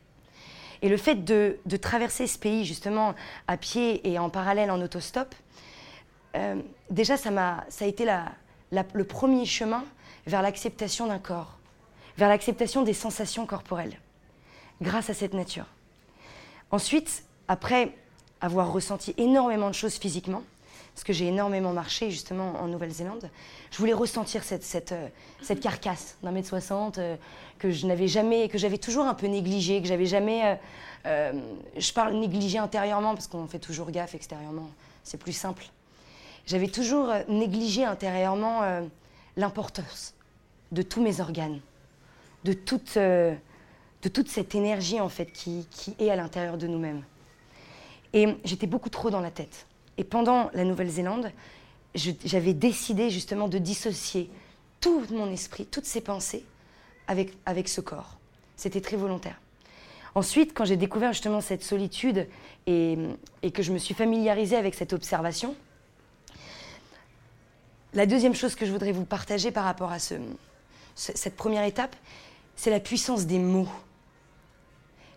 Et 0.84 0.90
le 0.90 0.98
fait 0.98 1.24
de, 1.24 1.58
traverser 1.82 2.28
ce 2.28 2.38
pays 2.38 2.66
justement 2.66 3.16
à 3.48 3.56
pied 3.56 4.08
et 4.08 4.20
en 4.20 4.30
parallèle 4.30 4.70
en 4.70 4.82
autostop, 4.82 5.34
euh, 6.36 6.62
déjà 6.90 7.16
ça, 7.16 7.30
a, 7.30 7.86
été 7.86 8.06
le 8.94 9.04
premier 9.06 9.46
chemin 9.46 9.86
vers 10.28 10.42
l'acceptation 10.42 11.08
d'un 11.08 11.20
corps, 11.20 11.58
vers 12.18 12.28
l'acceptation 12.28 12.84
des 12.84 12.94
sensations 12.94 13.46
corporelles, 13.46 13.98
grâce 14.82 15.10
à 15.10 15.14
cette 15.14 15.34
nature. 15.34 15.68
Ensuite, 16.70 17.24
après 17.48 17.96
avoir 18.42 18.74
ressenti 18.74 19.14
énormément 19.18 19.70
de 19.70 19.76
choses 19.76 19.96
physiquement, 19.96 20.44
parce 20.94 21.04
que 21.04 21.14
j'ai 21.14 21.28
énormément 21.28 21.74
marché 21.74 22.12
justement 22.12 22.54
en 22.62 22.68
Nouvelle-Zélande, 22.68 23.30
je 23.72 23.78
voulais 23.78 23.94
ressentir 23.94 24.44
cette, 24.44 24.64
cette, 24.64 24.92
euh, 24.92 25.08
cette 25.42 25.60
carcasse 25.60 26.18
d'un 26.22 26.32
mètre 26.32 26.48
soixante 26.48 27.00
euh, 27.00 27.16
que 27.58 27.72
je 27.72 27.88
n'avais 27.88 28.08
jamais, 28.08 28.48
que 28.48 28.60
j'avais 28.60 28.78
toujours 28.78 29.06
un 29.06 29.16
peu 29.16 29.28
négligée, 29.28 29.82
que 29.82 29.88
j'avais 29.88 30.06
jamais. 30.06 30.60
Euh, 31.06 31.34
je 31.76 31.94
parle 31.94 32.14
négligée 32.14 32.60
intérieurement 32.60 33.16
parce 33.16 33.28
qu'on 33.28 33.48
fait 33.48 33.60
toujours 33.60 33.90
gaffe 33.90 34.14
extérieurement, 34.14 34.70
c'est 35.04 35.18
plus 35.18 35.34
simple. 35.34 35.66
J'avais 36.46 36.68
toujours 36.68 37.10
négligé 37.30 37.86
intérieurement 37.86 38.62
l'importance 39.38 40.14
de 40.74 40.82
tous 40.82 41.02
mes 41.02 41.22
organes, 41.22 41.62
de 42.44 42.52
toute, 42.52 42.98
de 42.98 43.38
toute 44.12 44.28
cette 44.28 44.54
énergie 44.54 45.00
en 45.00 45.08
fait 45.08 45.28
qui, 45.28 45.66
qui 45.72 45.96
est 46.00 46.10
à 46.10 46.18
l'intérieur 46.18 46.58
de 46.58 46.68
nous-mêmes. 46.68 47.02
Et 48.12 48.36
j'étais 48.44 48.68
beaucoup 48.68 48.90
trop 48.90 49.10
dans 49.10 49.22
la 49.22 49.32
tête. 49.32 49.66
Et 49.98 50.04
pendant 50.04 50.50
la 50.54 50.64
Nouvelle-Zélande, 50.64 51.32
j'avais 51.96 52.54
décidé 52.54 53.10
justement 53.10 53.48
de 53.48 53.58
dissocier 53.58 54.30
tout 54.82 55.04
mon 55.12 55.32
esprit, 55.32 55.66
toutes 55.66 55.86
ces 55.86 56.02
pensées 56.02 56.46
avec, 57.08 57.34
avec 57.46 57.70
ce 57.70 57.82
corps. 57.82 58.18
C'était 58.56 58.82
très 58.82 58.98
volontaire. 58.98 59.40
Ensuite, 60.16 60.54
quand 60.54 60.66
j'ai 60.66 60.78
découvert 60.78 61.14
justement 61.14 61.42
cette 61.42 61.64
solitude 61.64 62.28
et, 62.68 62.98
et, 63.42 63.52
que 63.52 63.64
je 63.64 63.72
me 63.72 63.78
suis 63.78 63.94
familiarisée 63.94 64.56
avec 64.56 64.76
cette 64.76 64.94
observation, 64.94 65.56
la 67.94 68.06
deuxième 68.06 68.36
chose 68.36 68.56
que 68.56 68.66
je 68.66 68.72
voudrais 68.72 68.92
vous 68.92 69.06
partager 69.06 69.52
par 69.52 69.66
rapport 69.66 69.92
à 69.92 70.00
ce, 70.00 70.16
cette 70.96 71.36
première 71.36 71.64
étape, 71.64 71.96
c'est 72.56 72.70
la 72.70 72.80
puissance 72.80 73.26
des 73.26 73.40
mots. 73.40 73.70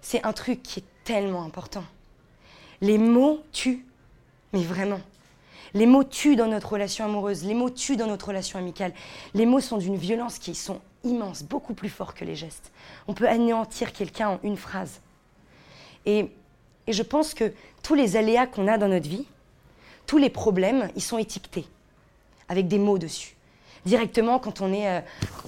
C'est 0.03 0.25
un 0.25 0.33
truc 0.33 0.63
qui 0.63 0.81
est 0.81 1.05
tellement 1.05 1.45
important. 1.45 1.85
Les 2.81 2.99
mots 2.99 3.43
tuent 3.53 3.86
mais 4.57 4.65
vraiment. 4.65 5.01
Les 5.75 5.85
mots 5.85 6.05
tuent 6.05 6.37
dans 6.37 6.47
notre 6.47 6.73
relation 6.73 7.05
amoureuse, 7.05 7.45
les 7.45 7.53
mots 7.53 7.69
tuent 7.69 7.99
dans 7.99 8.07
notre 8.07 8.29
relation 8.29 8.59
amicale. 8.59 8.93
Les 9.35 9.45
mots 9.45 9.61
sont 9.61 9.77
d'une 9.77 9.97
violence 9.97 10.39
qui 10.39 10.55
sont 10.55 10.81
immenses, 11.05 11.43
beaucoup 11.43 11.75
plus 11.75 11.91
forts 11.91 12.15
que 12.15 12.25
les 12.25 12.35
gestes. 12.35 12.73
On 13.07 13.13
peut 13.13 13.29
anéantir 13.29 13.93
quelqu'un 13.93 14.31
en 14.31 14.41
une 14.43 14.57
phrase. 14.57 15.01
Et, 16.07 16.31
et 16.87 16.93
je 16.93 17.03
pense 17.03 17.35
que 17.35 17.53
tous 17.83 17.95
les 17.95 18.17
aléas 18.17 18.47
qu'on 18.47 18.67
a 18.67 18.79
dans 18.79 18.89
notre 18.89 19.09
vie, 19.09 19.27
tous 20.07 20.17
les 20.17 20.31
problèmes, 20.31 20.89
ils 20.97 21.03
sont 21.03 21.19
étiquetés 21.19 21.67
avec 22.49 22.69
des 22.69 22.79
mots 22.79 22.99
dessus 22.99 23.37
directement 23.85 24.41
quand 24.41 24.61
on, 24.61 24.73
est, 24.73 24.89
euh, 24.89 25.01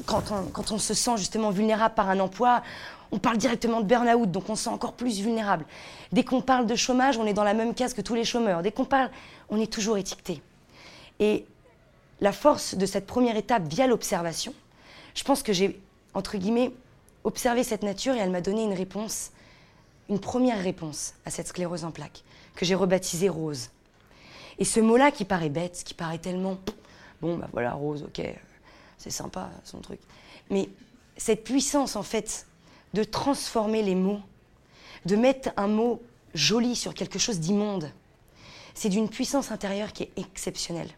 quand, 0.06 0.22
quand 0.52 0.70
on 0.70 0.78
se 0.78 0.94
sent 0.94 1.16
justement 1.16 1.50
vulnérable 1.50 1.94
par 1.96 2.08
un 2.08 2.20
emploi, 2.20 2.62
on 3.10 3.18
parle 3.18 3.38
directement 3.38 3.80
de 3.80 3.86
burn-out, 3.86 4.30
donc 4.30 4.48
on 4.50 4.56
se 4.56 4.64
sent 4.64 4.70
encore 4.70 4.92
plus 4.92 5.20
vulnérable. 5.20 5.64
Dès 6.12 6.24
qu'on 6.24 6.40
parle 6.40 6.66
de 6.66 6.76
chômage, 6.76 7.16
on 7.16 7.26
est 7.26 7.32
dans 7.32 7.44
la 7.44 7.54
même 7.54 7.74
case 7.74 7.94
que 7.94 8.02
tous 8.02 8.14
les 8.14 8.24
chômeurs. 8.24 8.62
Dès 8.62 8.72
qu'on 8.72 8.84
parle, 8.84 9.10
on 9.48 9.60
est 9.60 9.72
toujours 9.72 9.96
étiqueté. 9.96 10.42
Et 11.20 11.46
la 12.20 12.32
force 12.32 12.74
de 12.74 12.86
cette 12.86 13.06
première 13.06 13.36
étape 13.36 13.66
via 13.68 13.86
l'observation, 13.86 14.52
je 15.14 15.24
pense 15.24 15.42
que 15.42 15.52
j'ai, 15.52 15.80
entre 16.14 16.36
guillemets, 16.36 16.72
observé 17.24 17.64
cette 17.64 17.82
nature 17.82 18.14
et 18.14 18.18
elle 18.18 18.30
m'a 18.30 18.40
donné 18.40 18.62
une 18.62 18.72
réponse, 18.72 19.30
une 20.08 20.20
première 20.20 20.62
réponse 20.62 21.14
à 21.24 21.30
cette 21.30 21.48
sclérose 21.48 21.84
en 21.84 21.90
plaques, 21.90 22.22
que 22.54 22.64
j'ai 22.64 22.74
rebaptisée 22.74 23.28
rose. 23.28 23.70
Et 24.58 24.64
ce 24.64 24.80
mot-là 24.80 25.10
qui 25.10 25.24
paraît 25.24 25.48
bête, 25.48 25.82
qui 25.84 25.94
paraît 25.94 26.18
tellement, 26.18 26.58
bon, 27.20 27.36
bah 27.36 27.48
voilà, 27.52 27.72
rose, 27.72 28.02
ok, 28.02 28.22
c'est 28.98 29.10
sympa 29.10 29.50
son 29.64 29.78
truc. 29.78 30.00
Mais 30.50 30.68
cette 31.16 31.44
puissance, 31.44 31.96
en 31.96 32.02
fait, 32.02 32.46
de 32.94 33.04
transformer 33.04 33.82
les 33.82 33.94
mots, 33.94 34.20
de 35.04 35.16
mettre 35.16 35.50
un 35.56 35.68
mot 35.68 36.02
joli 36.34 36.76
sur 36.76 36.94
quelque 36.94 37.18
chose 37.18 37.40
d'immonde. 37.40 37.90
C'est 38.74 38.88
d'une 38.88 39.08
puissance 39.08 39.50
intérieure 39.50 39.92
qui 39.92 40.04
est 40.04 40.12
exceptionnelle. 40.16 40.90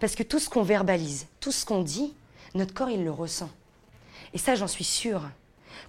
Parce 0.00 0.14
que 0.14 0.22
tout 0.22 0.38
ce 0.38 0.48
qu'on 0.48 0.62
verbalise, 0.62 1.26
tout 1.40 1.52
ce 1.52 1.64
qu'on 1.64 1.82
dit, 1.82 2.14
notre 2.54 2.74
corps, 2.74 2.90
il 2.90 3.04
le 3.04 3.10
ressent. 3.10 3.50
Et 4.32 4.38
ça, 4.38 4.54
j'en 4.54 4.68
suis 4.68 4.84
sûre. 4.84 5.22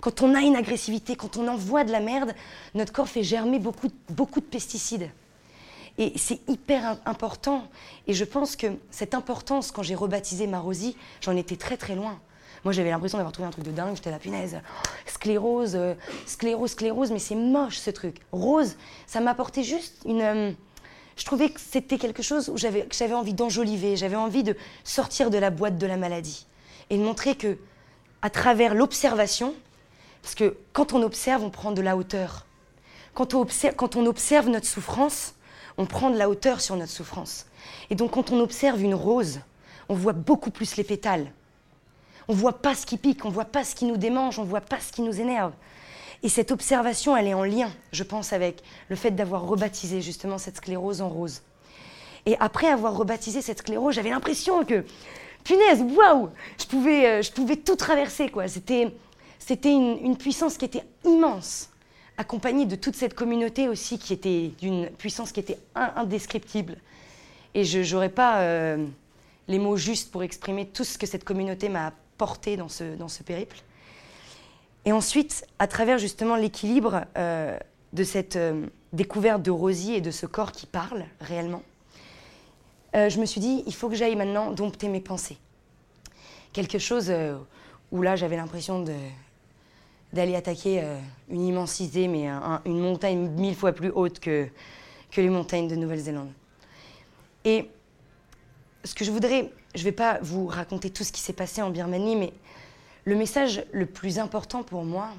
Quand 0.02 0.22
on 0.22 0.36
a 0.36 0.42
une 0.42 0.56
agressivité, 0.56 1.16
quand 1.16 1.38
on 1.38 1.48
envoie 1.48 1.84
de 1.84 1.92
la 1.92 2.00
merde, 2.00 2.34
notre 2.74 2.94
corps 2.94 3.10
fait 3.10 3.24
germer 3.24 3.60
beaucoup, 3.60 3.90
beaucoup 4.10 4.40
de 4.40 4.46
pesticides. 4.46 5.12
Et 5.98 6.14
c'est 6.18 6.40
hyper 6.48 6.98
important. 7.06 7.68
Et 8.08 8.14
je 8.14 8.24
pense 8.24 8.56
que 8.56 8.68
cette 8.90 9.14
importance, 9.14 9.72
quand 9.72 9.84
j'ai 9.84 9.96
rebaptisé 9.96 10.48
ma 10.48 10.60
Rosie, 10.60 10.96
j'en 11.22 11.36
étais 11.36 11.58
très 11.58 11.76
très 11.76 11.96
loin. 11.96 12.20
Moi, 12.66 12.74
j'avais 12.74 12.90
l'impression 12.90 13.18
d'avoir 13.18 13.32
trouvé 13.32 13.48
un 13.48 13.52
truc 13.52 13.66
de 13.66 13.72
dingue. 13.72 13.96
J'étais 13.96 14.12
la 14.12 14.20
punaise. 14.20 14.60
sclérose, 15.06 15.76
euh, 15.76 15.94
sclérose, 16.26 16.72
sclérose, 16.72 17.12
mais 17.12 17.20
c'est 17.20 17.36
moche 17.36 17.78
ce 17.78 17.90
truc. 17.90 18.18
Rose, 18.32 18.76
ça 19.08 19.20
m'apportait 19.20 19.64
juste 19.64 20.02
une. 20.06 20.22
Euh, 20.22 20.52
je 21.16 21.26
trouvais 21.26 21.50
que 21.50 21.60
c'était 21.60 21.98
quelque 21.98 22.24
chose 22.24 22.50
où 22.50 22.58
j'avais, 22.58 22.86
que 22.86 22.96
j'avais 22.96 23.14
envie 23.14 23.34
d'enjoliver. 23.34 23.96
J'avais 23.96 24.16
envie 24.16 24.44
de 24.44 24.56
sortir 24.84 25.30
de 25.30 25.38
la 25.38 25.50
boîte 25.50 25.78
de 25.78 25.88
la 25.88 25.98
maladie 25.98 26.48
et 26.90 26.98
de 26.98 27.04
montrer 27.04 27.36
que, 27.36 27.58
à 28.22 28.30
travers 28.30 28.74
l'observation, 28.74 29.54
parce 30.22 30.36
que 30.36 30.58
quand 30.74 30.94
on 30.94 31.02
observe, 31.02 31.44
on 31.44 31.50
prend 31.50 31.72
de 31.72 31.82
la 31.82 31.96
hauteur. 31.96 32.46
Quand 33.14 33.34
on 33.34 33.42
observe, 33.42 33.76
quand 33.76 33.96
on 33.96 34.06
observe 34.06 34.50
notre 34.50 34.68
souffrance, 34.68 35.34
on 35.78 35.86
prend 35.86 36.10
de 36.10 36.18
la 36.18 36.30
hauteur 36.30 36.62
sur 36.62 36.76
notre 36.76 36.92
souffrance. 36.92 37.46
Et 37.90 37.96
donc, 37.96 38.12
quand 38.12 38.32
on 38.32 38.40
observe 38.40 38.82
une 38.82 38.96
rose, 38.96 39.40
on 39.88 39.96
voit 39.96 40.14
beaucoup 40.14 40.52
plus 40.52 40.76
les 40.76 40.84
pétales 40.84 41.32
on 42.30 42.34
voit 42.34 42.62
pas 42.62 42.76
ce 42.76 42.86
qui 42.86 42.98
pique, 42.98 43.26
on 43.26 43.30
voit 43.30 43.46
pas 43.46 43.64
ce 43.64 43.74
qui 43.74 43.86
nous 43.86 43.98
démange, 43.98 44.38
on 44.38 44.44
voit 44.44 44.62
pas 44.62 44.80
ce 44.80 44.92
qui 44.92 45.02
nous 45.02 45.20
énerve. 45.20 45.52
Et 46.22 46.30
cette 46.30 46.52
observation, 46.52 47.18
elle 47.18 47.28
est 47.28 47.34
en 47.34 47.44
lien, 47.44 47.72
je 47.92 48.04
pense, 48.04 48.34
avec 48.34 48.62
le 48.88 48.96
fait 48.96 49.12
d'avoir 49.12 49.48
rebaptisé 49.48 50.00
justement 50.00 50.38
cette 50.38 50.58
sclérose 50.58 51.02
en 51.02 51.10
rose. 51.10 51.42
Et 52.28 52.38
après 52.40 52.68
avoir 52.68 52.96
rebaptisé 52.96 53.42
cette 53.42 53.60
sclérose, 53.60 53.96
j'avais 53.96 54.12
l'impression 54.12 54.64
que, 54.64 54.86
punaise, 55.44 55.82
waouh, 55.82 56.30
je 56.60 56.66
pouvais, 56.68 57.08
euh, 57.08 57.22
je 57.24 57.32
pouvais 57.32 57.56
tout 57.56 57.76
traverser, 57.76 58.30
quoi. 58.30 58.48
C'était, 58.48 58.94
c'était 59.40 59.72
une, 59.72 60.16
puissance 60.16 60.58
qui 60.58 60.66
était 60.66 60.84
immense, 61.06 61.72
accompagnée 62.18 62.66
de 62.66 62.76
toute 62.76 62.96
cette 62.96 63.16
communauté 63.16 63.68
aussi 63.70 63.98
qui 63.98 64.14
était 64.14 64.52
d'une 64.60 64.90
puissance 64.92 65.32
qui 65.32 65.40
était 65.40 65.58
indescriptible. 65.74 66.78
Et 67.56 67.64
je 67.64 67.92
n'aurais 67.92 68.10
pas 68.10 68.42
euh, 68.42 68.86
les 69.48 69.58
mots 69.58 69.78
justes 69.78 70.12
pour 70.12 70.22
exprimer 70.22 70.68
tout 70.68 70.84
ce 70.84 71.00
que 71.00 71.08
cette 71.08 71.24
communauté 71.24 71.70
m'a 71.70 71.94
porté 72.20 72.58
dans 72.58 72.70
ce, 72.70 72.96
dans 72.96 73.08
ce 73.08 73.24
périple. 73.24 73.58
Et 74.86 74.92
ensuite, 74.92 75.48
à 75.58 75.68
travers 75.68 75.98
justement 75.98 76.36
l'équilibre 76.36 77.06
euh, 77.18 77.58
de 77.94 78.04
cette 78.04 78.36
euh, 78.36 78.68
découverte 78.94 79.42
de 79.42 79.52
Rosie 79.52 79.94
et 79.94 80.02
de 80.02 80.12
ce 80.12 80.26
corps 80.26 80.52
qui 80.52 80.68
parle 80.68 81.06
réellement, 81.22 81.64
euh, 82.96 83.10
je 83.10 83.20
me 83.20 83.26
suis 83.26 83.42
dit, 83.42 83.64
il 83.66 83.74
faut 83.74 83.90
que 83.90 83.96
j'aille 83.96 84.16
maintenant 84.16 84.52
dompter 84.52 84.90
mes 84.90 85.00
pensées. 85.00 85.38
Quelque 86.54 86.80
chose 86.80 87.12
où 87.92 88.02
là, 88.02 88.16
j'avais 88.16 88.36
l'impression 88.36 88.84
d'aller 90.12 90.36
attaquer 90.36 90.84
une 91.30 91.46
immensité, 91.46 92.08
mais 92.08 92.28
une 92.66 92.80
montagne 92.80 93.30
mille 93.30 93.54
fois 93.54 93.72
plus 93.72 93.92
haute 93.92 94.20
que, 94.20 94.48
que 95.12 95.22
les 95.22 95.30
montagnes 95.30 95.68
de 95.68 95.76
Nouvelle-Zélande. 95.76 96.32
Et 97.46 97.70
ce 98.84 98.94
que 98.94 99.04
je 99.04 99.12
voudrais, 99.12 99.52
je 99.76 99.80
ne 99.80 99.86
vais 99.86 99.92
pas 99.92 100.20
vous 100.22 100.48
raconter 100.48 100.90
tout 100.90 101.04
ce 101.04 101.12
qui 101.12 101.22
s'est 101.22 101.34
passé 101.34 101.62
en 101.62 101.70
Birmanie, 101.70 102.16
mais 102.16 102.34
le 103.06 103.16
message 103.16 103.64
le 103.72 103.86
plus 103.86 104.20
important 104.20 104.64
pour 104.64 104.84
moi, 104.84 105.10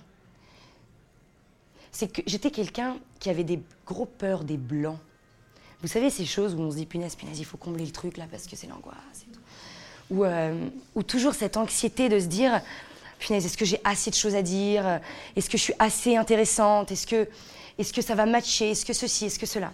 c'est 1.93 2.11
que 2.11 2.23
j'étais 2.27 2.51
quelqu'un 2.51 2.97
qui 3.19 3.31
avait 3.31 3.45
des 3.45 3.61
gros 3.87 4.07
peurs 4.07 4.45
des 4.45 4.57
blancs. 4.57 4.99
Vous 5.83 5.89
savez, 5.89 6.11
ces 6.11 6.25
choses 6.25 6.55
où 6.55 6.59
on 6.59 6.71
se 6.71 6.77
dit, 6.77 6.87
punaise, 6.87 7.17
punaise, 7.17 7.39
il 7.39 7.45
faut 7.45 7.57
combler 7.57 7.85
le 7.85 7.91
truc 7.91 8.17
là 8.17 8.27
parce 8.31 8.47
que 8.47 8.55
c'est 8.55 8.67
l'angoisse 8.67 8.97
et 9.29 9.33
tout. 9.33 9.41
Ou, 10.11 10.25
euh, 10.25 10.69
ou 10.95 11.03
toujours 11.03 11.35
cette 11.35 11.57
anxiété 11.57 12.09
de 12.09 12.19
se 12.19 12.27
dire, 12.27 12.61
punaise, 13.19 13.45
est-ce 13.45 13.57
que 13.57 13.65
j'ai 13.65 13.81
assez 13.85 14.11
de 14.11 14.17
choses 14.17 14.35
à 14.35 14.43
dire? 14.43 15.01
Est-ce 15.37 15.49
que 15.49 15.57
je 15.57 15.63
suis 15.63 15.75
assez 15.79 16.17
intéressante? 16.17 16.93
Est-ce 16.93 17.07
que, 17.07 17.29
est 17.79 17.93
que 17.93 18.03
ça 18.03 18.15
va 18.15 18.27
matcher? 18.27 18.71
Est-ce 18.71 18.85
que 18.85 18.93
ceci? 18.93 19.27
Est-ce 19.27 19.39
que 19.39 19.47
cela? 19.47 19.73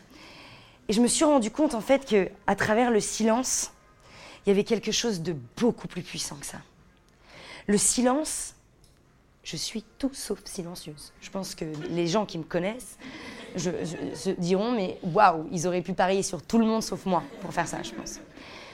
Et 0.88 0.92
je 0.92 1.00
me 1.00 1.08
suis 1.08 1.24
rendu 1.24 1.50
compte 1.50 1.74
en 1.74 1.80
fait 1.80 2.06
que 2.06 2.28
à 2.46 2.54
travers 2.54 2.90
le 2.90 3.00
silence, 3.00 3.72
il 4.46 4.50
y 4.50 4.52
avait 4.52 4.64
quelque 4.64 4.92
chose 4.92 5.20
de 5.22 5.34
beaucoup 5.56 5.88
plus 5.88 6.02
puissant 6.02 6.36
que 6.36 6.46
ça. 6.46 6.58
Le 7.66 7.76
silence, 7.76 8.54
je 9.42 9.56
suis 9.56 9.84
tout 9.98 10.12
sauf 10.12 10.38
silencieuse. 10.44 11.12
Je 11.20 11.30
pense 11.30 11.56
que 11.56 11.64
les 11.90 12.06
gens 12.06 12.26
qui 12.26 12.38
me 12.38 12.44
connaissent 12.44 12.96
se 13.56 14.30
diront, 14.30 14.70
mais 14.70 14.98
waouh, 15.02 15.48
ils 15.50 15.66
auraient 15.66 15.82
pu 15.82 15.94
parier 15.94 16.22
sur 16.22 16.42
tout 16.42 16.58
le 16.58 16.66
monde 16.66 16.82
sauf 16.82 17.06
moi 17.06 17.24
pour 17.40 17.52
faire 17.52 17.66
ça, 17.66 17.82
je 17.82 17.90
pense. 17.90 18.20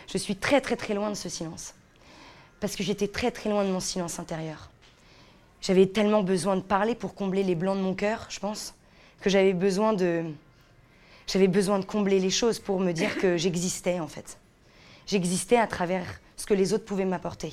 Je 0.09 0.19
suis 0.19 0.37
très 0.37 0.61
très 0.61 0.77
très 0.77 0.93
loin 0.93 1.09
de 1.09 1.15
ce 1.15 1.31
silence. 1.31 1.75
Parce 2.61 2.77
que 2.77 2.83
j'étais 2.83 3.09
très 3.09 3.31
très 3.31 3.49
loin 3.49 3.65
de 3.65 3.71
mon 3.71 3.81
silence 3.81 4.19
intérieur. 4.19 4.71
J'avais 5.63 5.87
tellement 5.87 6.23
besoin 6.23 6.57
de 6.57 6.63
parler 6.63 6.95
pour 6.95 7.15
combler 7.15 7.45
les 7.45 7.55
blancs 7.55 7.79
de 7.79 7.83
mon 7.83 7.95
cœur, 7.95 8.27
je 8.29 8.41
pense, 8.41 8.75
que 9.21 9.31
j'avais 9.31 9.55
besoin 9.55 9.95
de... 9.95 10.25
J'avais 11.27 11.49
besoin 11.49 11.79
de 11.79 11.85
combler 11.85 12.19
les 12.19 12.31
choses 12.31 12.59
pour 12.59 12.79
me 12.81 12.93
dire 12.93 13.17
que 13.17 13.37
j'existais 13.39 14.01
en 14.01 14.09
fait. 14.09 14.37
J'existais 15.13 15.59
à 15.59 15.67
travers 15.67 16.07
ce 16.39 16.47
que 16.47 16.55
les 16.55 16.73
autres 16.73 16.87
pouvaient 16.87 17.05
m'apporter. 17.05 17.53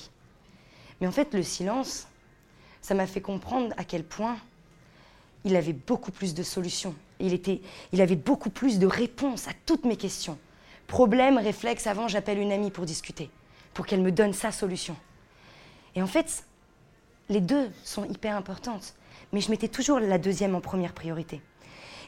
Mais 1.01 1.07
en 1.07 1.11
fait, 1.11 1.33
le 1.33 1.43
silence, 1.43 2.07
ça 2.81 2.93
m'a 2.93 3.05
fait 3.05 3.19
comprendre 3.19 3.73
à 3.75 3.83
quel 3.83 4.05
point 4.05 4.37
il 5.43 5.57
avait 5.57 5.73
beaucoup 5.73 6.11
plus 6.11 6.33
de 6.33 6.41
solutions. 6.41 6.95
Il, 7.19 7.33
était, 7.33 7.59
il 7.91 7.99
avait 7.99 8.15
beaucoup 8.15 8.49
plus 8.49 8.79
de 8.79 8.87
réponses 8.87 9.49
à 9.49 9.51
toutes 9.65 9.83
mes 9.83 9.97
questions. 9.97 10.37
Problème, 10.87 11.37
réflexe, 11.37 11.85
avant, 11.85 12.07
j'appelle 12.07 12.37
une 12.37 12.53
amie 12.53 12.71
pour 12.71 12.85
discuter, 12.85 13.29
pour 13.73 13.85
qu'elle 13.85 14.03
me 14.03 14.13
donne 14.13 14.31
sa 14.31 14.53
solution. 14.53 14.95
Et 15.95 16.01
en 16.01 16.07
fait, 16.07 16.45
les 17.27 17.41
deux 17.41 17.69
sont 17.83 18.05
hyper 18.05 18.37
importantes, 18.37 18.93
mais 19.33 19.41
je 19.41 19.51
mettais 19.51 19.67
toujours 19.67 19.99
la 19.99 20.17
deuxième 20.17 20.55
en 20.55 20.61
première 20.61 20.93
priorité. 20.93 21.41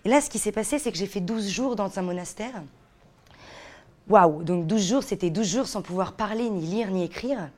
Et 0.05 0.09
là, 0.09 0.21
ce 0.21 0.29
qui 0.29 0.39
s'est 0.39 0.53
passé, 0.53 0.79
c'est 0.79 0.93
que 0.93 0.97
j'ai 0.97 1.07
fait 1.07 1.19
12 1.19 1.49
jours 1.49 1.75
dans 1.75 1.99
un 1.99 2.03
monastère. 2.03 2.63
Waouh 4.11 4.43
Donc 4.43 4.67
12 4.67 4.87
jours, 4.89 5.03
c'était 5.03 5.29
12 5.29 5.47
jours 5.47 5.67
sans 5.67 5.81
pouvoir 5.81 6.11
parler, 6.11 6.49
ni 6.49 6.65
lire, 6.65 6.91
ni 6.91 7.05
écrire. 7.05 7.49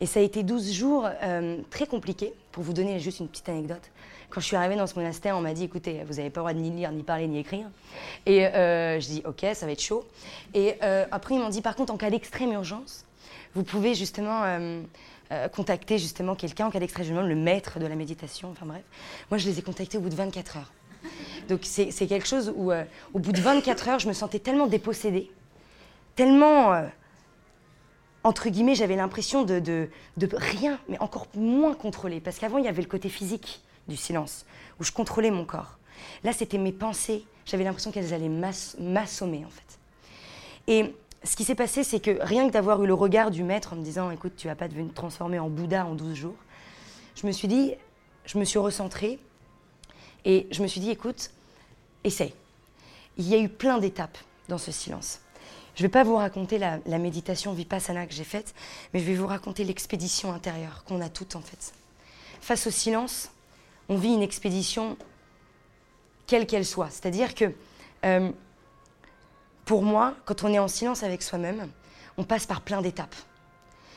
Et 0.00 0.06
ça 0.06 0.18
a 0.18 0.24
été 0.24 0.42
12 0.42 0.72
jours 0.72 1.08
euh, 1.22 1.58
très 1.70 1.86
compliqués. 1.86 2.34
Pour 2.50 2.64
vous 2.64 2.72
donner 2.72 2.98
juste 2.98 3.20
une 3.20 3.28
petite 3.28 3.48
anecdote, 3.48 3.92
quand 4.28 4.40
je 4.40 4.46
suis 4.46 4.56
arrivée 4.56 4.74
dans 4.74 4.88
ce 4.88 4.96
monastère, 4.96 5.36
on 5.36 5.40
m'a 5.40 5.54
dit 5.54 5.62
écoutez, 5.62 6.02
vous 6.04 6.14
n'avez 6.14 6.30
pas 6.30 6.40
le 6.40 6.46
droit 6.46 6.52
de 6.52 6.58
ni 6.58 6.70
lire, 6.70 6.90
ni 6.90 7.04
parler, 7.04 7.28
ni 7.28 7.38
écrire. 7.38 7.68
Et 8.26 8.44
euh, 8.44 8.98
je 8.98 9.06
dis 9.06 9.22
ok, 9.24 9.46
ça 9.54 9.66
va 9.66 9.72
être 9.72 9.80
chaud. 9.80 10.04
Et 10.52 10.74
euh, 10.82 11.06
après, 11.12 11.36
ils 11.36 11.40
m'ont 11.40 11.48
dit 11.48 11.62
par 11.62 11.76
contre, 11.76 11.92
en 11.92 11.96
cas 11.96 12.10
d'extrême 12.10 12.50
urgence, 12.52 13.06
vous 13.54 13.62
pouvez 13.62 13.94
justement 13.94 14.42
contacter 15.52 15.98
justement 15.98 16.34
quelqu'un 16.34 16.66
en 16.66 16.70
cas 16.70 16.80
d'extrême 16.80 17.06
urgence, 17.08 17.28
le 17.28 17.36
maître 17.36 17.78
de 17.78 17.86
la 17.86 17.94
méditation. 17.94 18.50
Enfin 18.50 18.66
bref, 18.66 18.82
moi 19.30 19.38
je 19.38 19.48
les 19.48 19.60
ai 19.60 19.62
contactés 19.62 19.96
au 19.96 20.00
bout 20.00 20.08
de 20.08 20.16
24 20.16 20.56
heures. 20.56 20.72
Donc 21.48 21.60
c'est 21.62 22.06
quelque 22.08 22.26
chose 22.26 22.52
où, 22.56 22.72
au 22.72 23.18
bout 23.20 23.30
de 23.30 23.40
24 23.40 23.88
heures, 23.88 23.98
je 24.00 24.08
me 24.08 24.12
sentais 24.12 24.40
tellement 24.40 24.66
dépossédée, 24.66 25.30
tellement 26.14 26.88
entre 28.24 28.48
guillemets, 28.48 28.74
j'avais 28.74 28.96
l'impression 28.96 29.44
de, 29.44 29.88
rien, 30.32 30.80
mais 30.88 30.98
encore 30.98 31.26
moins 31.34 31.74
contrôler. 31.74 32.20
Parce 32.20 32.38
qu'avant, 32.38 32.56
il 32.56 32.64
y 32.64 32.68
avait 32.68 32.82
le 32.82 32.88
côté 32.88 33.10
physique 33.10 33.62
du 33.86 33.96
silence, 33.96 34.46
où 34.80 34.84
je 34.84 34.92
contrôlais 34.92 35.30
mon 35.30 35.44
corps. 35.44 35.78
Là, 36.24 36.32
c'était 36.32 36.56
mes 36.56 36.72
pensées. 36.72 37.24
J'avais 37.44 37.64
l'impression 37.64 37.92
qu'elles 37.92 38.14
allaient 38.14 38.30
m'assommer, 38.80 39.44
en 39.44 39.50
fait. 39.50 39.78
Et 40.66 40.94
ce 41.22 41.36
qui 41.36 41.44
s'est 41.44 41.54
passé, 41.54 41.84
c'est 41.84 42.00
que 42.00 42.18
rien 42.22 42.48
que 42.48 42.52
d'avoir 42.52 42.82
eu 42.82 42.86
le 42.86 42.94
regard 42.94 43.30
du 43.30 43.44
maître 43.44 43.74
en 43.74 43.76
me 43.76 43.84
disant 43.84 44.10
Écoute, 44.10 44.32
tu 44.36 44.48
vas 44.48 44.54
pas 44.54 44.68
devenir 44.68 44.94
transformer 44.94 45.38
en 45.38 45.50
Bouddha 45.50 45.84
en 45.84 45.94
12 45.94 46.14
jours, 46.14 46.36
je 47.14 47.26
me 47.26 47.32
suis 47.32 47.46
dit, 47.46 47.74
je 48.24 48.38
me 48.38 48.44
suis 48.44 48.58
recentrée 48.58 49.18
et 50.24 50.48
je 50.50 50.62
me 50.62 50.66
suis 50.66 50.80
dit 50.80 50.90
Écoute, 50.90 51.30
essaye. 52.04 52.32
Il 53.18 53.28
y 53.28 53.34
a 53.34 53.38
eu 53.38 53.50
plein 53.50 53.76
d'étapes 53.78 54.18
dans 54.48 54.58
ce 54.58 54.72
silence. 54.72 55.20
Je 55.74 55.82
ne 55.82 55.88
vais 55.88 55.92
pas 55.92 56.04
vous 56.04 56.16
raconter 56.16 56.58
la, 56.58 56.98
méditation 56.98 57.52
vipassana 57.52 58.06
que 58.06 58.14
j'ai 58.14 58.24
faite, 58.24 58.54
mais 58.92 59.00
je 59.00 59.04
vais 59.04 59.14
vous 59.14 59.26
raconter 59.26 59.64
l'expédition 59.64 60.32
intérieure 60.32 60.84
qu'on 60.84 61.00
a 61.00 61.08
toutes 61.08 61.36
en 61.36 61.40
fait. 61.40 61.72
Face 62.40 62.66
au 62.66 62.70
silence, 62.70 63.30
on 63.88 63.96
vit 63.96 64.12
une 64.12 64.22
expédition 64.22 64.96
quelle 66.26 66.46
qu'elle 66.46 66.64
soit. 66.64 66.90
C'est-à-dire 66.90 67.34
que 67.34 67.52
euh, 68.04 68.30
pour 69.64 69.82
moi, 69.82 70.14
quand 70.24 70.44
on 70.44 70.52
est 70.52 70.58
en 70.58 70.68
silence 70.68 71.02
avec 71.02 71.22
soi-même, 71.22 71.68
on 72.16 72.24
passe 72.24 72.46
par 72.46 72.60
plein 72.60 72.80
d'étapes. 72.80 73.16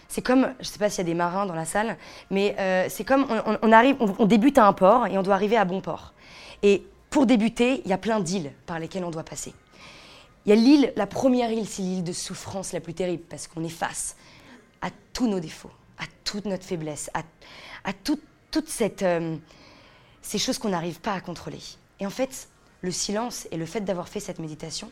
C'est 0.07 0.21
comme, 0.21 0.53
je 0.59 0.67
ne 0.67 0.71
sais 0.71 0.79
pas 0.79 0.89
s'il 0.89 0.99
y 0.99 1.01
a 1.01 1.03
des 1.03 1.13
marins 1.13 1.45
dans 1.45 1.53
la 1.53 1.65
salle, 1.65 1.97
mais 2.31 2.55
euh, 2.57 2.87
c'est 2.89 3.03
comme 3.03 3.27
on, 3.61 3.71
arrive, 3.71 3.97
on, 3.99 4.25
débute 4.25 4.57
à 4.57 4.65
un 4.65 4.73
port 4.73 5.05
et 5.05 5.17
on 5.17 5.21
doit 5.21 5.35
arriver 5.35 5.57
à 5.57 5.65
bon 5.65 5.81
port. 5.81 6.13
Et 6.63 6.83
pour 7.09 7.25
débuter, 7.25 7.81
il 7.83 7.89
y 7.89 7.93
a 7.93 7.97
plein 7.97 8.19
d'îles 8.19 8.53
par 8.65 8.79
lesquelles 8.79 9.03
on 9.03 9.11
doit 9.11 9.23
passer. 9.23 9.53
Il 10.47 10.51
y 10.51 10.53
a 10.53 10.55
l'île, 10.55 10.93
la 10.95 11.07
première 11.07 11.51
île, 11.51 11.67
c'est 11.67 11.81
l'île 11.81 12.05
de 12.05 12.13
souffrance 12.13 12.71
la 12.71 12.79
plus 12.79 12.93
terrible, 12.93 13.23
parce 13.29 13.47
qu'on 13.47 13.65
est 13.65 13.69
face 13.69 14.15
à 14.81 14.89
tous 15.11 15.27
nos 15.27 15.41
défauts, 15.41 15.71
à 15.97 16.05
toute 16.23 16.45
notre 16.45 16.63
faiblesse, 16.63 17.11
à, 17.13 17.91
toutes 17.91 18.21
cette, 18.65 19.03
euh, 19.03 19.35
ces 20.21 20.37
choses 20.37 20.57
qu'on 20.57 20.69
n'arrive 20.69 21.01
pas 21.01 21.11
à 21.11 21.19
contrôler. 21.19 21.59
Et 21.99 22.05
en 22.05 22.09
fait, 22.09 22.47
le 22.81 22.91
silence 22.91 23.45
et 23.51 23.57
le 23.57 23.65
fait 23.65 23.81
d'avoir 23.81 24.07
fait 24.07 24.21
cette 24.21 24.39
méditation, 24.39 24.89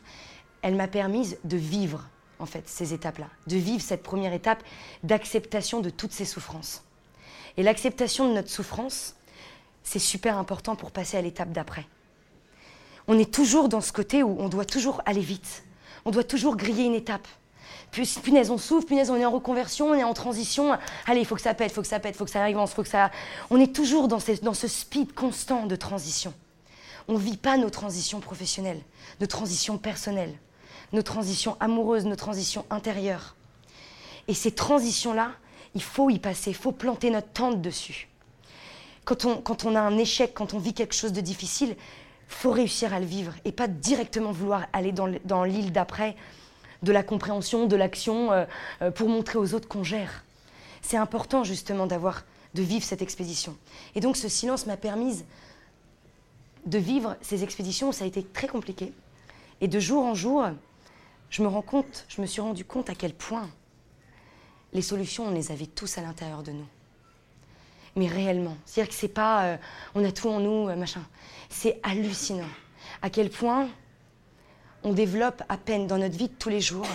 elle 0.61 0.75
m'a 0.75 0.89
permis 0.89 1.35
de 1.45 1.55
vivre 1.55 2.05
en 2.39 2.45
fait 2.45 2.67
ces 2.67 2.93
étapes-là, 2.93 3.29
de 3.47 3.55
vivre 3.55 3.81
cette 3.81 4.03
première 4.03 4.33
étape 4.33 4.61
d'acceptation 5.03 5.79
de 5.79 5.89
toutes 5.89 6.11
ces 6.11 6.25
souffrances. 6.25 6.83
Et 7.55 7.63
l'acceptation 7.63 8.27
de 8.27 8.33
notre 8.33 8.49
souffrance, 8.49 9.15
c'est 9.83 9.99
super 9.99 10.37
important 10.37 10.75
pour 10.75 10.91
passer 10.91 11.15
à 11.15 11.21
l'étape 11.21 11.53
d'après 11.53 11.87
on 13.07 13.19
est 13.19 13.31
toujours 13.31 13.69
dans 13.69 13.81
ce 13.81 13.91
côté 13.91 14.23
où 14.23 14.35
on 14.39 14.49
doit 14.49 14.65
toujours 14.65 15.01
aller 15.05 15.21
vite. 15.21 15.63
On 16.05 16.11
doit 16.11 16.23
toujours 16.23 16.55
griller 16.55 16.85
une 16.85 16.95
étape. 16.95 17.27
Puis, 17.91 18.13
punaise, 18.21 18.51
on 18.51 18.57
souffre, 18.57 18.87
punaise, 18.87 19.09
on 19.09 19.15
est 19.15 19.25
en 19.25 19.31
reconversion, 19.31 19.87
on 19.91 19.93
est 19.93 20.03
en 20.03 20.13
transition. 20.13 20.77
Allez, 21.05 21.21
il 21.21 21.25
faut 21.25 21.35
que 21.35 21.41
ça 21.41 21.53
pète, 21.53 21.71
il 21.71 21.75
faut 21.75 21.81
que 21.81 21.87
ça 21.87 21.99
pète, 21.99 22.15
il 22.15 22.17
faut 22.17 22.25
que 22.25 22.31
ça 22.31 22.41
arrive, 22.41 22.57
faut 22.67 22.83
que 22.83 22.89
ça. 22.89 23.11
On 23.49 23.59
est 23.59 23.73
toujours 23.73 24.07
dans, 24.07 24.19
dans 24.41 24.53
ce 24.53 24.67
speed 24.67 25.13
constant 25.13 25.65
de 25.65 25.75
transition. 25.75 26.33
On 27.07 27.13
ne 27.13 27.19
vit 27.19 27.37
pas 27.37 27.57
nos 27.57 27.69
transitions 27.69 28.19
professionnelles, 28.19 28.81
nos 29.21 29.27
transitions 29.27 29.77
personnelles, 29.77 30.33
nos 30.91 31.03
transitions 31.03 31.55
amoureuses, 31.59 32.05
nos 32.05 32.15
transitions 32.15 32.65
intérieures. 32.69 33.35
Et 34.27 34.33
ces 34.33 34.51
transitions-là, 34.51 35.31
il 35.75 35.83
faut 35.83 36.09
y 36.09 36.19
passer, 36.19 36.49
il 36.49 36.55
faut 36.55 36.71
planter 36.71 37.11
notre 37.11 37.29
tente 37.29 37.61
dessus. 37.61 38.09
Quand 39.03 39.25
on, 39.25 39.37
quand 39.37 39.65
on 39.65 39.75
a 39.75 39.81
un 39.81 39.97
échec, 39.97 40.33
quand 40.33 40.53
on 40.53 40.59
vit 40.59 40.73
quelque 40.73 40.95
chose 40.95 41.13
de 41.13 41.21
difficile, 41.21 41.75
faut 42.27 42.51
réussir 42.51 42.93
à 42.93 42.99
le 42.99 43.05
vivre 43.05 43.33
et 43.45 43.51
pas 43.51 43.67
directement 43.67 44.31
vouloir 44.31 44.65
aller 44.73 44.91
dans 44.91 45.43
l'île 45.43 45.71
d'après 45.71 46.15
de 46.83 46.91
la 46.91 47.03
compréhension, 47.03 47.65
de 47.67 47.75
l'action, 47.75 48.31
euh, 48.31 48.45
euh, 48.81 48.91
pour 48.91 49.09
montrer 49.09 49.37
aux 49.37 49.53
autres 49.53 49.67
qu'on 49.67 49.83
gère. 49.83 50.23
C'est 50.81 50.97
important 50.97 51.43
justement 51.43 51.87
d'avoir, 51.87 52.23
de 52.53 52.61
vivre 52.61 52.85
cette 52.85 53.01
expédition. 53.01 53.57
Et 53.95 53.99
donc 53.99 54.17
ce 54.17 54.29
silence 54.29 54.65
m'a 54.67 54.77
permis 54.77 55.23
de 56.65 56.77
vivre 56.77 57.15
ces 57.21 57.43
expéditions 57.43 57.91
ça 57.91 58.05
a 58.05 58.07
été 58.07 58.23
très 58.23 58.47
compliqué. 58.47 58.93
Et 59.61 59.67
de 59.67 59.79
jour 59.79 60.03
en 60.03 60.13
jour, 60.13 60.45
je 61.29 61.41
me 61.41 61.47
rends 61.47 61.61
compte, 61.61 62.05
je 62.07 62.21
me 62.21 62.27
suis 62.27 62.41
rendu 62.41 62.65
compte 62.65 62.89
à 62.89 62.95
quel 62.95 63.13
point 63.13 63.49
les 64.73 64.81
solutions, 64.81 65.27
on 65.27 65.31
les 65.31 65.51
avait 65.51 65.67
tous 65.67 65.97
à 65.97 66.01
l'intérieur 66.01 66.43
de 66.43 66.51
nous 66.51 66.67
mais 67.95 68.07
réellement. 68.07 68.57
C'est-à-dire 68.65 68.93
que 68.93 68.99
c'est 68.99 69.07
pas 69.07 69.43
euh, 69.43 69.57
on 69.93 70.03
a 70.03 70.11
tout 70.11 70.29
en 70.29 70.39
nous, 70.39 70.69
euh, 70.69 70.75
machin. 70.75 71.01
C'est 71.49 71.79
hallucinant 71.83 72.49
à 73.01 73.09
quel 73.09 73.29
point 73.29 73.69
on 74.83 74.93
développe 74.93 75.41
à 75.49 75.57
peine 75.57 75.87
dans 75.87 75.97
notre 75.97 76.15
vie 76.15 76.27
de 76.27 76.33
tous 76.33 76.49
les 76.49 76.61
jours, 76.61 76.87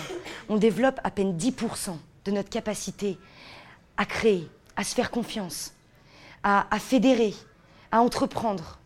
on 0.47 0.57
développe 0.57 0.99
à 1.03 1.11
peine 1.11 1.37
10% 1.37 1.97
de 2.25 2.31
notre 2.31 2.49
capacité 2.49 3.17
à 3.97 4.05
créer, 4.05 4.47
à 4.75 4.83
se 4.83 4.95
faire 4.95 5.11
confiance, 5.11 5.73
à, 6.43 6.73
à 6.73 6.79
fédérer, 6.79 7.33
à 7.91 8.01
entreprendre 8.01 8.79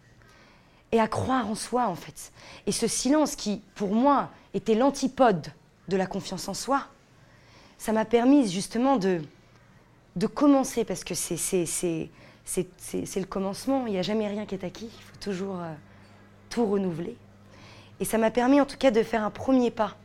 et 0.92 1.00
à 1.00 1.08
croire 1.08 1.48
en 1.48 1.56
soi 1.56 1.88
en 1.88 1.96
fait. 1.96 2.32
Et 2.66 2.72
ce 2.72 2.88
silence 2.88 3.36
qui, 3.36 3.62
pour 3.76 3.94
moi, 3.94 4.32
était 4.54 4.76
l'antipode 4.76 5.48
de 5.88 5.98
la 5.98 6.08
confiance 6.08 6.48
en 6.48 6.54
soi, 6.54 6.88
ça 7.78 7.92
m'a 7.92 8.06
permis 8.06 8.50
justement 8.50 8.98
de, 8.98 9.22
de 10.16 10.28
commencer, 10.28 10.86
parce 10.86 11.04
que 11.04 11.14
c'est 11.14 11.66
le 13.16 13.26
commencement, 13.26 13.86
il 13.88 13.94
n'y 13.94 14.00
a 14.00 14.04
jamais 14.04 14.28
rien 14.28 14.46
qui 14.46 14.56
est 14.56 14.64
acquis, 14.64 14.90
il 14.98 15.04
faut 15.04 15.18
toujours 15.20 15.60
euh, 15.60 15.74
tout 16.50 16.66
renouveler. 16.66 17.18
Et 18.00 18.06
ça 18.06 18.18
m'a 18.18 18.32
permis 18.32 18.60
en 18.60 18.66
tout 18.66 18.78
cas 18.78 18.92
de 18.92 19.04
faire 19.04 19.24
un 19.24 19.32
premier 19.32 19.72
pas 19.72 19.96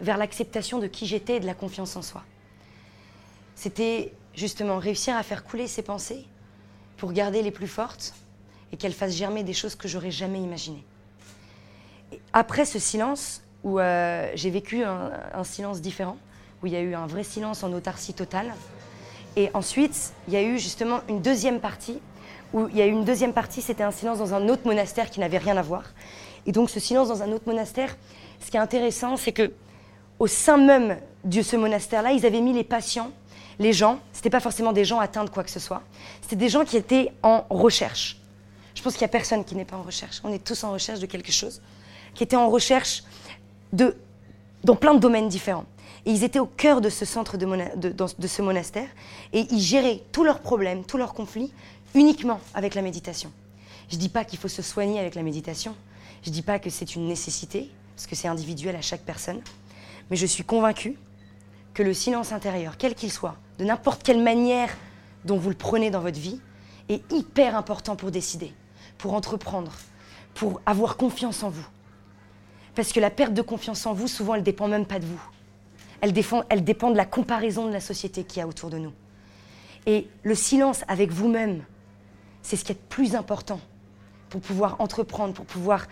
vers 0.00 0.16
l'acceptation 0.18 0.78
de 0.78 0.86
qui 0.86 1.06
j'étais 1.06 1.36
et 1.36 1.40
de 1.40 1.46
la 1.46 1.54
confiance 1.54 1.96
en 1.96 2.02
soi. 2.02 2.22
C'était 3.54 4.12
justement 4.34 4.78
réussir 4.78 5.16
à 5.16 5.22
faire 5.22 5.44
couler 5.44 5.68
ses 5.68 5.82
pensées 5.82 6.26
pour 6.96 7.12
garder 7.12 7.42
les 7.42 7.50
plus 7.50 7.68
fortes 7.68 8.14
et 8.72 8.76
qu'elles 8.76 8.94
fassent 8.94 9.14
germer 9.14 9.44
des 9.44 9.52
choses 9.52 9.74
que 9.74 9.86
j'aurais 9.86 10.10
jamais 10.10 10.40
imaginées. 10.40 10.84
après 12.32 12.64
ce 12.64 12.78
silence, 12.78 13.42
où 13.62 13.78
euh, 13.78 14.30
j'ai 14.34 14.50
vécu 14.50 14.82
un, 14.82 15.44
silence 15.44 15.80
différent, 15.80 16.16
où 16.62 16.66
il 16.66 16.72
y 16.72 16.76
a 16.76 16.80
eu 16.80 16.94
un 16.94 17.06
vrai 17.06 17.22
silence 17.22 17.62
en 17.62 17.72
autarcie 17.72 18.14
totale, 18.14 18.52
et 19.36 19.50
ensuite 19.54 20.12
il 20.28 20.34
y 20.34 20.36
a 20.36 20.42
eu 20.42 20.58
justement 20.58 21.00
une 21.08 21.20
deuxième 21.20 21.60
partie, 21.60 22.00
où 22.52 22.68
il 22.68 22.76
y 22.76 22.82
a 22.82 22.86
eu 22.86 22.90
une 22.90 23.04
deuxième 23.04 23.32
partie, 23.32 23.62
c'était 23.62 23.82
un 23.82 23.90
silence 23.90 24.18
dans 24.18 24.34
un 24.34 24.48
autre 24.48 24.62
monastère 24.66 25.10
qui 25.10 25.20
n'avait 25.20 25.38
rien 25.38 25.56
à 25.56 25.62
voir. 25.62 25.84
Et 26.46 26.52
donc 26.52 26.70
ce 26.70 26.80
silence 26.80 27.08
dans 27.08 27.22
un 27.22 27.32
autre 27.32 27.44
monastère, 27.46 27.96
ce 28.44 28.50
qui 28.50 28.56
est 28.56 28.60
intéressant, 28.60 29.16
c'est 29.16 29.32
que 29.32 29.52
au 30.18 30.26
sein 30.26 30.58
même 30.58 30.98
de 31.24 31.40
ce 31.42 31.56
monastère-là, 31.56 32.12
ils 32.12 32.26
avaient 32.26 32.40
mis 32.40 32.52
les 32.52 32.64
patients 32.64 33.10
les 33.58 33.72
gens, 33.72 33.98
ce 34.12 34.18
n'étaient 34.18 34.30
pas 34.30 34.40
forcément 34.40 34.72
des 34.72 34.84
gens 34.84 34.98
atteints 34.98 35.24
de 35.24 35.30
quoi 35.30 35.44
que 35.44 35.50
ce 35.50 35.60
soit, 35.60 35.82
c'était 36.20 36.36
des 36.36 36.48
gens 36.48 36.64
qui 36.64 36.76
étaient 36.76 37.12
en 37.22 37.44
recherche. 37.50 38.18
Je 38.74 38.82
pense 38.82 38.94
qu'il 38.94 39.02
n'y 39.02 39.06
a 39.06 39.08
personne 39.08 39.44
qui 39.44 39.54
n'est 39.54 39.64
pas 39.64 39.76
en 39.76 39.82
recherche. 39.82 40.20
On 40.24 40.32
est 40.32 40.42
tous 40.42 40.64
en 40.64 40.72
recherche 40.72 41.00
de 41.00 41.06
quelque 41.06 41.32
chose, 41.32 41.60
qui 42.14 42.22
étaient 42.22 42.36
en 42.36 42.48
recherche 42.48 43.04
dans 43.72 44.76
plein 44.76 44.94
de 44.94 44.98
domaines 44.98 45.28
différents. 45.28 45.66
Et 46.04 46.10
ils 46.10 46.24
étaient 46.24 46.38
au 46.38 46.46
cœur 46.46 46.80
de 46.80 46.88
ce 46.88 47.04
centre 47.04 47.36
de, 47.36 48.26
ce 48.26 48.42
monastère 48.42 48.88
et 49.32 49.46
ils 49.50 49.60
géraient 49.60 50.02
tous 50.10 50.24
leurs 50.24 50.40
problèmes, 50.40 50.84
tous 50.84 50.96
leurs 50.96 51.14
conflits 51.14 51.52
uniquement 51.94 52.40
avec 52.54 52.74
la 52.74 52.82
méditation. 52.82 53.30
Je 53.88 53.96
ne 53.96 54.00
dis 54.00 54.08
pas 54.08 54.24
qu'il 54.24 54.38
faut 54.38 54.48
se 54.48 54.62
soigner 54.62 54.98
avec 54.98 55.14
la 55.14 55.22
méditation. 55.22 55.76
Je 56.22 56.30
ne 56.30 56.34
dis 56.34 56.42
pas 56.42 56.58
que 56.58 56.70
c'est 56.70 56.94
une 56.94 57.06
nécessité, 57.06 57.70
parce 57.94 58.06
que 58.06 58.16
c'est 58.16 58.28
individuel 58.28 58.76
à 58.76 58.80
chaque 58.80 59.02
personne. 59.02 59.40
Mais 60.10 60.16
je 60.16 60.26
suis 60.26 60.44
convaincue 60.44 60.96
que 61.74 61.82
le 61.82 61.94
silence 61.94 62.32
intérieur, 62.32 62.76
quel 62.78 62.94
qu'il 62.94 63.12
soit, 63.12 63.36
de 63.58 63.64
n'importe 63.64 64.02
quelle 64.02 64.22
manière 64.22 64.70
dont 65.24 65.36
vous 65.36 65.50
le 65.50 65.54
prenez 65.54 65.90
dans 65.90 66.00
votre 66.00 66.18
vie, 66.18 66.40
est 66.88 67.10
hyper 67.12 67.56
important 67.56 67.96
pour 67.96 68.10
décider, 68.10 68.52
pour 68.98 69.14
entreprendre, 69.14 69.72
pour 70.34 70.60
avoir 70.66 70.96
confiance 70.96 71.42
en 71.42 71.50
vous. 71.50 71.66
Parce 72.74 72.92
que 72.92 73.00
la 73.00 73.10
perte 73.10 73.34
de 73.34 73.42
confiance 73.42 73.84
en 73.86 73.92
vous, 73.92 74.08
souvent, 74.08 74.34
elle 74.34 74.42
dépend 74.42 74.68
même 74.68 74.86
pas 74.86 74.98
de 74.98 75.06
vous. 75.06 75.20
Elle, 76.02 76.12
dépend 76.12 76.90
de 76.90 76.96
la 76.96 77.06
comparaison 77.06 77.66
de 77.66 77.72
la 77.72 77.80
société 77.80 78.24
qui 78.24 78.40
y 78.40 78.42
a 78.42 78.46
autour 78.46 78.70
de 78.70 78.76
nous. 78.76 78.92
Et 79.86 80.08
le 80.24 80.34
silence 80.34 80.84
avec 80.88 81.12
vous-même, 81.12 81.64
c'est 82.42 82.56
ce 82.56 82.64
qui 82.64 82.72
est 82.72 82.74
le 82.74 82.88
plus 82.88 83.14
important 83.14 83.60
pour 84.28 84.40
pouvoir 84.40 84.80
entreprendre, 84.80 85.32
pour 85.32 85.46
pouvoir 85.46 85.86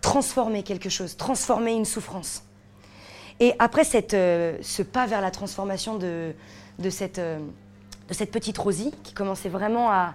transformer 0.00 0.62
quelque 0.62 0.88
chose, 0.88 1.16
transformer 1.16 1.72
une 1.72 1.84
souffrance. 1.84 2.44
Et 3.40 3.54
après 3.58 3.84
cette, 3.84 4.14
euh, 4.14 4.56
ce 4.62 4.82
pas 4.82 5.06
vers 5.06 5.20
la 5.20 5.30
transformation 5.30 5.96
de, 5.96 6.32
de, 6.78 6.90
cette, 6.90 7.18
euh, 7.18 7.40
de 8.08 8.14
cette 8.14 8.30
petite 8.30 8.56
Rosie, 8.56 8.94
qui 9.02 9.14
commençait 9.14 9.48
vraiment 9.48 9.90
à, 9.90 10.14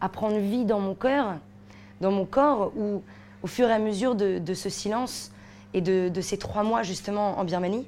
à, 0.00 0.08
prendre 0.08 0.38
vie 0.38 0.64
dans 0.64 0.80
mon 0.80 0.94
cœur, 0.94 1.36
dans 2.00 2.10
mon 2.10 2.24
corps, 2.24 2.72
où 2.76 3.02
au 3.42 3.46
fur 3.46 3.68
et 3.68 3.72
à 3.72 3.78
mesure 3.78 4.14
de, 4.14 4.38
de 4.38 4.54
ce 4.54 4.68
silence 4.68 5.30
et 5.74 5.80
de, 5.80 6.08
de, 6.08 6.20
ces 6.20 6.38
trois 6.38 6.64
mois 6.64 6.82
justement 6.82 7.38
en 7.38 7.44
Birmanie, 7.44 7.86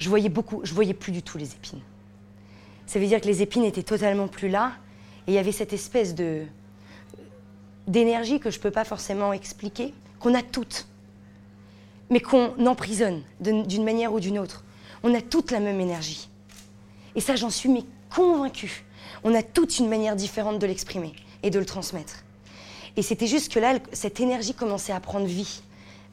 je 0.00 0.08
voyais 0.08 0.28
beaucoup, 0.28 0.60
je 0.64 0.74
voyais 0.74 0.94
plus 0.94 1.12
du 1.12 1.22
tout 1.22 1.38
les 1.38 1.52
épines. 1.52 1.80
Ça 2.86 2.98
veut 2.98 3.06
dire 3.06 3.20
que 3.20 3.26
les 3.26 3.42
épines 3.42 3.62
étaient 3.62 3.84
totalement 3.84 4.26
plus 4.26 4.48
là, 4.48 4.72
et 5.28 5.32
il 5.32 5.34
y 5.34 5.38
avait 5.38 5.52
cette 5.52 5.72
espèce 5.72 6.16
de 6.16 6.42
d'énergie 7.86 8.40
que 8.40 8.50
je 8.50 8.58
peux 8.58 8.70
pas 8.70 8.84
forcément 8.84 9.32
expliquer, 9.32 9.94
qu'on 10.18 10.34
a 10.34 10.42
toutes 10.42 10.86
mais 12.10 12.20
qu'on 12.20 12.66
emprisonne 12.66 13.22
d'une 13.40 13.84
manière 13.84 14.12
ou 14.12 14.20
d'une 14.20 14.38
autre. 14.38 14.64
On 15.02 15.14
a 15.14 15.22
toute 15.22 15.52
la 15.52 15.60
même 15.60 15.80
énergie. 15.80 16.28
Et 17.14 17.20
ça, 17.20 17.36
j'en 17.36 17.50
suis 17.50 17.68
mais 17.68 17.84
convaincue. 18.14 18.84
On 19.22 19.34
a 19.34 19.42
toute 19.42 19.78
une 19.78 19.88
manière 19.88 20.16
différente 20.16 20.58
de 20.58 20.66
l'exprimer 20.66 21.14
et 21.42 21.50
de 21.50 21.58
le 21.58 21.64
transmettre. 21.64 22.24
Et 22.96 23.02
c'était 23.02 23.28
juste 23.28 23.52
que 23.52 23.60
là, 23.60 23.78
cette 23.92 24.18
énergie 24.20 24.54
commençait 24.54 24.92
à 24.92 25.00
prendre 25.00 25.26
vie, 25.26 25.62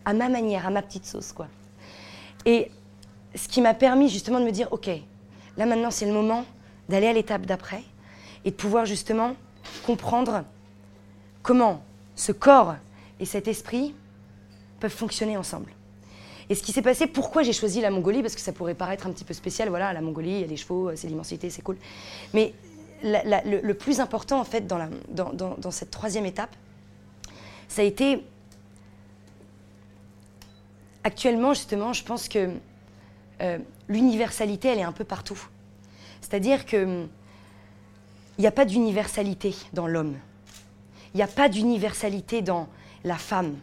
à 0.06 0.14
ma 0.14 0.30
manière, 0.30 0.68
à 0.68 0.70
ma 0.70 0.84
petite 0.84 1.06
sauce, 1.06 1.34
quoi. 1.34 1.48
Et 2.46 2.70
ce 3.38 3.48
qui 3.48 3.62
m'a 3.62 3.74
permis 3.74 4.10
justement 4.10 4.40
de 4.40 4.46
me 4.46 4.52
dire, 4.52 4.68
ok, 4.72 4.90
là 5.58 5.66
maintenant 5.66 5.92
c'est 5.92 6.06
le 6.06 6.14
moment 6.14 6.46
d'aller 6.90 7.08
à 7.08 7.14
l'étape 7.14 7.46
d'après 7.46 7.84
et 8.46 8.52
de 8.52 8.56
pouvoir 8.56 8.86
justement 8.86 9.36
comprendre 9.86 10.44
comment 11.44 11.82
ce 12.16 12.32
corps 12.32 12.76
et 13.20 13.26
cet 13.26 13.48
esprit 13.48 13.94
peuvent 14.80 14.92
fonctionner 14.92 15.38
ensemble. 15.38 15.72
Et 16.50 16.56
ce 16.56 16.64
qui 16.64 16.72
s'est 16.72 16.82
passé, 16.82 17.08
pourquoi 17.08 17.44
j'ai 17.44 17.54
choisi 17.54 17.82
la 17.82 17.90
Mongolie 17.90 18.22
Parce 18.22 18.36
que 18.36 18.42
ça 18.42 18.54
pourrait 18.54 18.74
paraître 18.74 19.06
un 19.06 19.12
petit 19.12 19.26
peu 19.26 19.34
spécial. 19.34 19.68
Voilà, 19.70 19.92
la 19.92 20.02
Mongolie, 20.02 20.32
il 20.32 20.40
y 20.40 20.44
a 20.44 20.48
des 20.48 20.56
chevaux, 20.56 20.96
c'est 20.96 21.08
l'immensité, 21.08 21.50
c'est 21.50 21.62
cool. 21.62 21.78
Mais 22.34 22.54
le, 23.04 23.74
plus 23.74 24.00
important, 24.00 24.40
en 24.40 24.46
fait, 24.46 24.66
dans, 24.66 25.72
cette 25.72 25.92
troisième 25.92 26.26
étape, 26.26 26.56
ça 27.68 27.82
a 27.82 27.86
été. 27.86 28.24
Actuellement, 31.04 31.54
justement, 31.54 31.94
je 31.94 32.04
pense 32.04 32.28
que 32.28 32.50
euh, 33.42 33.60
l'universalité, 33.88 34.70
elle 34.70 34.80
est 34.80 34.84
un 34.84 34.92
peu 34.92 35.04
partout. 35.04 35.40
C'est-à-dire 36.22 36.66
que 36.66 37.06
il 38.38 38.42
n'y 38.42 38.48
a 38.48 38.52
pas 38.52 38.66
d'universalité 38.66 39.56
dans 39.74 39.88
l'homme. 39.88 40.16
Il 41.14 41.18
n'y 41.18 41.24
a 41.24 41.28
pas 41.28 41.50
d'universalité 41.50 42.44
dans 42.44 42.68
la 43.04 43.18
femme 43.18 43.56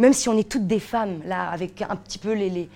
même 0.00 0.14
si 0.14 0.30
on 0.30 0.36
est 0.38 0.48
toutes 0.48 0.66
des 0.66 0.80
femmes, 0.80 1.20
là, 1.26 1.50
avec 1.50 1.82
un 1.82 1.94
petit 1.94 2.16
peu 2.16 2.32
les, 2.32 2.70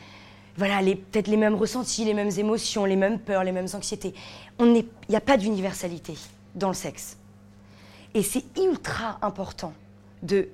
voilà, 0.59 0.83
les, 0.83 0.95
peut-être 0.95 1.27
les 1.27 1.39
mêmes 1.39 1.55
ressentis, 1.55 2.05
les 2.05 2.13
mêmes 2.13 2.31
émotions, 2.37 2.85
les 2.85 2.97
mêmes 2.97 3.19
peurs, 3.19 3.45
les 3.45 3.53
mêmes 3.53 3.69
anxiétés. 3.73 4.15
Il 4.61 4.85
n'y 5.09 5.17
a 5.17 5.23
pas 5.23 5.39
d'universalité 5.39 6.15
dans 6.55 6.69
le 6.69 6.75
sexe. 6.75 7.17
Et 8.13 8.23
c'est 8.23 8.45
ultra 8.59 9.19
important 9.23 9.73
de 10.23 10.49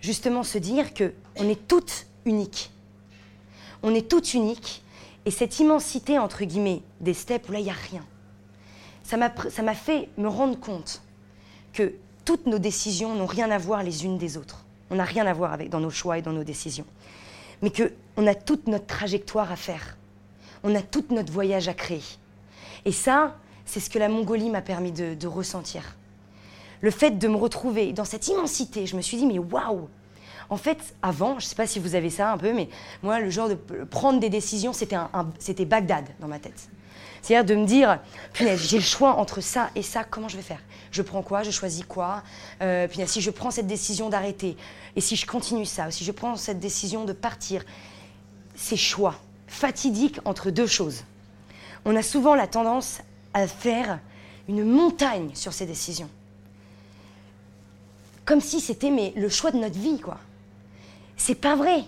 justement 0.00 0.42
se 0.42 0.58
dire 0.58 0.92
que 0.92 1.14
on 1.36 1.48
est 1.48 1.66
toutes 1.66 2.06
uniques. 2.26 2.70
On 3.82 3.94
est 3.94 4.08
toutes 4.08 4.34
uniques. 4.34 4.82
Et 5.24 5.30
cette 5.30 5.60
immensité, 5.60 6.18
entre 6.18 6.44
guillemets, 6.44 6.82
des 7.00 7.14
steppes 7.14 7.48
où 7.48 7.52
là, 7.52 7.60
il 7.60 7.64
n'y 7.64 7.70
a 7.70 7.74
rien, 7.74 8.04
ça 9.04 9.16
m'a 9.16 9.74
fait 9.74 10.08
me 10.16 10.28
rendre 10.28 10.58
compte 10.58 11.02
que 11.72 11.94
toutes 12.24 12.46
nos 12.46 12.58
décisions 12.58 13.14
n'ont 13.14 13.26
rien 13.26 13.50
à 13.50 13.58
voir 13.58 13.82
les 13.82 14.04
unes 14.04 14.18
des 14.18 14.36
autres. 14.36 14.64
On 14.90 14.96
n'a 14.96 15.04
rien 15.04 15.26
à 15.26 15.32
voir 15.32 15.52
avec 15.52 15.70
dans 15.70 15.80
nos 15.80 15.90
choix 15.90 16.18
et 16.18 16.22
dans 16.22 16.32
nos 16.32 16.44
décisions. 16.44 16.86
Mais 17.62 17.70
qu'on 17.70 18.26
a 18.26 18.34
toute 18.34 18.66
notre 18.66 18.86
trajectoire 18.86 19.50
à 19.50 19.56
faire. 19.56 19.96
On 20.64 20.74
a 20.74 20.82
tout 20.82 21.04
notre 21.10 21.32
voyage 21.32 21.68
à 21.68 21.74
créer. 21.74 22.02
Et 22.84 22.92
ça, 22.92 23.36
c'est 23.64 23.80
ce 23.80 23.90
que 23.90 23.98
la 23.98 24.08
Mongolie 24.08 24.50
m'a 24.50 24.62
permis 24.62 24.92
de, 24.92 25.14
de, 25.14 25.26
ressentir. 25.26 25.96
Le 26.80 26.90
fait 26.90 27.12
de 27.12 27.28
me 27.28 27.36
retrouver 27.36 27.92
dans 27.92 28.04
cette 28.04 28.28
immensité, 28.28 28.86
je 28.86 28.96
me 28.96 29.02
suis 29.02 29.16
dit, 29.16 29.26
mais 29.26 29.38
waouh 29.38 29.88
En 30.52 30.58
fait, 30.58 30.94
avant, 31.00 31.38
je 31.38 31.46
ne 31.46 31.48
sais 31.48 31.54
pas 31.54 31.66
si 31.66 31.78
vous 31.78 31.94
avez 31.94 32.10
ça 32.10 32.30
un 32.30 32.36
peu, 32.36 32.52
mais 32.52 32.68
moi, 33.02 33.20
le 33.20 33.30
genre 33.30 33.48
de 33.48 33.54
prendre 33.84 34.20
des 34.20 34.28
décisions, 34.28 34.74
c'était 34.74 35.64
Bagdad 35.64 36.04
dans 36.20 36.28
ma 36.28 36.38
tête. 36.38 36.68
C'est-à-dire 37.22 37.56
de 37.56 37.58
me 37.58 37.64
dire, 37.64 38.00
j'ai 38.34 38.76
le 38.76 38.82
choix 38.82 39.16
entre 39.16 39.40
ça 39.40 39.70
et 39.74 39.80
ça, 39.80 40.04
comment 40.04 40.28
je 40.28 40.36
vais 40.36 40.42
faire? 40.42 40.60
Je 40.90 41.00
prends 41.00 41.22
quoi? 41.22 41.42
Je 41.42 41.50
choisis 41.50 41.86
quoi? 41.86 42.22
Euh, 42.60 42.86
si 43.06 43.22
je 43.22 43.30
prends 43.30 43.50
cette 43.50 43.66
décision 43.66 44.10
d'arrêter, 44.10 44.58
et 44.94 45.00
si 45.00 45.16
je 45.16 45.24
continue 45.24 45.64
ça, 45.64 45.88
ou 45.88 45.90
si 45.90 46.04
je 46.04 46.12
prends 46.12 46.36
cette 46.36 46.60
décision 46.60 47.06
de 47.06 47.14
partir, 47.14 47.64
ces 48.54 48.76
choix 48.76 49.14
fatidiques 49.46 50.20
entre 50.26 50.50
deux 50.50 50.66
choses. 50.66 51.04
On 51.86 51.96
a 51.96 52.02
souvent 52.02 52.34
la 52.34 52.46
tendance 52.46 53.00
à 53.32 53.46
faire 53.46 54.00
une 54.50 54.64
montagne 54.64 55.30
sur 55.32 55.54
ces 55.54 55.64
décisions. 55.64 56.10
Comme 58.26 58.42
si 58.42 58.60
c'était 58.60 58.92
le 59.16 59.28
choix 59.30 59.50
de 59.50 59.56
notre 59.56 59.78
vie, 59.78 59.98
quoi. 59.98 60.18
C'est 61.24 61.36
pas 61.36 61.54
vrai. 61.54 61.84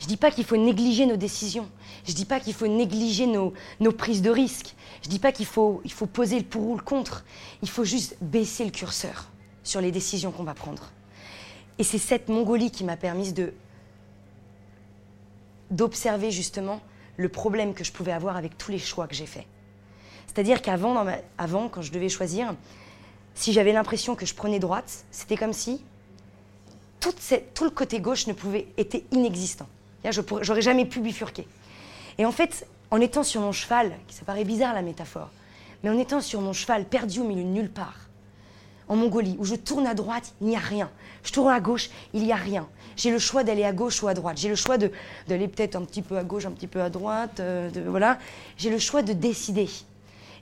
Je 0.00 0.08
dis 0.08 0.16
pas 0.16 0.32
qu'il 0.32 0.42
faut 0.42 0.56
négliger 0.56 1.06
nos 1.06 1.14
décisions. 1.14 1.70
Je 2.04 2.12
dis 2.12 2.24
pas 2.24 2.40
qu'il 2.40 2.54
faut 2.54 2.66
négliger 2.66 3.28
nos, 3.28 3.52
prises 3.96 4.20
de 4.20 4.30
risques. 4.30 4.74
Je 5.04 5.08
dis 5.08 5.20
pas 5.20 5.30
qu'il 5.30 5.46
faut, 5.46 5.80
il 5.84 5.92
faut 5.92 6.06
poser 6.06 6.40
le 6.40 6.44
pour 6.44 6.66
ou 6.66 6.76
le 6.76 6.82
contre. 6.82 7.24
Il 7.62 7.68
faut 7.70 7.84
juste 7.84 8.16
baisser 8.20 8.64
le 8.64 8.72
curseur 8.72 9.28
sur 9.62 9.80
les 9.80 9.92
décisions 9.92 10.32
qu'on 10.32 10.42
va 10.42 10.54
prendre. 10.54 10.90
Et 11.78 11.84
c'est 11.84 11.98
cette 11.98 12.28
Mongolie 12.28 12.72
qui 12.72 12.82
m'a 12.82 12.96
permis 12.96 13.32
de 13.32 13.54
d'observer 15.70 16.32
justement 16.32 16.80
le 17.16 17.28
problème 17.28 17.74
que 17.74 17.84
je 17.84 17.92
pouvais 17.92 18.10
avoir 18.10 18.36
avec 18.36 18.58
tous 18.58 18.72
les 18.72 18.80
choix 18.80 19.06
que 19.06 19.14
j'ai 19.14 19.26
faits. 19.26 19.46
C'est-à-dire 20.26 20.62
qu'avant, 20.62 21.06
avant, 21.38 21.68
quand 21.68 21.80
je 21.80 21.92
devais 21.92 22.08
choisir, 22.08 22.56
si 23.36 23.52
j'avais 23.52 23.72
l'impression 23.72 24.16
que 24.16 24.26
je 24.26 24.34
prenais 24.34 24.58
droite, 24.58 25.04
c'était 25.12 25.36
comme 25.36 25.52
si 25.52 25.80
tout 27.54 27.64
le 27.64 27.70
côté 27.70 28.00
gauche 28.00 28.26
ne 28.26 28.32
pouvait 28.32 28.68
était 28.76 29.04
inexistant. 29.12 29.68
Je 30.04 30.20
n'aurais 30.20 30.62
jamais 30.62 30.84
pu 30.84 31.00
bifurquer. 31.00 31.46
Et 32.18 32.24
en 32.24 32.32
fait, 32.32 32.66
en 32.90 33.00
étant 33.00 33.22
sur 33.22 33.40
mon 33.40 33.52
cheval, 33.52 33.92
ça 34.08 34.24
paraît 34.24 34.44
bizarre 34.44 34.74
la 34.74 34.82
métaphore, 34.82 35.30
mais 35.82 35.90
en 35.90 35.98
étant 35.98 36.20
sur 36.20 36.40
mon 36.40 36.52
cheval 36.52 36.84
perdu 36.84 37.20
au 37.20 37.24
milieu 37.24 37.42
de 37.42 37.48
nulle 37.48 37.70
part, 37.70 38.08
en 38.88 38.96
Mongolie, 38.96 39.36
où 39.38 39.44
je 39.44 39.54
tourne 39.54 39.86
à 39.86 39.94
droite, 39.94 40.34
il 40.40 40.48
n'y 40.48 40.56
a 40.56 40.60
rien. 40.60 40.90
Je 41.22 41.32
tourne 41.32 41.50
à 41.50 41.60
gauche, 41.60 41.88
il 42.12 42.24
n'y 42.24 42.32
a 42.32 42.36
rien. 42.36 42.68
J'ai 42.96 43.10
le 43.10 43.18
choix 43.18 43.44
d'aller 43.44 43.64
à 43.64 43.72
gauche 43.72 44.02
ou 44.02 44.08
à 44.08 44.14
droite. 44.14 44.36
J'ai 44.36 44.48
le 44.48 44.54
choix 44.54 44.76
d'aller 44.76 45.48
peut-être 45.48 45.76
un 45.76 45.84
petit 45.84 46.02
peu 46.02 46.18
à 46.18 46.24
gauche, 46.24 46.44
un 46.44 46.50
petit 46.50 46.66
peu 46.66 46.82
à 46.82 46.90
droite. 46.90 47.40
Euh, 47.40 47.70
voilà. 47.86 48.18
J'ai 48.58 48.70
le 48.70 48.78
choix 48.78 49.02
de 49.02 49.12
décider. 49.12 49.68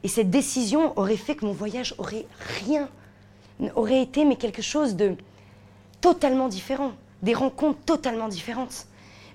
Et 0.02 0.08
cette 0.08 0.30
décision 0.30 0.98
aurait 0.98 1.16
fait 1.16 1.36
que 1.36 1.44
mon 1.44 1.52
voyage 1.52 1.94
aurait 1.98 2.26
rien, 2.64 2.88
aurait 3.76 4.02
été 4.02 4.24
mais 4.24 4.36
quelque 4.36 4.62
chose 4.62 4.96
de 4.96 5.14
totalement 6.00 6.48
différent, 6.48 6.92
des 7.22 7.34
rencontres 7.34 7.80
totalement 7.84 8.28
différentes. 8.28 8.86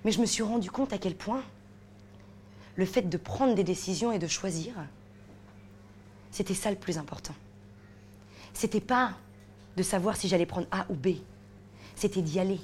Mais 0.03 0.11
je 0.11 0.19
me 0.19 0.25
suis 0.25 0.43
rendu 0.43 0.69
compte 0.69 0.93
à 0.93 0.97
quel 0.97 1.15
point 1.15 1.41
le 2.75 2.85
fait 2.85 3.03
de 3.03 3.17
prendre 3.17 3.55
des 3.55 3.63
décisions 3.63 4.11
et 4.11 4.19
de 4.19 4.27
choisir, 4.27 4.73
c'était 6.31 6.53
ça 6.53 6.69
le 6.69 6.77
plus 6.77 6.97
important. 6.97 7.33
C'était 8.53 8.81
pas 8.81 9.11
de 9.77 9.83
savoir 9.83 10.17
si 10.17 10.27
j'allais 10.27 10.45
prendre 10.45 10.67
A 10.71 10.85
ou 10.89 10.93
B, 10.93 11.15
c'était 11.95 12.21
d'y 12.21 12.39
aller. 12.39 12.59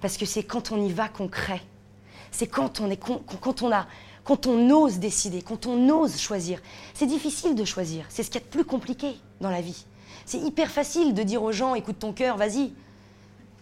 Parce 0.00 0.16
que 0.16 0.26
c'est 0.26 0.42
quand 0.42 0.72
on 0.72 0.84
y 0.84 0.92
va 0.92 1.08
qu'on 1.08 1.28
crée. 1.28 1.62
C'est 2.30 2.46
quand 2.46 2.80
on 2.80 2.90
est 2.90 2.96
quand 2.96 3.62
on 3.62 3.72
a 3.72 3.86
quand 4.28 4.46
on 4.46 4.70
ose 4.70 4.98
décider, 4.98 5.40
quand 5.40 5.64
on 5.64 5.88
ose 5.88 6.20
choisir. 6.20 6.60
C'est 6.92 7.06
difficile 7.06 7.54
de 7.54 7.64
choisir, 7.64 8.04
c'est 8.10 8.22
ce 8.22 8.30
qu'il 8.30 8.42
y 8.42 8.44
a 8.44 8.46
plus 8.46 8.64
compliqué 8.64 9.16
dans 9.40 9.48
la 9.48 9.62
vie. 9.62 9.86
C'est 10.28 10.40
hyper 10.40 10.70
facile 10.70 11.14
de 11.14 11.22
dire 11.22 11.42
aux 11.42 11.52
gens 11.52 11.74
écoute 11.74 12.00
ton 12.00 12.12
cœur, 12.12 12.36
vas-y. 12.36 12.74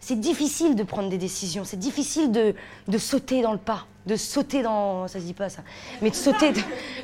C'est 0.00 0.18
difficile 0.18 0.74
de 0.74 0.82
prendre 0.82 1.08
des 1.08 1.16
décisions, 1.16 1.62
c'est 1.64 1.76
difficile 1.76 2.32
de, 2.32 2.56
de, 2.88 2.98
sauter 2.98 3.40
dans 3.40 3.52
le 3.52 3.58
pas, 3.58 3.86
de 4.06 4.16
sauter 4.16 4.64
dans 4.64 5.06
ça 5.06 5.20
se 5.20 5.24
dit 5.24 5.32
pas 5.32 5.48
ça, 5.48 5.62
mais 6.02 6.10
de 6.10 6.16
sauter 6.16 6.52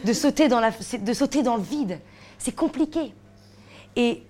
de, 0.05 0.13
sauter 0.13 0.49
dans 0.49 0.59
la 0.59 0.73
de 0.73 1.13
sauter 1.13 1.45
dans 1.45 1.55
le 1.55 1.63
vide. 1.63 2.01
C'est 2.39 2.57
compliqué. 2.57 3.15
Et 3.95 4.25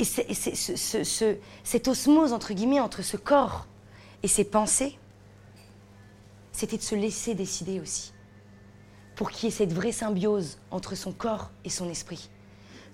et 0.00 0.04
ce, 0.04 1.36
cette 1.62 1.86
osmose, 1.86 2.32
entre 2.32 2.54
guillemets, 2.54 2.80
entre 2.80 3.02
ce 3.02 3.16
corps 3.16 3.68
et 4.24 4.28
ses 4.28 4.42
pensées, 4.42 4.98
c'était 6.50 6.76
de 6.76 6.82
se 6.82 6.96
laisser 6.96 7.36
décider 7.36 7.78
aussi, 7.78 8.12
pour 9.14 9.30
qu'il 9.30 9.48
y 9.48 9.52
ait 9.52 9.54
cette 9.54 9.72
vraie 9.72 9.92
symbiose 9.92 10.58
entre 10.72 10.96
son 10.96 11.12
corps 11.12 11.52
et 11.64 11.70
son 11.70 11.88
esprit. 11.88 12.30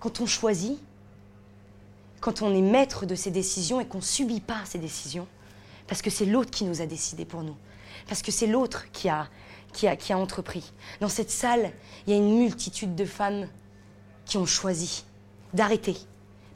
Quand 0.01 0.21
on 0.21 0.27
choisit, 0.27 0.79
quand 2.21 2.43
on 2.43 2.55
est 2.55 2.63
maître 2.63 3.07
de 3.07 3.15
ses 3.15 3.31
décisions 3.31 3.81
et 3.81 3.87
qu'on 3.87 3.99
ne 3.99 4.03
subit 4.03 4.41
pas 4.41 4.65
ses 4.65 4.79
décisions, 4.79 5.27
parce 5.87 6.03
que 6.03 6.11
c'est 6.11 6.25
l'autre 6.25 6.51
qui 6.51 6.65
nous 6.65 6.81
a 6.81 6.87
décidé 6.87 7.25
pour 7.25 7.43
nous, 7.43 7.57
parce 8.09 8.23
que 8.23 8.33
c'est 8.33 8.47
l'autre 8.47 8.91
qui 8.93 9.09
a, 9.09 9.29
qui, 9.73 9.87
a, 9.87 9.97
qui 9.97 10.13
a 10.13 10.19
entrepris. 10.19 10.73
Dans 11.01 11.09
cette 11.09 11.31
salle, 11.31 11.73
il 12.07 12.13
y 12.13 12.17
a 12.17 12.19
une 12.19 12.39
multitude 12.39 12.95
de 12.95 13.05
femmes 13.05 13.49
qui 14.25 14.37
ont 14.37 14.47
choisi 14.47 15.05
d'arrêter, 15.55 15.97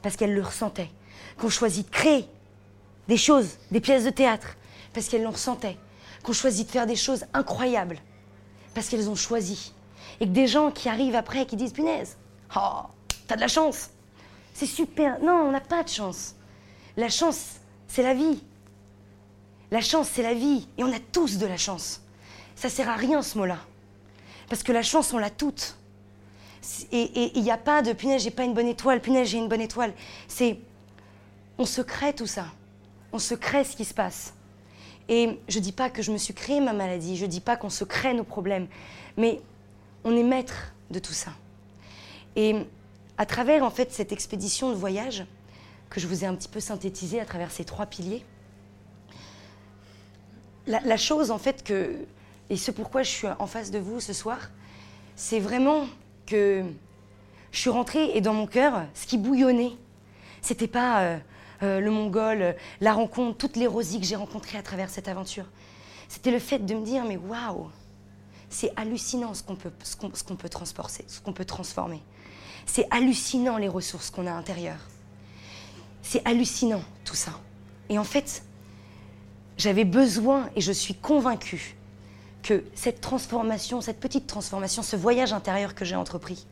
parce 0.01 0.15
qu'elles 0.15 0.33
le 0.33 0.43
ressentaient, 0.43 0.91
qui 1.39 1.45
ont 1.45 1.49
choisi 1.49 1.83
de 1.83 1.89
créer 1.89 2.25
des 3.07 3.17
choses, 3.17 3.57
des 3.71 3.81
pièces 3.81 4.05
de 4.05 4.09
théâtre, 4.09 4.55
parce 4.93 5.07
qu'elles 5.07 5.23
le 5.23 5.29
ressentaient, 5.29 5.77
qu'on 6.23 6.33
choisit 6.33 6.67
de 6.67 6.71
faire 6.71 6.85
des 6.85 6.95
choses 6.95 7.25
incroyables 7.33 7.99
parce 8.73 8.89
qu'elles 8.89 9.09
ont 9.09 9.15
choisi. 9.15 9.73
Et 10.19 10.25
que 10.25 10.31
des 10.31 10.47
gens 10.47 10.71
qui 10.71 10.89
arrivent 10.89 11.15
après 11.15 11.45
qui 11.45 11.55
disent 11.55 11.73
punaise, 11.73 12.17
oh, 12.55 12.81
t'as 13.27 13.35
de 13.35 13.41
la 13.41 13.47
chance. 13.47 13.89
C'est 14.53 14.65
super. 14.65 15.19
Non, 15.21 15.33
on 15.47 15.51
n'a 15.51 15.61
pas 15.61 15.83
de 15.83 15.89
chance. 15.89 16.35
La 16.95 17.09
chance, 17.09 17.59
c'est 17.87 18.03
la 18.03 18.13
vie. 18.13 18.41
La 19.71 19.81
chance, 19.81 20.09
c'est 20.13 20.21
la 20.21 20.33
vie. 20.33 20.67
Et 20.77 20.83
on 20.83 20.93
a 20.93 20.99
tous 21.11 21.37
de 21.37 21.45
la 21.45 21.57
chance. 21.57 22.01
Ça 22.55 22.69
sert 22.69 22.89
à 22.89 22.95
rien 22.95 23.21
ce 23.21 23.37
mot-là. 23.37 23.59
Parce 24.49 24.63
que 24.63 24.71
la 24.71 24.83
chance, 24.83 25.13
on 25.13 25.17
l'a 25.17 25.31
toute. 25.31 25.77
Et 26.91 27.31
il 27.35 27.43
n'y 27.43 27.51
a 27.51 27.57
pas 27.57 27.81
de 27.81 27.91
punaise, 27.91 28.23
j'ai 28.23 28.31
pas 28.31 28.45
une 28.45 28.53
bonne 28.53 28.67
étoile, 28.67 29.01
punaise, 29.01 29.27
j'ai 29.27 29.37
une 29.37 29.49
bonne 29.49 29.61
étoile. 29.61 29.93
C'est. 30.27 30.59
On 31.57 31.65
se 31.65 31.81
crée 31.81 32.13
tout 32.13 32.27
ça. 32.27 32.45
On 33.11 33.19
se 33.19 33.35
crée 33.35 33.63
ce 33.63 33.75
qui 33.75 33.85
se 33.85 33.93
passe. 33.93 34.33
Et 35.09 35.39
je 35.49 35.59
ne 35.59 35.63
dis 35.63 35.71
pas 35.71 35.89
que 35.89 36.01
je 36.01 36.11
me 36.11 36.17
suis 36.17 36.33
créé 36.33 36.61
ma 36.61 36.73
maladie, 36.73 37.17
je 37.17 37.25
ne 37.25 37.29
dis 37.29 37.41
pas 37.41 37.57
qu'on 37.57 37.69
se 37.69 37.83
crée 37.83 38.13
nos 38.13 38.23
problèmes, 38.23 38.67
mais 39.17 39.41
on 40.03 40.15
est 40.15 40.23
maître 40.23 40.73
de 40.89 40.99
tout 40.99 41.13
ça. 41.13 41.31
Et 42.35 42.55
à 43.17 43.25
travers 43.25 43.63
en 43.63 43.69
fait 43.69 43.91
cette 43.91 44.11
expédition 44.11 44.69
de 44.69 44.75
voyage 44.75 45.25
que 45.89 45.99
je 45.99 46.07
vous 46.07 46.23
ai 46.23 46.27
un 46.27 46.35
petit 46.35 46.47
peu 46.47 46.59
synthétisée 46.59 47.19
à 47.19 47.25
travers 47.25 47.51
ces 47.51 47.65
trois 47.65 47.85
piliers, 47.85 48.25
la, 50.65 50.97
chose 50.97 51.29
en 51.29 51.37
fait 51.37 51.63
que 51.63 51.93
et 52.49 52.57
ce 52.57 52.71
pourquoi 52.71 53.03
je 53.03 53.09
suis 53.09 53.27
en 53.27 53.47
face 53.47 53.69
de 53.71 53.79
vous 53.79 53.99
ce 53.99 54.13
soir, 54.13 54.49
c'est 55.15 55.39
vraiment 55.39 55.87
que 56.25 56.63
je 57.51 57.59
suis 57.59 57.69
rentrée 57.69 58.15
et 58.15 58.21
dans 58.21 58.33
mon 58.33 58.47
cœur, 58.47 58.85
ce 58.93 59.05
qui 59.05 59.17
bouillonnait, 59.17 59.73
c'était 60.41 60.67
pas 60.67 61.01
euh, 61.01 61.17
euh, 61.63 61.79
le 61.79 61.91
Mongol, 61.91 62.55
la 62.81 62.93
rencontre, 62.93 63.37
toutes 63.37 63.55
les 63.55 63.67
rosies 63.67 63.99
que 63.99 64.05
j'ai 64.05 64.15
rencontrées 64.15 64.57
à 64.57 64.63
travers 64.63 64.89
cette 64.89 65.07
aventure. 65.07 65.45
C'était 66.07 66.31
le 66.31 66.39
fait 66.39 66.59
de 66.59 66.75
me 66.75 66.83
dire, 66.83 67.05
mais 67.05 67.17
waouh, 67.17 67.69
c'est 68.49 68.71
hallucinant 68.75 69.33
ce 69.33 69.43
qu'on 69.43 69.55
peut, 69.55 69.71
ce 69.83 69.95
qu'on, 69.95 70.35
peut 70.35 70.49
transporter, 70.49 71.05
ce 71.07 71.19
qu'on 71.21 71.33
peut 71.33 71.45
transformer. 71.45 72.01
C'est 72.65 72.87
hallucinant 72.91 73.57
les 73.57 73.67
ressources 73.67 74.09
qu'on 74.09 74.27
a 74.27 74.31
à 74.31 74.35
l'intérieur. 74.35 74.77
C'est 76.01 76.25
hallucinant 76.25 76.83
tout 77.05 77.15
ça. 77.15 77.31
Et 77.89 77.97
en 77.97 78.03
fait, 78.03 78.43
j'avais 79.57 79.85
besoin 79.85 80.49
et 80.55 80.61
je 80.61 80.71
suis 80.71 80.95
convaincue 80.95 81.75
que 82.41 82.63
cette 82.75 83.01
transformation, 83.01 83.81
cette 83.81 83.99
petite 83.99 84.27
transformation, 84.27 84.83
ce 84.83 84.95
voyage 84.95 85.33
intérieur 85.33 85.75
que 85.75 85.85
j'ai 85.85 85.95
entrepris, 85.95 86.45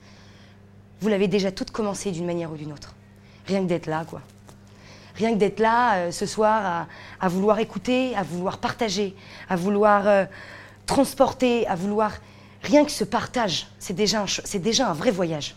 vous 1.02 1.10
l'avez 1.10 1.28
déjà 1.28 1.52
toute 1.52 1.72
commencé 1.72 2.12
d'une 2.12 2.26
manière 2.26 2.52
ou 2.52 2.56
d'une 2.56 2.72
autre. 2.72 2.96
Rien 3.48 3.62
que 3.62 3.68
d'être 3.68 3.88
là, 3.88 4.06
quoi. 4.06 4.22
Rien 5.16 5.34
que 5.34 5.38
d'être 5.38 5.60
là 5.60 5.96
euh, 5.96 6.12
ce 6.12 6.26
soir 6.26 6.88
à, 7.20 7.28
vouloir 7.28 7.60
écouter, 7.60 8.16
à 8.16 8.24
vouloir 8.24 8.60
partager, 8.60 9.16
à 9.50 9.56
vouloir 9.56 10.08
euh, 10.08 10.26
transporter, 10.86 11.68
à 11.68 11.76
vouloir... 11.76 12.14
Rien 12.64 12.86
que 12.86 12.92
ce 12.92 13.04
partage, 13.04 13.68
c'est 13.80 13.96
déjà, 13.96 14.26
déjà 14.54 14.90
un 14.90 14.94
vrai 14.94 15.10
voyage. 15.10 15.56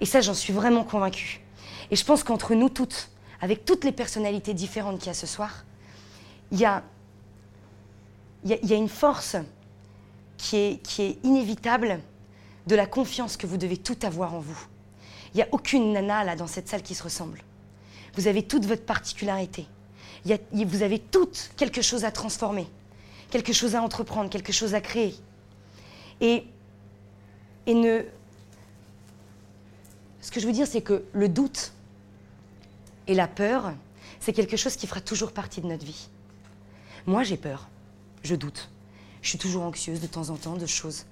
Et 0.00 0.06
ça, 0.06 0.20
j'en 0.20 0.34
suis 0.34 0.52
vraiment 0.52 0.84
convaincue. 0.84 1.40
Et 1.90 1.96
je 1.96 2.04
pense 2.04 2.24
qu'entre 2.24 2.54
nous 2.54 2.68
toutes, 2.68 3.10
avec 3.40 3.64
toutes 3.64 3.84
les 3.84 3.92
personnalités 3.92 4.54
différentes 4.54 4.98
qu'il 4.98 5.08
y 5.08 5.10
a 5.10 5.14
ce 5.14 5.26
soir, 5.26 5.64
il 6.52 6.58
y 6.58 6.64
a, 6.64 6.82
une 8.74 8.88
force 8.88 9.36
qui 10.36 10.56
est, 10.56 11.24
inévitable 11.24 12.00
de 12.66 12.74
la 12.74 12.86
confiance 12.86 13.36
que 13.36 13.46
vous 13.46 13.56
devez 13.56 13.76
tout 13.76 13.96
avoir 14.02 14.34
en 14.34 14.40
vous. 14.40 14.66
Il 15.32 15.36
n'y 15.36 15.42
a 15.42 15.48
aucune 15.52 15.92
nana 15.92 16.24
là 16.24 16.36
dans 16.36 16.46
cette 16.46 16.68
salle 16.68 16.82
qui 16.82 16.94
se 16.94 17.02
ressemble. 17.02 17.42
Vous 18.14 18.26
avez 18.26 18.42
toute 18.42 18.64
votre 18.66 18.84
particularité. 18.84 19.66
vous 20.24 20.82
avez 20.82 20.98
toutes 20.98 21.50
quelque 21.56 21.82
chose 21.82 22.04
à 22.04 22.10
transformer, 22.10 22.66
quelque 23.30 23.52
chose 23.52 23.74
à 23.76 23.82
entreprendre, 23.82 24.30
quelque 24.30 24.52
chose 24.52 24.74
à 24.74 24.80
créer. 24.80 25.14
Et 26.20 26.44
ne... 27.66 28.04
Ce 30.20 30.30
que 30.30 30.40
je 30.40 30.46
veux 30.46 30.52
dire, 30.52 30.66
c'est 30.66 30.82
que 30.82 31.04
le 31.12 31.28
doute 31.28 31.72
et 33.06 33.14
la 33.14 33.26
peur, 33.26 33.72
c'est 34.20 34.32
quelque 34.32 34.56
chose 34.56 34.76
qui 34.76 34.86
fera 34.86 35.00
toujours 35.00 35.32
partie 35.32 35.60
de 35.60 35.66
notre 35.66 35.84
vie. 35.84 36.08
Moi, 37.06 37.22
j'ai 37.22 37.36
peur. 37.36 37.68
Je 38.22 38.34
doute. 38.34 38.70
Je 39.22 39.30
suis 39.30 39.38
toujours 39.38 39.64
anxieuse 39.64 40.00
de 40.00 40.06
temps 40.06 40.30
en 40.30 40.36
temps 40.36 40.56
de 40.56 40.66
choses. 40.66 41.06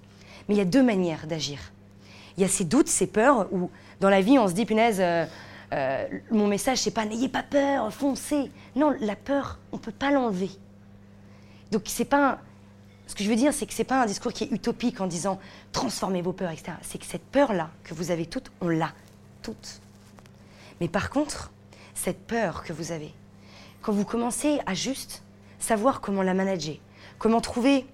Mais 0.48 0.54
il 0.54 0.58
y 0.58 0.62
a 0.62 0.66
deux 0.66 0.82
manières 0.82 1.26
d'agir. 1.26 1.58
Il 2.36 2.42
y 2.42 2.44
a 2.44 2.48
ces 2.48 2.64
doutes, 2.64 2.88
ces 2.88 3.06
peurs, 3.06 3.52
où 3.52 3.70
dans 4.00 4.10
la 4.10 4.20
vie, 4.20 4.38
on 4.38 4.46
se 4.46 4.52
dit, 4.52 4.64
punaise, 4.64 5.00
euh, 5.00 5.26
euh, 5.72 6.06
mon 6.30 6.46
message, 6.46 6.78
c'est 6.78 6.90
pas 6.90 7.04
n'ayez 7.04 7.28
pas 7.28 7.42
peur, 7.42 7.92
foncez. 7.92 8.50
Non, 8.76 8.94
la 9.00 9.16
peur, 9.16 9.58
on 9.72 9.78
peut 9.78 9.92
pas 9.92 10.10
l'enlever. 10.10 10.50
Donc 11.70 11.82
c'est 11.86 12.04
pas 12.04 12.38
ce 13.08 13.16
que 13.16 13.24
je 13.24 13.28
veux 13.28 13.34
dire, 13.34 13.52
c'est 13.52 13.66
que 13.66 13.74
c'est 13.74 13.82
pas 13.82 14.00
un 14.00 14.06
discours 14.06 14.32
qui 14.32 14.44
est 14.44 14.52
utopique 14.52 15.00
en 15.00 15.08
disant 15.08 15.40
transformez 15.72 16.22
vos 16.22 16.32
peurs, 16.32 16.52
etc. 16.52 16.72
C'est 16.82 16.98
que 16.98 17.06
cette 17.06 17.24
peur-là 17.24 17.70
que 17.82 17.94
vous 17.94 18.12
avez 18.12 18.26
toutes, 18.26 18.52
on 18.60 18.68
l'a 18.68 18.92
toutes. 19.42 19.80
Mais 20.80 20.86
par 20.86 21.10
contre, 21.10 21.50
cette 21.94 22.24
peur 22.26 22.62
que 22.62 22.72
vous 22.72 22.92
avez, 22.92 23.12
quand 23.82 23.92
vous 23.92 24.04
commencez 24.04 24.60
à 24.66 24.74
juste 24.74 25.24
savoir 25.58 26.00
comment 26.00 26.22
la 26.22 26.34
manager, 26.34 26.76
comment 27.18 27.40
trouver, 27.40 27.84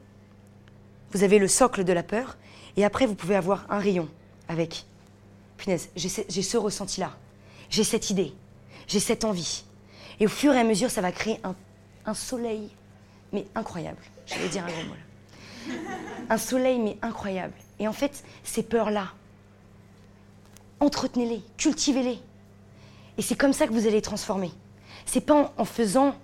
vous 1.13 1.23
avez 1.23 1.39
le 1.39 1.49
socle 1.49 1.85
de 1.85 1.93
la 1.95 2.03
peur, 2.03 2.37
et 2.77 2.85
après 2.85 3.07
vous 3.07 3.15
pouvez 3.15 3.37
avoir 3.37 3.65
un 3.71 3.79
rayon 3.79 4.09
avec, 4.49 4.85
punaise, 5.57 5.89
j'ai 5.97 6.09
ce 6.09 6.57
ressenti-là 6.59 7.17
j'ai 7.75 7.85
cette 7.85 8.11
idée, 8.11 8.33
j'ai 8.87 9.01
cette 9.01 9.25
envie. 9.25 9.65
Et 10.21 10.27
au 10.27 10.29
fur 10.29 10.55
et 10.55 10.61
à 10.61 10.65
mesure, 10.65 10.91
ça 10.91 11.01
va 11.01 11.11
créer 11.11 11.41
un, 12.07 12.15
soleil, 12.15 12.71
mais 13.33 13.47
incroyable. 13.55 13.99
Je 14.27 14.37
vais 14.37 14.49
dire 14.49 14.65
un 14.65 14.69
gros 14.69 14.85
mot 14.85 14.95
là. 14.95 15.04
Un 16.31 16.39
soleil, 16.39 16.79
mais 16.79 16.97
incroyable. 17.03 17.55
Et 17.79 17.89
en 17.89 17.93
fait, 17.93 18.25
ces 18.45 18.63
peurs-là, 18.63 19.09
entretenez-les, 20.81 21.43
cultivez-les. 21.57 22.19
Et 23.19 23.23
c'est 23.23 23.37
comme 23.37 23.53
ça 23.53 23.67
que 23.67 23.73
vous 23.73 23.81
allez 23.81 23.93
les 23.93 24.03
transformer. 24.03 24.51
C'est 25.07 25.21
pas 25.21 25.53
en, 25.57 25.65
faisant, 25.65 26.15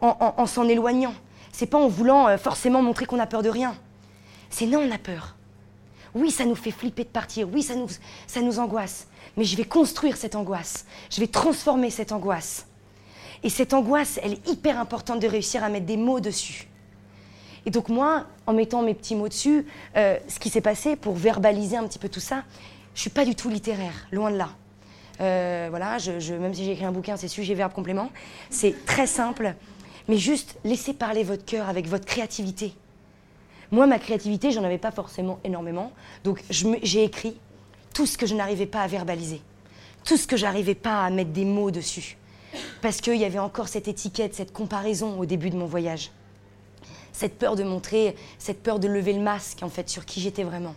en, 0.00 0.46
s'en 0.46 0.68
éloignant. 0.68 1.14
C'est 1.52 1.66
pas 1.66 1.78
en 1.78 1.88
voulant 1.88 2.28
euh, 2.28 2.36
forcément 2.36 2.82
montrer 2.82 3.06
qu'on 3.06 3.20
a 3.20 3.26
peur 3.26 3.42
de 3.42 3.48
rien. 3.48 3.76
C'est 4.50 4.66
non, 4.66 4.80
on 4.80 4.90
a 4.90 4.98
peur. 4.98 5.36
Oui, 6.14 6.30
ça 6.30 6.44
nous 6.44 6.54
fait 6.54 6.70
flipper 6.70 7.04
de 7.04 7.08
partir. 7.08 7.48
Oui, 7.52 7.62
ça 7.62 7.74
nous, 7.74 7.88
ça 8.26 8.40
nous 8.40 8.58
angoisse. 8.58 9.06
Mais 9.36 9.44
je 9.44 9.56
vais 9.56 9.64
construire 9.64 10.16
cette 10.16 10.34
angoisse. 10.34 10.86
Je 11.10 11.20
vais 11.20 11.26
transformer 11.26 11.90
cette 11.90 12.12
angoisse. 12.12 12.66
Et 13.42 13.50
cette 13.50 13.74
angoisse, 13.74 14.18
elle 14.22 14.34
est 14.34 14.48
hyper 14.48 14.78
importante 14.78 15.20
de 15.20 15.28
réussir 15.28 15.62
à 15.62 15.68
mettre 15.68 15.86
des 15.86 15.96
mots 15.96 16.20
dessus. 16.20 16.68
Et 17.66 17.70
donc 17.70 17.88
moi, 17.88 18.26
en 18.46 18.52
mettant 18.52 18.82
mes 18.82 18.94
petits 18.94 19.14
mots 19.14 19.28
dessus, 19.28 19.66
euh, 19.96 20.18
ce 20.28 20.38
qui 20.38 20.50
s'est 20.50 20.60
passé 20.60 20.96
pour 20.96 21.14
verbaliser 21.14 21.76
un 21.76 21.86
petit 21.86 21.98
peu 21.98 22.08
tout 22.08 22.20
ça, 22.20 22.44
je 22.94 23.00
suis 23.00 23.10
pas 23.10 23.24
du 23.24 23.34
tout 23.34 23.48
littéraire, 23.48 24.06
loin 24.12 24.30
de 24.30 24.36
là. 24.36 24.50
Euh, 25.20 25.68
voilà, 25.70 25.96
même 26.38 26.54
si 26.54 26.64
j'ai 26.64 26.72
écrit 26.72 26.84
un 26.84 26.92
bouquin, 26.92 27.16
c'est 27.16 27.28
sujet, 27.28 27.54
verbe, 27.54 27.72
complément. 27.72 28.10
C'est 28.50 28.84
très 28.84 29.06
simple, 29.06 29.54
mais 30.08 30.18
juste 30.18 30.58
laissez 30.64 30.92
parler 30.92 31.24
votre 31.24 31.44
cœur 31.44 31.68
avec 31.68 31.88
votre 31.88 32.04
créativité. 32.04 32.74
Moi, 33.70 33.86
ma 33.86 33.98
créativité, 33.98 34.50
j'en 34.50 34.64
avais 34.64 34.78
pas 34.78 34.90
forcément 34.90 35.40
énormément, 35.42 35.92
donc 36.22 36.42
j'ai 36.50 37.02
écrit 37.02 37.36
tout 37.94 38.06
ce 38.06 38.18
que 38.18 38.26
je 38.26 38.34
n'arrivais 38.34 38.66
pas 38.66 38.82
à 38.82 38.86
verbaliser, 38.86 39.40
tout 40.04 40.16
ce 40.16 40.26
que 40.26 40.36
j'arrivais 40.36 40.74
pas 40.74 41.02
à 41.02 41.10
mettre 41.10 41.30
des 41.30 41.44
mots 41.44 41.70
dessus, 41.70 42.18
parce 42.82 43.00
qu'il 43.00 43.16
y 43.16 43.24
avait 43.24 43.38
encore 43.38 43.68
cette 43.68 43.88
étiquette, 43.88 44.34
cette 44.34 44.52
comparaison 44.52 45.18
au 45.18 45.26
début 45.26 45.50
de 45.50 45.56
mon 45.56 45.66
voyage 45.66 46.10
cette 47.14 47.38
peur 47.38 47.56
de 47.56 47.62
montrer, 47.62 48.16
cette 48.38 48.62
peur 48.62 48.78
de 48.78 48.88
lever 48.88 49.14
le 49.14 49.22
masque 49.22 49.62
en 49.62 49.70
fait 49.70 49.88
sur 49.88 50.04
qui 50.04 50.20
j'étais 50.20 50.42
vraiment. 50.42 50.74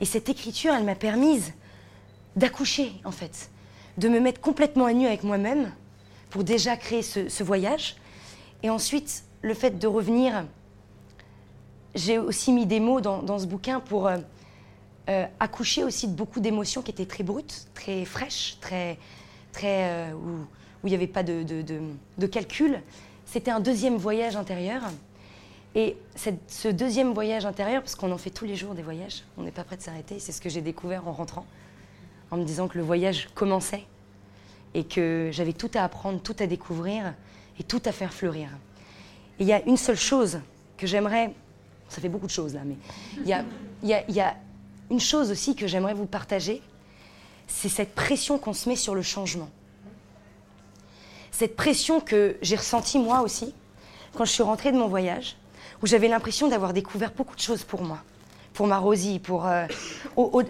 Et 0.00 0.06
cette 0.06 0.28
écriture, 0.28 0.74
elle 0.74 0.84
m'a 0.84 0.94
permise 0.96 1.52
d'accoucher 2.34 2.92
en 3.04 3.10
fait, 3.10 3.50
de 3.98 4.08
me 4.08 4.18
mettre 4.18 4.40
complètement 4.40 4.86
à 4.86 4.92
nu 4.92 5.06
avec 5.06 5.22
moi-même 5.22 5.70
pour 6.30 6.42
déjà 6.42 6.76
créer 6.76 7.02
ce, 7.02 7.42
voyage. 7.42 7.96
Et 8.62 8.70
ensuite, 8.70 9.24
le 9.42 9.54
fait 9.54 9.78
de 9.78 9.86
revenir, 9.86 10.46
j'ai 11.94 12.18
aussi 12.18 12.52
mis 12.52 12.66
des 12.66 12.80
mots 12.80 13.00
dans, 13.00 13.38
ce 13.38 13.46
bouquin 13.46 13.80
pour 13.80 14.08
euh, 14.08 14.16
euh, 15.10 15.26
accoucher 15.38 15.84
aussi 15.84 16.08
de 16.08 16.14
beaucoup 16.14 16.40
d'émotions 16.40 16.80
qui 16.80 16.90
étaient 16.90 17.06
très 17.06 17.24
brutes, 17.24 17.68
très 17.74 18.04
fraîches, 18.04 18.56
très, 18.60 18.98
très 19.52 20.10
euh, 20.10 20.12
où, 20.14 20.46
il 20.84 20.90
n'y 20.90 20.94
avait 20.94 21.06
pas 21.06 21.22
de, 21.22 21.42
de 21.42 22.26
calcul. 22.26 22.80
C'était 23.26 23.50
un 23.50 23.60
deuxième 23.60 23.96
voyage 23.96 24.36
intérieur. 24.36 24.82
Et 25.74 25.96
ce 26.16 26.68
deuxième 26.68 27.12
voyage 27.12 27.46
intérieur, 27.46 27.82
parce 27.82 27.94
qu'on 27.94 28.10
en 28.10 28.18
fait 28.18 28.30
tous 28.30 28.46
les 28.46 28.56
jours 28.56 28.74
des 28.74 28.82
voyages, 28.82 29.22
on 29.36 29.42
n'est 29.42 29.50
pas 29.50 29.64
prêt 29.64 29.76
de 29.76 29.82
s'arrêter, 29.82 30.18
c'est 30.18 30.32
ce 30.32 30.40
que 30.40 30.48
j'ai 30.48 30.62
découvert 30.62 31.06
en 31.06 31.12
rentrant, 31.12 31.46
en 32.30 32.36
me 32.36 32.44
disant 32.44 32.68
que 32.68 32.78
le 32.78 32.84
voyage 32.84 33.28
commençait 33.34 33.84
et 34.74 34.84
que 34.84 35.30
j'avais 35.32 35.52
tout 35.52 35.70
à 35.74 35.84
apprendre, 35.84 36.20
tout 36.20 36.36
à 36.38 36.46
découvrir 36.46 37.14
et 37.58 37.62
tout 37.64 37.82
à 37.84 37.92
faire 37.92 38.12
fleurir. 38.12 38.48
Et 39.38 39.42
il 39.42 39.46
y 39.46 39.52
a 39.52 39.64
une 39.66 39.76
seule 39.76 39.96
chose 39.96 40.40
que 40.76 40.86
j'aimerais, 40.86 41.34
ça 41.88 42.00
fait 42.00 42.08
beaucoup 42.08 42.26
de 42.26 42.32
choses 42.32 42.54
là, 42.54 42.62
mais 42.64 42.76
il 43.24 43.28
y 43.28 44.20
a, 44.20 44.36
une 44.90 45.00
chose 45.00 45.30
aussi 45.30 45.54
que 45.54 45.66
j'aimerais 45.66 45.92
vous 45.92 46.06
partager, 46.06 46.62
c'est 47.46 47.68
cette 47.68 47.94
pression 47.94 48.38
qu'on 48.38 48.54
se 48.54 48.68
met 48.70 48.76
sur 48.76 48.94
le 48.94 49.02
changement. 49.02 49.50
Cette 51.30 51.56
pression 51.56 52.00
que 52.00 52.36
j'ai 52.40 52.56
ressentie 52.56 52.98
moi 52.98 53.20
aussi 53.20 53.52
quand 54.14 54.24
je 54.24 54.32
suis 54.32 54.42
rentrée 54.42 54.72
de 54.72 54.78
mon 54.78 54.88
voyage 54.88 55.36
où 55.82 55.86
j'avais 55.86 56.08
l'impression 56.08 56.48
d'avoir 56.48 56.72
découvert 56.72 57.12
beaucoup 57.12 57.34
de 57.34 57.40
choses 57.40 57.64
pour 57.64 57.82
moi, 57.82 58.02
pour 58.54 58.66
ma 58.66 58.78
Rosie, 58.78 59.18
pour. 59.18 59.46
Euh, 59.46 59.66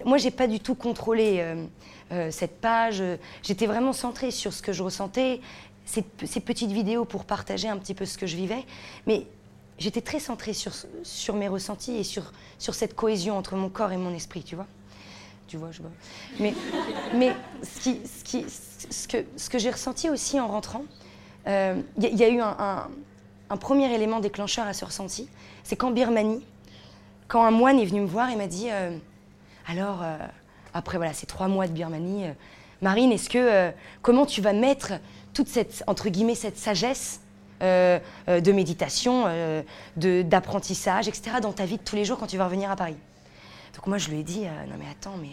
moi, 0.05 0.17
j'ai 0.17 0.31
pas 0.31 0.47
du 0.47 0.59
tout 0.59 0.75
contrôlé 0.75 1.37
euh, 1.39 1.65
euh, 2.11 2.31
cette 2.31 2.59
page. 2.59 3.03
J'étais 3.43 3.67
vraiment 3.67 3.93
centrée 3.93 4.31
sur 4.31 4.53
ce 4.53 4.61
que 4.61 4.73
je 4.73 4.83
ressentais, 4.83 5.41
ces, 5.85 6.01
petites 6.01 6.71
vidéos 6.71 7.05
pour 7.05 7.25
partager 7.25 7.67
un 7.67 7.77
petit 7.77 7.93
peu 7.93 8.05
ce 8.05 8.17
que 8.17 8.27
je 8.27 8.35
vivais, 8.35 8.63
mais 9.07 9.25
j'étais 9.77 10.01
très 10.01 10.19
centrée 10.19 10.53
sur, 10.53 10.71
sur 11.03 11.35
mes 11.35 11.47
ressentis 11.47 11.95
et 11.95 12.03
sur, 12.03 12.31
sur 12.57 12.75
cette 12.75 12.95
cohésion 12.95 13.37
entre 13.37 13.55
mon 13.55 13.69
corps 13.69 13.91
et 13.91 13.97
mon 13.97 14.13
esprit, 14.13 14.43
tu 14.43 14.55
vois. 14.55 14.67
Tu 15.47 15.57
vois, 15.57 15.71
je 15.71 15.81
vois. 15.81 15.91
Mais, 16.39 16.53
mais 17.15 17.35
ce, 17.63 17.79
qui, 17.79 18.01
ce, 18.05 18.23
qui, 18.23 18.45
ce 18.47 19.07
que, 19.07 19.25
ce 19.35 19.49
que 19.49 19.57
j'ai 19.57 19.71
ressenti 19.71 20.07
aussi 20.07 20.39
en 20.39 20.47
rentrant, 20.47 20.83
il 21.47 21.83
y, 21.97 22.23
a 22.23 22.29
eu 22.29 22.39
un 22.39 22.87
premier 23.57 23.93
élément 23.93 24.19
déclencheur 24.19 24.67
à 24.67 24.73
ce 24.73 24.85
ressenti, 24.85 25.27
c'est 25.63 25.75
qu'en 25.75 25.91
Birmanie, 25.91 26.43
quand 27.27 27.43
un 27.43 27.51
moine 27.51 27.79
est 27.79 27.85
venu 27.85 28.01
me 28.01 28.07
voir, 28.07 28.29
il 28.31 28.37
m'a 28.37 28.47
dit 28.47 28.67
euh, 28.69 28.97
Alors, 29.67 30.01
euh, 30.03 30.17
après 30.73 30.97
voilà, 30.97 31.13
ces 31.13 31.25
trois 31.25 31.47
mois 31.47 31.67
de 31.67 31.71
Birmanie, 31.71 32.25
euh, 32.25 32.33
Marine, 32.81 33.11
est-ce 33.11 33.29
que 33.29 33.71
comment 34.01 34.25
tu 34.25 34.41
vas 34.41 34.53
mettre 34.53 34.93
toute 35.33 35.47
cette 35.47 35.83
entre 35.85 36.07
guillemets 36.07 36.35
cette 36.35 36.57
sagesse 36.57 37.19
de 37.59 38.51
méditation, 38.53 39.25
d'apprentissage, 39.97 41.09
etc. 41.09 41.41
dans 41.41 41.51
ta 41.51 41.65
vie 41.65 41.75
de 41.75 41.83
tous 41.83 41.97
les 41.97 42.05
jours 42.05 42.17
quand 42.17 42.27
tu 42.27 42.37
vas 42.37 42.45
revenir 42.45 42.71
à 42.71 42.77
Paris? 42.77 42.95
Donc 43.75 43.87
moi 43.87 43.97
je 43.97 44.09
lui 44.09 44.21
ai 44.21 44.23
dit 44.23 44.43
non 44.43 44.77
mais 44.79 44.85
attends 44.89 45.17
mais 45.21 45.27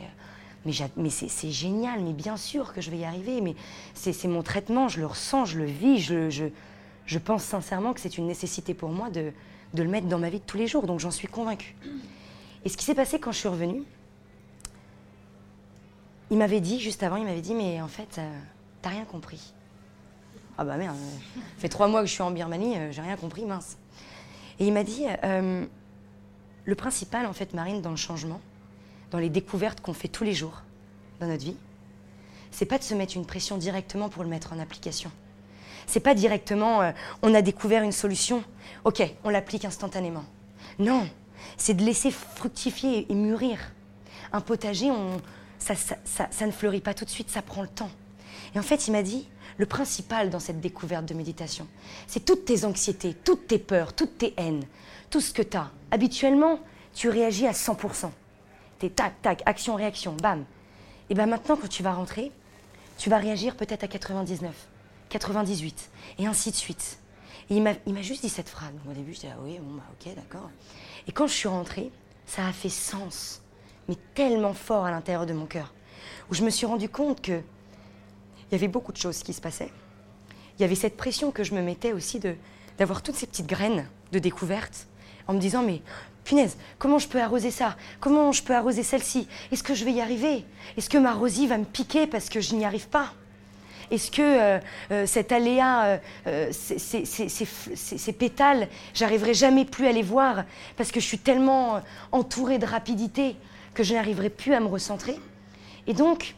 mais, 0.67 0.73
mais 0.97 1.11
c'est 1.11 1.51
génial, 1.53 2.01
mais 2.01 2.13
bien 2.13 2.37
sûr 2.37 2.73
que 2.73 2.81
je 2.81 2.91
vais 2.91 2.99
y 2.99 3.05
arriver, 3.05 3.41
mais 3.41 3.55
c'est 3.95 4.27
mon 4.27 4.43
traitement, 4.43 4.89
je 4.89 4.99
le 4.99 5.07
ressens, 5.07 5.45
je 5.45 5.59
le 5.59 5.67
vis, 5.67 6.01
je, 6.01 6.31
je, 6.31 6.47
je 7.07 7.19
pense 7.19 7.45
sincèrement 7.45 7.93
que 7.93 8.01
c'est 8.01 8.19
une 8.19 8.27
nécessité 8.27 8.75
pour 8.75 8.91
moi 8.91 9.11
de, 9.11 9.33
le 9.75 9.89
mettre 9.89 10.09
dans 10.09 10.19
ma 10.19 10.29
vie 10.29 10.41
de 10.41 10.45
tous 10.45 10.57
les 10.57 10.67
jours, 10.67 10.87
donc 10.87 11.01
j'en 11.01 11.11
suis 11.11 11.29
convaincue. 11.29 11.75
Et 12.65 12.69
ce 12.69 12.77
qui 12.77 12.85
s'est 12.85 12.95
passé 12.95 13.21
quand 13.21 13.33
je 13.33 13.39
suis 13.39 13.49
revenue, 13.49 13.83
il 16.31 16.39
m'avait 16.39 16.61
dit, 16.61 16.81
juste 16.81 17.03
avant, 17.05 17.17
il 17.17 17.25
m'avait 17.25 17.41
dit, 17.41 17.55
mais 17.55 17.81
en 17.81 17.89
fait, 17.89 18.19
euh, 18.19 18.39
t'as 18.83 18.91
rien 18.91 19.05
compris. 19.05 19.53
Ah 20.59 20.65
bah 20.65 20.77
merde, 20.77 20.97
ça 20.97 21.41
fait 21.59 21.69
trois 21.69 21.87
mois 21.87 22.01
que 22.01 22.07
je 22.07 22.13
suis 22.13 22.23
en 22.23 22.33
Birmanie, 22.33 22.77
euh, 22.77 22.91
j'ai 22.91 23.03
rien 23.03 23.17
compris, 23.17 23.45
mince. 23.45 23.77
Et 24.59 24.67
il 24.67 24.73
m'a 24.73 24.83
dit, 24.83 25.05
euh, 25.23 25.65
le 26.65 26.75
principal, 26.75 27.27
en 27.27 27.33
fait, 27.33 27.55
Marine, 27.55 27.83
dans 27.83 27.91
le 27.91 27.97
changement, 27.97 28.41
dans 29.13 29.19
les 29.19 29.29
découvertes 29.29 29.81
qu'on 29.81 29.93
fait 29.93 30.09
tous 30.09 30.25
les 30.25 30.35
jours 30.35 30.63
dans 31.21 31.29
notre 31.29 31.45
vie, 31.45 31.57
c'est 32.51 32.67
pas 32.67 32.79
de 32.79 32.83
se 32.83 32.95
mettre 32.95 33.17
une 33.17 33.27
pression 33.27 33.59
directement 33.59 34.09
pour 34.09 34.25
le 34.25 34.31
mettre 34.31 34.53
en 34.53 34.59
application. 34.59 35.13
C'est 35.87 36.01
pas 36.01 36.15
directement 36.15 36.83
euh, 36.83 36.93
on 37.23 37.35
a 37.35 37.43
découvert 37.43 37.83
une 37.83 37.93
solution, 37.93 38.43
ok, 38.85 39.03
on 39.25 39.31
l'applique 39.31 39.65
instantanément. 39.65 40.25
Non, 40.79 41.09
c'est 41.57 41.75
de 41.75 41.85
laisser 41.85 42.11
fructifier 42.11 43.11
et 43.11 43.15
mûrir. 43.15 43.59
Un 44.33 44.41
potager, 44.41 44.91
on, 44.91 45.21
ça, 45.59 45.75
ça, 46.05 46.47
ne 46.47 46.51
fleurit 46.51 46.81
pas 46.81 46.95
tout 46.95 47.05
de 47.05 47.11
suite, 47.11 47.31
ça 47.31 47.43
prend 47.43 47.63
le 47.63 47.69
temps. 47.69 47.91
Et 48.55 48.59
en 48.59 48.63
fait, 48.63 48.89
il 48.89 48.93
m'a 48.93 49.03
dit, 49.03 49.29
le 49.59 49.67
principal 49.67 50.31
dans 50.31 50.41
cette 50.41 50.61
découverte 50.61 51.07
de 51.07 51.15
méditation, 51.15 51.67
c'est 52.07 52.25
toutes 52.25 52.45
tes 52.45 52.65
anxiétés, 52.65 53.15
toutes 53.15 53.47
tes 53.47 53.59
peurs, 53.59 53.95
toutes 53.95 54.19
tes 54.19 54.35
haines, 54.37 54.65
tout 55.11 55.21
ce 55.21 55.33
que 55.33 55.43
tu 55.43 55.57
as. 55.57 55.71
Habituellement, 55.91 56.61
tu 56.95 57.09
réagis 57.09 57.47
à 57.47 57.53
100%. 57.53 58.11
T'es 58.79 58.91
tac, 58.91 59.21
tac, 59.23 59.43
action, 59.47 59.75
réaction, 59.75 60.15
bam. 60.15 60.45
Et 61.09 61.15
bien 61.15 61.27
maintenant, 61.27 61.57
quand 61.57 61.69
tu 61.69 61.83
vas 61.83 61.95
rentrer, 61.95 62.33
tu 62.99 63.09
vas 63.09 63.19
réagir 63.19 63.57
peut-être 63.57 63.85
à 63.85 63.89
99. 63.89 64.55
98, 65.09 65.91
et 66.19 66.27
ainsi 66.27 66.51
de 66.51 66.57
suite. 66.57 66.99
Et 67.49 67.57
il 67.57 67.63
m'a 67.63 68.03
juste 68.03 68.23
dit 68.23 68.29
cette 68.29 68.49
phrase. 68.49 68.73
au 68.89 68.93
début, 68.93 69.15
j'étais 69.15 69.29
ah 69.33 69.39
oui, 69.43 69.59
bon, 69.61 69.77
bah, 69.77 69.85
ok, 69.93 70.15
d'accord. 70.15 70.51
Et 71.07 71.13
quand 71.13 71.27
je 71.27 71.35
suis 71.35 71.49
rentrée, 71.49 71.91
ça 72.27 72.47
a 72.47 72.53
fait 72.53 72.69
sens, 72.69 73.43
mais 73.89 73.97
tellement 74.15 74.55
fort 74.55 74.85
à 74.85 74.91
l'intérieur 74.91 75.27
de 75.27 75.33
mon 75.33 75.47
cœur, 75.47 75.73
où 76.31 76.35
je 76.35 76.43
me 76.43 76.51
suis 76.51 76.67
rendu 76.67 76.89
compte 76.89 77.21
que 77.21 77.41
il 78.49 78.53
y 78.53 78.55
avait 78.55 78.69
beaucoup 78.69 78.93
de 78.93 78.97
choses 78.97 79.23
qui 79.23 79.33
se 79.33 79.41
passaient. 79.41 79.73
Il 80.59 80.63
y 80.63 80.65
avait 80.65 80.75
cette 80.75 80.97
pression 80.97 81.31
que 81.31 81.45
je 81.45 81.55
me 81.55 81.63
mettais 81.63 81.93
aussi 81.93 82.19
de 82.19 82.37
d'avoir 82.79 83.03
toutes 83.03 83.15
ces 83.17 83.27
petites 83.27 83.47
graines 83.47 83.89
de 84.13 84.19
découverte, 84.19 84.87
en 85.27 85.35
me 85.35 85.41
disant 85.41 85.63
mais 85.63 85.83
punaise, 86.25 86.57
comment 86.79 86.99
je 86.99 87.09
peux 87.09 87.21
arroser 87.21 87.51
ça? 87.51 87.77
Comment 88.01 88.33
je 88.33 88.43
peux 88.43 88.55
arroser 88.55 88.83
celle-ci? 88.83 89.29
Est-ce 89.51 89.63
que 89.63 89.75
je 89.75 89.85
vais 89.85 89.93
y 89.93 90.01
arriver? 90.01 90.45
Est-ce 90.77 90.91
que 90.91 90.99
ma 90.99 91.15
rosie 91.15 91.47
va 91.47 91.57
me 91.57 91.65
piquer 91.65 92.07
parce 92.07 92.29
que 92.29 92.41
je 92.41 92.55
n'y 92.55 92.65
arrive 92.65 92.89
pas? 92.89 93.13
Est-ce 93.91 94.11
que 94.11 94.23
euh, 94.23 94.59
euh, 94.91 95.07
cet 95.07 95.33
aléa, 95.33 96.01
euh, 96.27 96.51
ces, 96.53 98.13
pétales, 98.13 98.69
j'arriverai 98.95 99.35
jamais 99.35 99.65
plus 99.65 99.87
à 99.87 99.93
les 99.93 100.03
voir 100.03 100.45
parce 100.77 100.91
que 100.91 101.01
je 101.01 101.07
suis 101.07 101.19
tellement 101.19 101.83
entourée 102.13 102.59
de 102.59 102.67
rapidité 102.67 103.37
que 103.75 103.83
je 103.83 103.95
n'arriverai 103.95 104.31
plus 104.31 104.55
à 104.55 104.61
me 104.61 104.67
recentrer 104.67 105.17
Et 105.87 105.95
donc, 105.95 106.35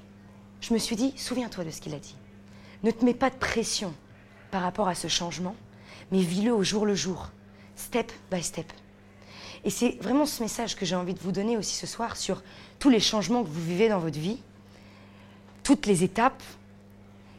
je 0.61 0.75
me 0.75 0.79
suis 0.79 0.97
dit, 0.97 1.15
souviens-toi 1.17 1.65
de 1.65 1.71
ce 1.71 1.81
qu'il 1.81 1.95
a 1.95 1.99
dit. 1.99 2.17
Ne 2.83 2.91
te 2.91 3.05
mets 3.05 3.15
pas 3.15 3.31
de 3.31 3.37
pression 3.37 3.95
par 4.51 4.63
rapport 4.63 4.89
à 4.89 4.95
ce 4.95 5.09
changement, 5.09 5.57
mais 6.13 6.21
vis-le 6.21 6.53
au 6.53 6.63
jour 6.63 6.87
le 6.87 6.95
jour, 6.95 7.31
step 7.77 8.13
by 8.31 8.43
step. 8.43 8.71
Et 9.65 9.71
c'est 9.71 9.99
vraiment 10.01 10.27
ce 10.27 10.43
message 10.43 10.77
que 10.77 10.87
j'ai 10.87 10.95
envie 10.95 11.15
de 11.15 11.19
vous 11.19 11.33
donner 11.33 11.57
aussi 11.57 11.75
ce 11.75 11.87
soir 11.87 12.17
sur 12.17 12.43
tous 12.79 12.91
les 12.91 13.01
changements 13.01 13.43
que 13.43 13.49
vous 13.49 13.65
vivez 13.65 13.89
dans 13.89 13.99
votre 13.99 14.19
vie, 14.19 14.41
toutes 15.65 15.87
les 15.87 16.05
étapes, 16.05 16.43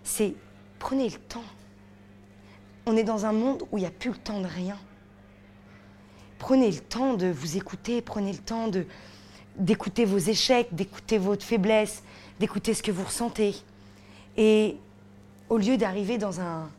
c'est 0.10 0.34
prenez 0.80 1.08
le 1.08 1.18
temps. 1.18 1.44
On 2.86 2.98
est 2.98 3.04
dans 3.04 3.26
un 3.26 3.32
monde 3.32 3.64
où 3.72 3.78
il 3.78 3.82
n'y 3.82 3.88
a 3.88 3.92
plus 3.92 4.10
le 4.10 4.18
temps 4.18 4.42
de 4.42 4.48
rien. 4.48 4.78
Prenez 6.40 6.72
le 6.72 6.80
temps 6.80 7.14
de 7.14 7.28
vous 7.28 7.58
écouter, 7.58 8.02
prenez 8.02 8.32
le 8.32 8.40
temps 8.40 8.70
d'écouter 9.56 10.06
vos 10.06 10.18
échecs, 10.18 10.70
d'écouter 10.72 11.18
votre 11.18 11.46
faiblesse, 11.46 12.02
d'écouter 12.40 12.74
ce 12.74 12.82
que 12.82 12.92
vous 12.92 13.04
ressentez. 13.04 13.56
Et 14.36 14.78
au 15.50 15.58
lieu 15.58 15.78
d'arriver 15.78 16.18
dans 16.18 16.42
un, 16.42 16.70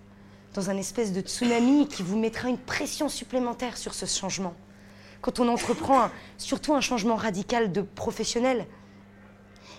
dans 0.54 0.70
un 0.70 0.76
espèce 0.76 1.12
de 1.12 1.20
tsunami 1.20 1.86
qui 1.86 2.02
vous 2.02 2.18
mettra 2.18 2.48
une 2.48 2.58
pression 2.58 3.08
supplémentaire 3.08 3.76
sur 3.76 3.94
ce 3.94 4.06
changement, 4.06 4.54
quand 5.20 5.38
on 5.38 5.46
entreprend 5.46 6.10
surtout 6.36 6.74
un 6.74 6.80
changement 6.80 7.16
radical 7.16 7.70
de 7.70 7.82
professionnel, 7.82 8.66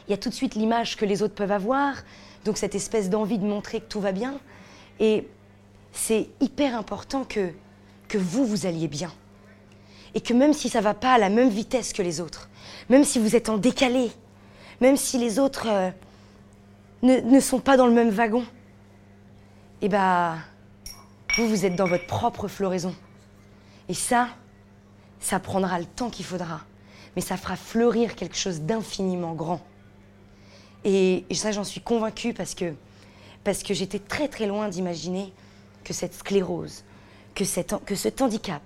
il 0.08 0.12
y 0.12 0.14
a 0.14 0.18
tout 0.18 0.30
de 0.30 0.36
suite 0.36 0.56
l'image 0.56 0.96
que 0.96 1.06
les 1.06 1.22
autres 1.22 1.36
peuvent 1.36 1.52
avoir, 1.52 1.96
donc 2.46 2.58
cette 2.58 2.76
espèce 2.76 3.10
d'envie 3.10 3.38
de 3.38 3.46
montrer 3.46 3.80
que 3.80 3.86
tout 3.86 4.02
va 4.02 4.12
bien. 4.12 4.40
Et 5.00 5.28
c'est 5.92 6.30
hyper 6.40 6.76
important 6.76 7.24
que, 7.24 7.52
que 8.08 8.18
vous, 8.18 8.46
vous 8.46 8.66
alliez 8.66 8.88
bien. 8.88 9.12
Et 10.14 10.22
que 10.22 10.34
même 10.34 10.54
si 10.54 10.70
ça 10.70 10.82
va 10.82 10.94
pas 10.94 11.14
à 11.14 11.18
la 11.18 11.30
même 11.30 11.50
vitesse 11.50 11.94
que 11.94 12.02
les 12.02 12.20
autres, 12.20 12.50
même 12.90 13.04
si 13.04 13.20
vous 13.20 13.36
êtes 13.36 13.50
en 13.50 13.58
décalé, 13.58 14.12
même 14.82 14.98
si 14.98 15.18
les 15.18 15.40
autres 15.40 15.68
euh, 15.70 15.92
ne, 17.04 17.40
sont 17.40 17.60
pas 17.60 17.78
dans 17.78 17.88
le 17.88 17.94
même 17.94 18.10
wagon, 18.10 18.46
eh 19.82 19.90
bien, 19.90 20.38
vous, 21.38 21.48
vous 21.48 21.66
êtes 21.66 21.76
dans 21.76 21.88
votre 21.88 22.08
propre 22.08 22.48
floraison. 22.48 22.94
Et 23.88 23.94
ça, 23.94 24.30
ça 25.20 25.40
prendra 25.40 25.80
le 25.80 25.86
temps 25.86 26.10
qu'il 26.10 26.26
faudra. 26.26 26.62
Mais 27.16 27.22
ça 27.22 27.38
fera 27.38 27.56
fleurir 27.56 28.16
quelque 28.16 28.38
chose 28.38 28.62
d'infiniment 28.62 29.34
grand. 29.34 29.62
Et, 30.84 31.26
ça, 31.34 31.52
j'en 31.52 31.64
suis 31.64 31.82
convaincue 31.82 32.34
parce 32.34 32.56
que, 32.56 32.74
parce 33.44 33.64
que 33.64 33.74
j'étais 33.74 34.00
très 34.00 34.28
très 34.28 34.48
loin 34.48 34.70
d'imaginer 34.70 35.32
que 35.84 35.94
cette 35.94 36.14
sclérose, 36.14 36.84
que, 37.36 37.46
cette, 37.46 37.76
que 37.86 37.96
cet 37.96 38.22
handicap, 38.22 38.62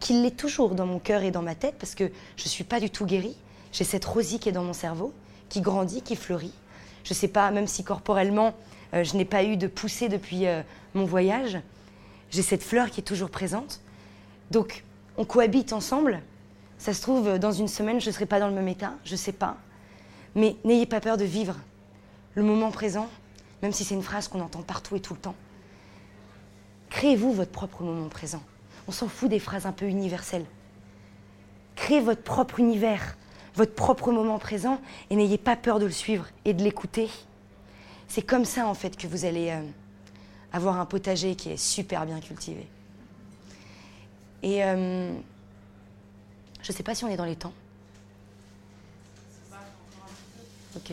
qu'il 0.00 0.22
l'est 0.22 0.36
toujours 0.36 0.74
dans 0.74 0.86
mon 0.86 0.98
cœur 0.98 1.22
et 1.22 1.30
dans 1.30 1.42
ma 1.42 1.54
tête, 1.54 1.76
parce 1.78 1.94
que 1.94 2.10
je 2.36 2.44
ne 2.44 2.48
suis 2.48 2.64
pas 2.64 2.80
du 2.80 2.90
tout 2.90 3.06
guérie. 3.06 3.36
J'ai 3.72 3.84
cette 3.84 4.04
rosie 4.04 4.38
qui 4.38 4.48
est 4.48 4.52
dans 4.52 4.64
mon 4.64 4.72
cerveau, 4.72 5.12
qui 5.48 5.60
grandit, 5.60 6.02
qui 6.02 6.16
fleurit. 6.16 6.52
Je 7.04 7.10
ne 7.12 7.14
sais 7.14 7.28
pas, 7.28 7.50
même 7.50 7.66
si 7.66 7.84
corporellement, 7.84 8.54
euh, 8.94 9.04
je 9.04 9.16
n'ai 9.16 9.24
pas 9.24 9.44
eu 9.44 9.56
de 9.56 9.66
poussée 9.66 10.08
depuis 10.08 10.46
euh, 10.46 10.62
mon 10.94 11.04
voyage, 11.04 11.58
j'ai 12.30 12.42
cette 12.42 12.62
fleur 12.62 12.90
qui 12.90 13.00
est 13.00 13.04
toujours 13.04 13.30
présente. 13.30 13.80
Donc, 14.50 14.84
on 15.16 15.24
cohabite 15.24 15.72
ensemble. 15.72 16.20
Ça 16.78 16.92
se 16.92 17.00
trouve, 17.00 17.38
dans 17.38 17.52
une 17.52 17.68
semaine, 17.68 18.00
je 18.00 18.08
ne 18.08 18.12
serai 18.12 18.26
pas 18.26 18.40
dans 18.40 18.48
le 18.48 18.54
même 18.54 18.68
état, 18.68 18.94
je 19.04 19.12
ne 19.12 19.16
sais 19.16 19.32
pas. 19.32 19.56
Mais 20.34 20.56
n'ayez 20.64 20.86
pas 20.86 21.00
peur 21.00 21.16
de 21.16 21.24
vivre 21.24 21.56
le 22.34 22.42
moment 22.42 22.70
présent, 22.70 23.08
même 23.62 23.72
si 23.72 23.84
c'est 23.84 23.94
une 23.94 24.02
phrase 24.02 24.28
qu'on 24.28 24.40
entend 24.40 24.62
partout 24.62 24.96
et 24.96 25.00
tout 25.00 25.14
le 25.14 25.20
temps. 25.20 25.36
Créez-vous 26.90 27.32
votre 27.32 27.50
propre 27.50 27.82
moment 27.82 28.08
présent. 28.08 28.42
On 28.86 28.92
s'en 28.92 29.08
fout 29.08 29.28
des 29.28 29.38
phrases 29.38 29.66
un 29.66 29.72
peu 29.72 29.86
universelles. 29.86 30.46
Créez 31.76 32.00
votre 32.00 32.22
propre 32.22 32.60
univers, 32.60 33.16
votre 33.54 33.74
propre 33.74 34.12
moment 34.12 34.38
présent, 34.38 34.80
et 35.10 35.16
n'ayez 35.16 35.38
pas 35.38 35.56
peur 35.56 35.78
de 35.78 35.86
le 35.86 35.92
suivre 35.92 36.26
et 36.44 36.54
de 36.54 36.62
l'écouter. 36.62 37.08
C'est 38.08 38.22
comme 38.22 38.44
ça, 38.44 38.66
en 38.66 38.74
fait, 38.74 38.96
que 38.96 39.06
vous 39.06 39.24
allez 39.24 39.50
euh, 39.50 39.62
avoir 40.52 40.78
un 40.78 40.86
potager 40.86 41.34
qui 41.34 41.50
est 41.50 41.56
super 41.56 42.06
bien 42.06 42.20
cultivé. 42.20 42.68
Et 44.42 44.62
euh, 44.62 45.12
je 46.62 46.72
ne 46.72 46.76
sais 46.76 46.82
pas 46.82 46.94
si 46.94 47.04
on 47.04 47.08
est 47.08 47.16
dans 47.16 47.24
les 47.24 47.36
temps. 47.36 47.52
Ok, 50.76 50.92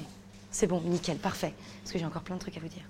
c'est 0.52 0.68
bon, 0.68 0.82
nickel, 0.82 1.18
parfait. 1.18 1.54
Parce 1.82 1.92
que 1.92 2.00
j'ai 2.00 2.06
encore 2.06 2.22
plein 2.22 2.36
de 2.36 2.42
trucs 2.42 2.58
à 2.58 2.60
vous 2.60 2.68
dire. 2.68 2.84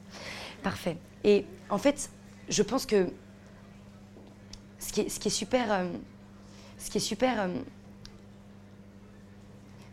Parfait. 0.63 0.97
Et 1.23 1.45
en 1.69 1.77
fait, 1.77 2.09
je 2.49 2.63
pense 2.63 2.85
que 2.85 3.11
ce 4.79 4.91
qui 4.91 5.01
est, 5.01 5.09
ce 5.09 5.19
qui 5.19 5.29
est 5.29 5.31
super, 5.31 5.71
euh, 5.71 5.89
ce 6.77 6.89
qui 6.89 6.97
est 6.97 7.01
super, 7.01 7.41
euh, 7.41 7.47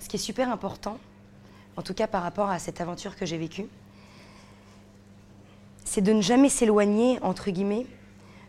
ce 0.01 0.09
qui 0.09 0.17
est 0.17 0.21
super 0.21 0.51
important, 0.51 0.99
en 1.77 1.83
tout 1.83 1.95
cas 1.95 2.07
par 2.07 2.23
rapport 2.23 2.51
à 2.51 2.59
cette 2.59 2.81
aventure 2.81 3.15
que 3.17 3.27
j'ai 3.27 3.39
vécue, 3.39 3.67
c'est 5.85 6.01
de 6.01 6.13
ne 6.13 6.21
jamais 6.21 6.49
s'éloigner 6.49 7.19
entre 7.23 7.51
guillemets 7.51 7.87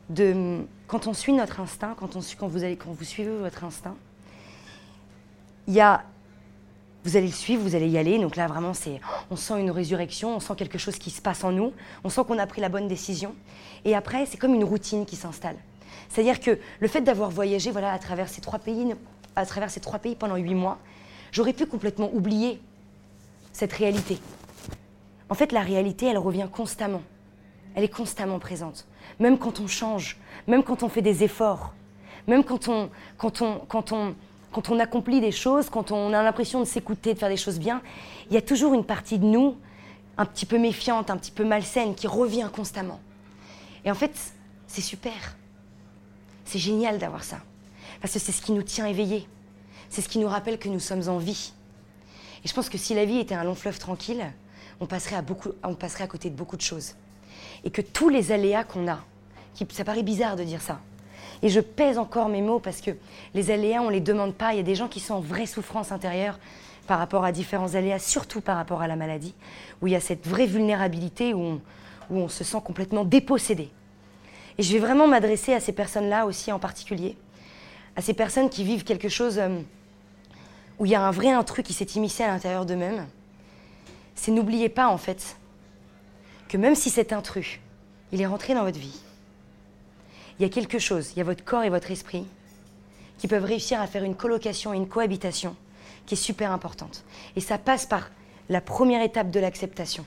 de 0.10 0.66
quand 0.88 1.08
on 1.08 1.14
suit 1.14 1.34
notre 1.34 1.60
instinct, 1.60 1.96
quand 1.98 2.16
on 2.16 2.48
vous 2.48 2.64
allez 2.64 2.76
quand 2.76 2.92
vous 2.92 3.04
suivez 3.04 3.38
votre 3.38 3.64
instinct, 3.64 3.96
il 5.68 5.74
y 5.76 5.82
a 5.82 6.04
vous 7.10 7.18
allez 7.18 7.28
le 7.28 7.34
suivre, 7.34 7.64
vous 7.64 7.76
allez 7.76 7.88
y 7.88 7.98
aller. 7.98 8.20
Donc 8.20 8.36
là, 8.36 8.46
vraiment, 8.48 8.74
c'est, 8.74 9.02
on 9.32 9.36
sent 9.36 9.60
une 9.60 9.72
résurrection, 9.72 10.36
on 10.36 10.40
sent 10.40 10.54
quelque 10.56 10.78
chose 10.78 10.98
qui 10.98 11.10
se 11.10 11.22
passe 11.22 11.44
en 11.44 11.52
nous, 11.52 11.74
on 12.04 12.10
sent 12.10 12.22
qu'on 12.28 12.38
a 12.38 12.46
pris 12.46 12.62
la 12.62 12.70
bonne 12.70 12.88
décision. 12.88 13.34
Et 13.84 13.96
après, 13.96 14.28
c'est 14.28 14.38
comme 14.38 14.54
une 14.54 14.64
routine 14.64 15.06
qui 15.06 15.16
s'installe. 15.16 15.56
C'est-à-dire 16.10 16.40
que 16.40 16.60
le 16.80 16.88
fait 16.88 17.02
d'avoir 17.02 17.32
voyagé, 17.32 17.72
voilà, 17.72 17.92
à 17.92 17.98
travers 17.98 18.30
ces 18.30 18.42
trois 18.42 18.60
pays, 18.60 18.94
à 19.36 19.46
travers 19.46 19.72
ces 19.72 19.80
trois 19.80 19.98
pays 19.98 20.16
pendant 20.16 20.36
huit 20.36 20.54
mois, 20.54 20.78
j'aurais 21.32 21.54
pu 21.54 21.66
complètement 21.66 22.12
oublier 22.14 22.62
cette 23.54 23.74
réalité. 23.74 24.20
En 25.30 25.34
fait, 25.34 25.52
la 25.52 25.62
réalité, 25.62 26.06
elle 26.08 26.18
revient 26.20 26.48
constamment. 26.52 27.02
Elle 27.74 27.84
est 27.84 27.94
constamment 27.94 28.38
présente. 28.38 28.86
Même 29.20 29.40
quand 29.40 29.60
on 29.60 29.68
change, 29.68 30.18
même 30.48 30.64
quand 30.64 30.84
on 30.84 30.90
fait 30.90 31.02
des 31.02 31.24
efforts, 31.24 31.74
même 32.28 32.44
quand 32.44 32.68
on, 32.68 32.90
quand 33.18 33.42
on, 33.42 33.60
quand 33.68 33.92
on, 33.94 34.14
quand 34.52 34.70
on 34.70 34.80
accomplit 34.80 35.22
des 35.22 35.32
choses, 35.32 35.70
quand 35.70 35.92
on 35.92 36.14
a 36.14 36.24
l'impression 36.24 36.60
de 36.60 36.66
s'écouter, 36.66 37.14
de 37.14 37.20
faire 37.20 37.30
des 37.30 37.38
choses 37.38 37.60
bien, 37.60 37.82
il 38.30 38.34
y 38.34 38.38
a 38.38 38.42
toujours 38.42 38.74
une 38.74 38.84
partie 38.84 39.20
de 39.20 39.26
nous, 39.26 39.58
un 40.18 40.26
petit 40.26 40.46
peu 40.46 40.58
méfiante, 40.58 41.10
un 41.10 41.18
petit 41.18 41.32
peu 41.32 41.46
malsaine, 41.46 41.96
qui 41.96 42.08
revient 42.08 42.50
constamment. 42.52 43.00
Et 43.86 43.92
en 43.92 43.96
fait, 43.96 44.14
c'est 44.68 44.82
super. 44.82 45.38
C'est 46.46 46.60
génial 46.60 46.98
d'avoir 46.98 47.24
ça. 47.24 47.38
Parce 48.02 48.14
que 48.14 48.20
c'est 48.20 48.32
ce 48.32 48.42
qui 48.42 48.52
nous 48.52 48.64
tient 48.64 48.86
éveillés. 48.86 49.28
C'est 49.90 50.02
ce 50.02 50.10
qui 50.10 50.20
nous 50.20 50.28
rappelle 50.28 50.58
que 50.58 50.70
nous 50.70 50.80
sommes 50.80 51.08
en 51.10 51.18
vie. 51.18 51.54
Et 52.44 52.48
je 52.48 52.54
pense 52.54 52.70
que 52.70 52.78
si 52.78 52.94
la 52.94 53.06
vie 53.06 53.20
était 53.20 53.36
un 53.36 53.44
long 53.44 53.56
fleuve 53.56 53.80
tranquille, 53.80 54.26
on 54.80 54.86
passerait 54.86 55.16
à, 55.16 55.24
on 55.64 55.76
passerait 55.76 56.06
à 56.06 56.08
côté 56.08 56.30
de 56.30 56.36
beaucoup 56.36 56.56
de 56.56 56.62
choses. 56.62 56.96
Et 57.64 57.72
que 57.72 57.82
tous 57.82 58.10
les 58.10 58.32
aléas 58.32 58.64
qu'on 58.64 58.88
a, 58.88 59.00
qui, 59.54 59.68
ça 59.72 59.84
paraît 59.84 60.04
bizarre 60.04 60.36
de 60.36 60.44
dire 60.44 60.62
ça, 60.62 60.80
et 61.42 61.50
je 61.50 61.60
pèse 61.60 61.98
encore 61.98 62.30
mes 62.30 62.42
mots 62.42 62.60
parce 62.60 62.82
que 62.82 62.92
les 63.34 63.52
aléas, 63.52 63.82
on 63.82 63.88
ne 63.88 63.92
les 63.92 64.02
demande 64.02 64.34
pas. 64.34 64.54
Il 64.54 64.58
y 64.58 64.60
a 64.60 64.64
des 64.64 64.76
gens 64.76 64.88
qui 64.88 65.00
sont 65.00 65.16
en 65.16 65.20
vraie 65.20 65.46
souffrance 65.46 65.92
intérieure 65.92 66.38
par 66.88 67.00
rapport 67.00 67.24
à 67.24 67.32
différents 67.32 67.76
aléas, 67.76 68.00
surtout 68.00 68.42
par 68.42 68.58
rapport 68.58 68.82
à 68.82 68.88
la 68.88 68.96
maladie, 68.96 69.36
où 69.82 69.88
il 69.88 69.94
y 69.94 69.96
a 69.96 70.00
cette 70.00 70.28
vraie 70.28 70.48
vulnérabilité, 70.48 71.34
où 71.34 71.62
on, 72.10 72.28
se 72.28 72.44
sent 72.44 72.58
complètement 72.64 73.06
dépossédé. 73.06 73.70
Et 74.58 74.64
je 74.64 74.74
vais 74.74 74.80
vraiment 74.80 75.08
m'adresser 75.08 75.54
à 75.54 75.60
ces 75.60 75.72
personnes-là 75.72 76.26
aussi 76.26 76.52
en 76.52 76.60
particulier, 76.60 77.16
à 77.96 78.02
ces 78.02 78.14
personnes 78.14 78.50
qui 78.50 78.64
vivent 78.64 78.84
quelque 78.84 79.08
chose 79.08 79.38
euh, 79.38 79.60
où 80.80 80.86
il 80.86 80.92
y 80.92 80.96
a 80.96 81.02
un 81.02 81.12
vrai 81.12 81.30
intrus 81.30 81.64
qui 81.64 81.74
s'est 81.74 81.86
immiscé 81.96 82.24
à 82.24 82.28
l'intérieur 82.28 82.66
d'eux-mêmes. 82.66 83.06
C'est 84.16 84.32
n'oubliez 84.32 84.68
pas 84.68 84.88
en 84.90 84.98
fait 84.98 85.38
que 86.50 86.58
même 86.58 86.76
si 86.76 86.90
cet 86.90 87.14
intrus, 87.14 87.60
il 88.12 88.20
est 88.20 88.26
rentré 88.26 88.56
dans 88.56 88.64
votre 88.64 88.80
vie, 88.80 89.00
il 90.40 90.44
y 90.44 90.46
a 90.46 90.50
quelque 90.50 90.80
chose, 90.80 91.12
il 91.12 91.18
y 91.18 91.22
a 91.22 91.26
votre 91.26 91.44
corps 91.44 91.64
et 91.64 91.70
votre 91.70 91.92
esprit 91.92 92.26
qui 93.18 93.28
peuvent 93.28 93.44
réussir 93.44 93.82
à 93.82 93.88
faire 93.88 94.06
une 94.06 94.16
colocation 94.16 94.74
et 94.74 94.78
une 94.78 94.88
cohabitation 94.88 95.56
qui 96.06 96.14
est 96.14 96.18
super 96.18 96.52
importante. 96.52 97.04
Et 97.36 97.42
ça 97.42 97.58
passe 97.58 97.86
par 97.86 98.10
la 98.48 98.62
première 98.62 99.04
étape 99.04 99.32
de 99.32 99.40
l'acceptation. 99.40 100.06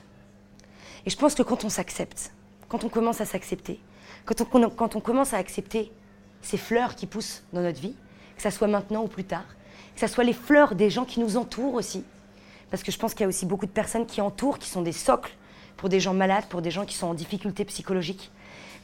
Et 1.05 1.11
je 1.11 1.17
pense 1.17 1.35
que 1.35 1.43
quand 1.43 1.65
on 1.65 1.69
s'accepte, 1.69 2.33
quand 2.69 2.85
on 2.85 2.89
commence 2.89 3.21
à 3.21 3.27
s'accepter, 3.27 3.79
quand 4.25 4.41
on, 4.41 5.01
commence 5.01 5.35
à 5.35 5.37
accepter 5.37 5.93
ces 6.41 6.57
fleurs 6.57 6.95
qui 6.95 7.07
poussent 7.07 7.43
dans 7.53 7.61
notre 7.61 7.81
vie, 7.81 7.95
que 8.37 8.43
ça 8.43 8.51
soit 8.51 8.69
maintenant 8.69 9.03
ou 9.03 9.09
plus 9.09 9.25
tard, 9.25 9.45
que 9.95 10.01
ça 10.01 10.09
soit 10.09 10.25
les 10.25 10.33
fleurs 10.33 10.75
des 10.75 10.89
gens 10.89 11.05
qui 11.05 11.21
nous 11.21 11.37
entourent 11.37 11.75
aussi, 11.75 12.05
parce 12.71 12.83
que 12.83 12.91
je 12.91 12.99
pense 12.99 13.13
qu'il 13.13 13.23
y 13.23 13.25
a 13.25 13.29
aussi 13.29 13.45
beaucoup 13.45 13.67
de 13.67 13.71
personnes 13.71 14.07
qui 14.07 14.23
entourent, 14.23 14.59
qui 14.59 14.71
sont 14.71 14.81
des 14.81 14.93
socles 14.93 15.33
pour 15.77 15.91
des 15.91 16.01
gens 16.01 16.15
malades, 16.15 16.47
pour 16.49 16.63
des 16.63 16.71
gens 16.71 16.87
qui 16.87 16.95
sont 16.95 17.09
en 17.09 17.15
difficulté 17.15 17.65
psychologique, 17.67 18.31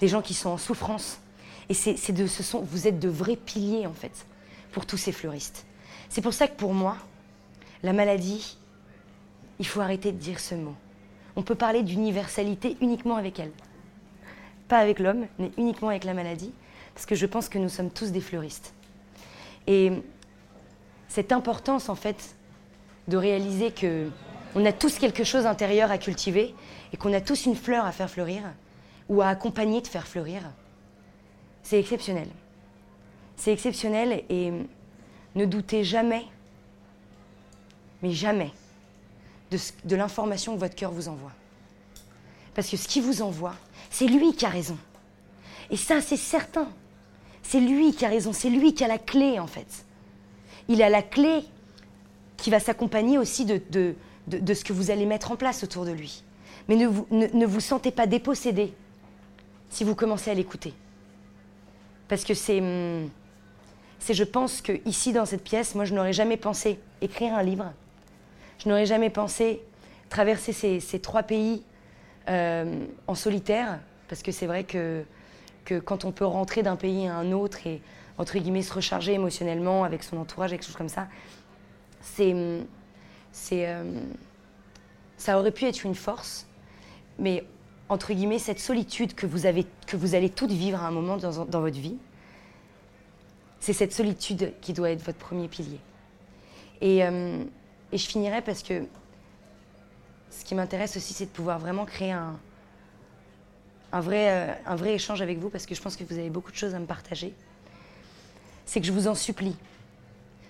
des 0.01 0.09
gens 0.09 0.20
qui 0.20 0.34
sont 0.34 0.51
en 0.51 0.59
souffrance, 0.59 1.20
et 1.69 1.75
c'est 1.75 1.97
ce 1.97 2.43
sont, 2.43 2.61
vous 2.61 2.87
êtes 2.87 2.99
de 2.99 3.09
vrais 3.09 3.37
piliers 3.37 3.87
en 3.87 3.93
fait 3.93 4.27
pour 4.73 4.87
tous 4.87 4.97
ces 4.97 5.12
fleuristes. 5.12 5.66
C'est 6.09 6.23
pour 6.23 6.33
ça 6.33 6.49
que 6.49 6.57
pour 6.57 6.73
moi, 6.73 6.97
la 7.83 7.93
maladie, 7.93 8.57
il 9.59 9.66
faut 9.66 9.81
arrêter 9.81 10.12
de 10.12 10.19
dire 10.19 10.41
ce 10.41 10.55
mot. 10.55 10.75
On 11.37 11.43
peut 11.43 11.55
parler 11.55 11.83
d'universalité 11.83 12.77
uniquement 12.81 13.16
avec 13.16 13.39
elle. 13.39 13.53
Pas 14.69 14.79
avec 14.79 14.99
l'homme, 14.99 15.27
mais 15.39 15.51
uniquement 15.57 15.89
avec 15.89 16.05
la 16.05 16.14
maladie, 16.14 16.53
parce 16.95 17.07
que 17.07 17.14
je 17.14 17.27
pense 17.27 17.49
que 17.49 17.59
nous 17.59 17.69
sommes 17.69 17.91
tous 17.91 18.11
des 18.11 18.21
fleuristes. 18.21 18.73
Et 19.66 19.93
cette 21.09 21.33
importance 21.33 21.89
en 21.89 21.95
fait 21.95 22.37
de 23.09 23.16
réaliser 23.16 23.71
que 23.71 24.09
on 24.55 24.64
a 24.64 24.73
tous 24.73 24.99
quelque 24.99 25.25
chose 25.25 25.47
intérieur 25.47 25.91
à 25.91 25.99
cultiver 25.99 26.55
et 26.93 26.97
qu'on 26.97 27.12
a 27.12 27.21
tous 27.21 27.47
une 27.47 27.55
fleur 27.55 27.85
à 27.85 27.93
faire 27.93 28.11
fleurir 28.11 28.43
ou 29.09 29.21
à 29.21 29.29
accompagner 29.29 29.81
de 29.81 29.87
faire 29.87 30.07
fleurir 30.07 30.43
c'est 31.69 31.79
exceptionnel. 31.79 32.29
C'est 33.37 33.53
exceptionnel 33.53 34.25
et 34.31 34.51
ne 35.35 35.45
doutez 35.45 35.85
jamais, 35.85 36.25
mais 38.03 38.12
jamais, 38.12 38.53
de, 39.51 39.95
l'information 39.95 40.55
que 40.55 40.61
votre 40.61 40.75
cœur 40.75 40.91
vous 40.93 41.09
envoie. 41.09 41.33
Parce 42.55 42.71
que 42.71 42.79
ce 42.79 42.89
qu'il 42.89 43.03
vous 43.03 43.21
envoie, 43.21 43.55
c'est 43.91 44.07
lui 44.07 44.33
qui 44.33 44.47
a 44.47 44.49
raison. 44.49 44.79
Et 45.71 45.77
ça, 45.77 46.01
c'est 46.01 46.16
certain. 46.16 46.69
C'est 47.43 47.61
lui 47.61 47.93
qui 47.93 48.07
a 48.07 48.09
raison, 48.09 48.33
c'est 48.33 48.49
lui 48.49 48.73
qui 48.73 48.83
a 48.83 48.89
la 48.89 48.99
clé 48.99 49.39
en 49.39 49.47
fait. 49.47 49.85
Il 50.69 50.83
a 50.83 50.89
la 50.89 51.03
clé 51.03 51.45
qui 52.39 52.49
va 52.49 52.61
s'accompagner 52.61 53.19
aussi 53.19 53.45
de, 53.45 53.61
ce 54.31 54.64
que 54.64 54.73
vous 54.73 54.91
allez 54.91 55.05
mettre 55.05 55.33
en 55.33 55.37
place 55.37 55.62
autour 55.64 55.85
de 55.85 55.93
lui. 55.93 56.25
Mais 56.66 56.77
ne 56.77 57.47
vous 57.47 57.61
sentez 57.61 57.91
pas 57.91 58.07
dépossédé 58.07 58.73
si 59.69 59.85
vous 59.85 59.95
commencez 59.95 60.31
à 60.31 60.35
l'écouter. 60.35 60.73
Parce 62.09 62.25
que 62.25 62.35
c'est. 62.35 62.61
Hum, 62.61 63.11
c'est 63.99 64.15
je 64.15 64.25
pense 64.25 64.63
que 64.63 64.73
ici 64.87 65.13
dans 65.13 65.27
cette 65.27 65.43
pièce, 65.43 65.75
moi 65.75 65.85
je 65.85 65.95
n'aurais 65.95 66.13
jamais 66.13 66.37
pensé 66.37 66.79
écrire 67.01 67.35
un 67.35 67.43
livre. 67.43 67.73
Je 68.59 68.69
n'aurais 68.69 68.87
jamais 68.87 69.11
pensé 69.11 69.63
traverser 70.09 70.53
ces, 70.53 70.99
trois 71.01 71.23
pays 71.23 71.63
euh, 72.29 72.85
en 73.07 73.15
solitaire, 73.15 73.81
parce 74.09 74.23
que 74.23 74.33
c'est 74.33 74.47
vrai 74.47 74.65
que, 74.65 75.05
que 75.65 75.79
quand 75.79 76.05
on 76.05 76.13
peut 76.13 76.25
rentrer 76.25 76.63
d'un 76.63 76.77
pays 76.77 77.07
à 77.07 77.17
un 77.17 77.33
autre 77.33 77.67
et 77.67 77.81
entre 78.17 78.39
guillemets 78.39 78.63
se 78.63 78.73
recharger 78.73 79.13
émotionnellement 79.13 79.85
avec 79.85 80.03
son 80.03 80.17
entourage, 80.17 80.51
quelque 80.51 80.65
chose 80.65 80.77
comme 80.77 80.89
ça, 80.89 81.09
c'est, 82.01 82.35
c'est, 83.33 83.69
euh, 83.69 84.01
ça 85.17 85.39
aurait 85.39 85.53
pu 85.53 85.67
être 85.67 85.85
une 85.85 85.95
force, 85.95 86.47
mais 87.19 87.45
entre 87.89 88.12
guillemets 88.12 88.39
cette 88.39 88.61
solitude 88.61 89.14
que 89.14 89.26
vous 89.26 89.47
avez, 89.47 89.66
que 89.86 89.97
vous 89.97 90.14
allez 90.14 90.30
toutes 90.30 90.51
vivre 90.51 90.82
à 90.82 90.86
un 90.86 90.91
moment 90.91 91.16
dans, 91.16 91.61
votre 91.61 91.78
vie, 91.78 91.97
c'est 93.61 93.72
cette 93.72 93.93
solitude 93.93 94.53
qui 94.61 94.72
doit 94.72 94.91
être 94.91 95.03
votre 95.03 95.18
premier 95.18 95.49
pilier. 95.49 95.80
Et, 96.80 97.05
euh, 97.05 97.43
et 97.93 97.99
je 97.99 98.07
finirai 98.07 98.43
parce 98.43 98.62
que 98.62 98.84
ce 100.30 100.45
qui 100.45 100.55
m'intéresse 100.55 100.97
aussi, 100.97 101.14
c'est 101.14 101.26
de 101.26 101.30
pouvoir 101.30 101.59
vraiment 101.59 101.84
créer 101.84 102.12
un, 102.12 102.39
vrai, 103.93 104.30
euh, 104.30 104.55
un 104.66 104.76
vrai 104.76 104.95
échange 104.95 105.22
avec 105.22 105.39
vous, 105.39 105.49
parce 105.49 105.66
que 105.66 105.74
je 105.74 105.82
pense 105.82 105.97
que 105.97 106.05
vous 106.05 106.18
avez 106.18 106.30
beaucoup 106.30 106.53
de 106.53 106.57
choses 106.57 106.74
à 106.74 106.78
me 106.78 106.86
partager. 106.86 107.34
C'est 108.66 108.80
que 108.80 108.86
je 108.86 108.93
vous 108.93 109.09
en 109.09 109.14
supplie, 109.14 109.57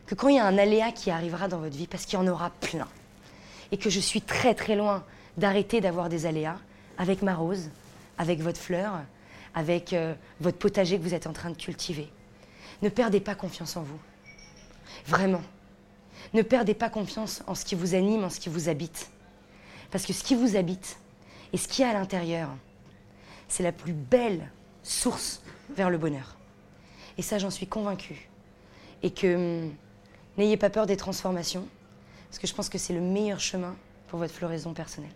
que 0.07 0.15
quand 0.15 0.29
il 0.29 0.37
y 0.37 0.41
a 0.41 0.47
un 0.47 0.59
aléa 0.59 0.91
qui 0.93 1.11
arrivera 1.11 1.49
dans 1.49 1.59
votre 1.59 1.77
vie, 1.77 1.87
parce 1.87 2.05
qu'il 2.05 2.19
y 2.19 2.23
en 2.23 2.27
aura 2.27 2.51
plein, 2.51 2.89
et 3.71 3.77
que 3.77 3.91
je 3.91 4.01
suis 4.01 4.21
très 4.21 4.55
très 4.55 4.75
loin 4.75 5.05
d'arrêter 5.37 5.81
d'avoir 5.81 6.09
des 6.09 6.27
aléas, 6.27 6.59
avec 6.99 7.23
ma 7.23 7.35
rose, 7.35 7.71
avec 8.19 8.41
votre 8.41 8.61
fleur, 8.61 9.01
avec 9.55 9.93
euh, 9.93 10.15
votre 10.41 10.59
potager 10.59 10.99
que 10.99 11.03
vous 11.03 11.15
êtes 11.15 11.27
en 11.27 11.33
train 11.33 11.51
de 11.51 11.57
cultiver. 11.57 12.11
Ne 12.83 12.89
perdez 12.89 13.21
pas 13.21 13.35
confiance 13.35 13.77
en 13.77 13.83
vous. 13.83 13.99
Vraiment. 15.07 15.43
Ne 16.35 16.43
perdez 16.43 16.75
pas 16.75 16.91
confiance 16.91 17.43
en 17.47 17.55
ce 17.55 17.65
qui 17.65 17.75
vous 17.75 17.95
anime, 17.95 18.25
en 18.25 18.31
ce 18.31 18.41
qui 18.41 18.49
vous 18.49 18.69
habite. 18.69 19.11
Parce 19.91 20.05
que 20.05 20.13
ce 20.13 20.23
qui 20.23 20.35
vous 20.35 20.57
habite 20.57 20.99
et 21.53 21.57
ce 21.57 21.69
qui 21.69 21.83
est 21.83 21.87
à 21.87 21.95
l'intérieur, 21.95 22.51
c'est 23.49 23.63
la 23.63 23.73
plus 23.73 23.95
belle 23.95 24.51
source 24.83 25.41
vers 25.71 25.89
le 25.89 25.99
bonheur. 25.99 26.37
Et 27.17 27.23
ça, 27.23 27.39
j'en 27.39 27.51
suis 27.51 27.67
convaincue. 27.67 28.29
Et 29.03 29.11
que 29.11 29.67
hum, 29.67 29.73
n'ayez 30.37 30.57
pas 30.57 30.71
peur 30.71 30.87
des 30.87 30.97
transformations, 30.97 31.67
parce 32.29 32.39
que 32.39 32.47
je 32.47 32.55
pense 32.55 32.69
que 32.69 32.79
c'est 32.79 32.93
le 32.93 33.01
meilleur 33.01 33.41
chemin 33.41 33.75
pour 34.09 34.19
votre 34.19 34.35
floraison 34.35 34.75
personnelle. 34.75 35.15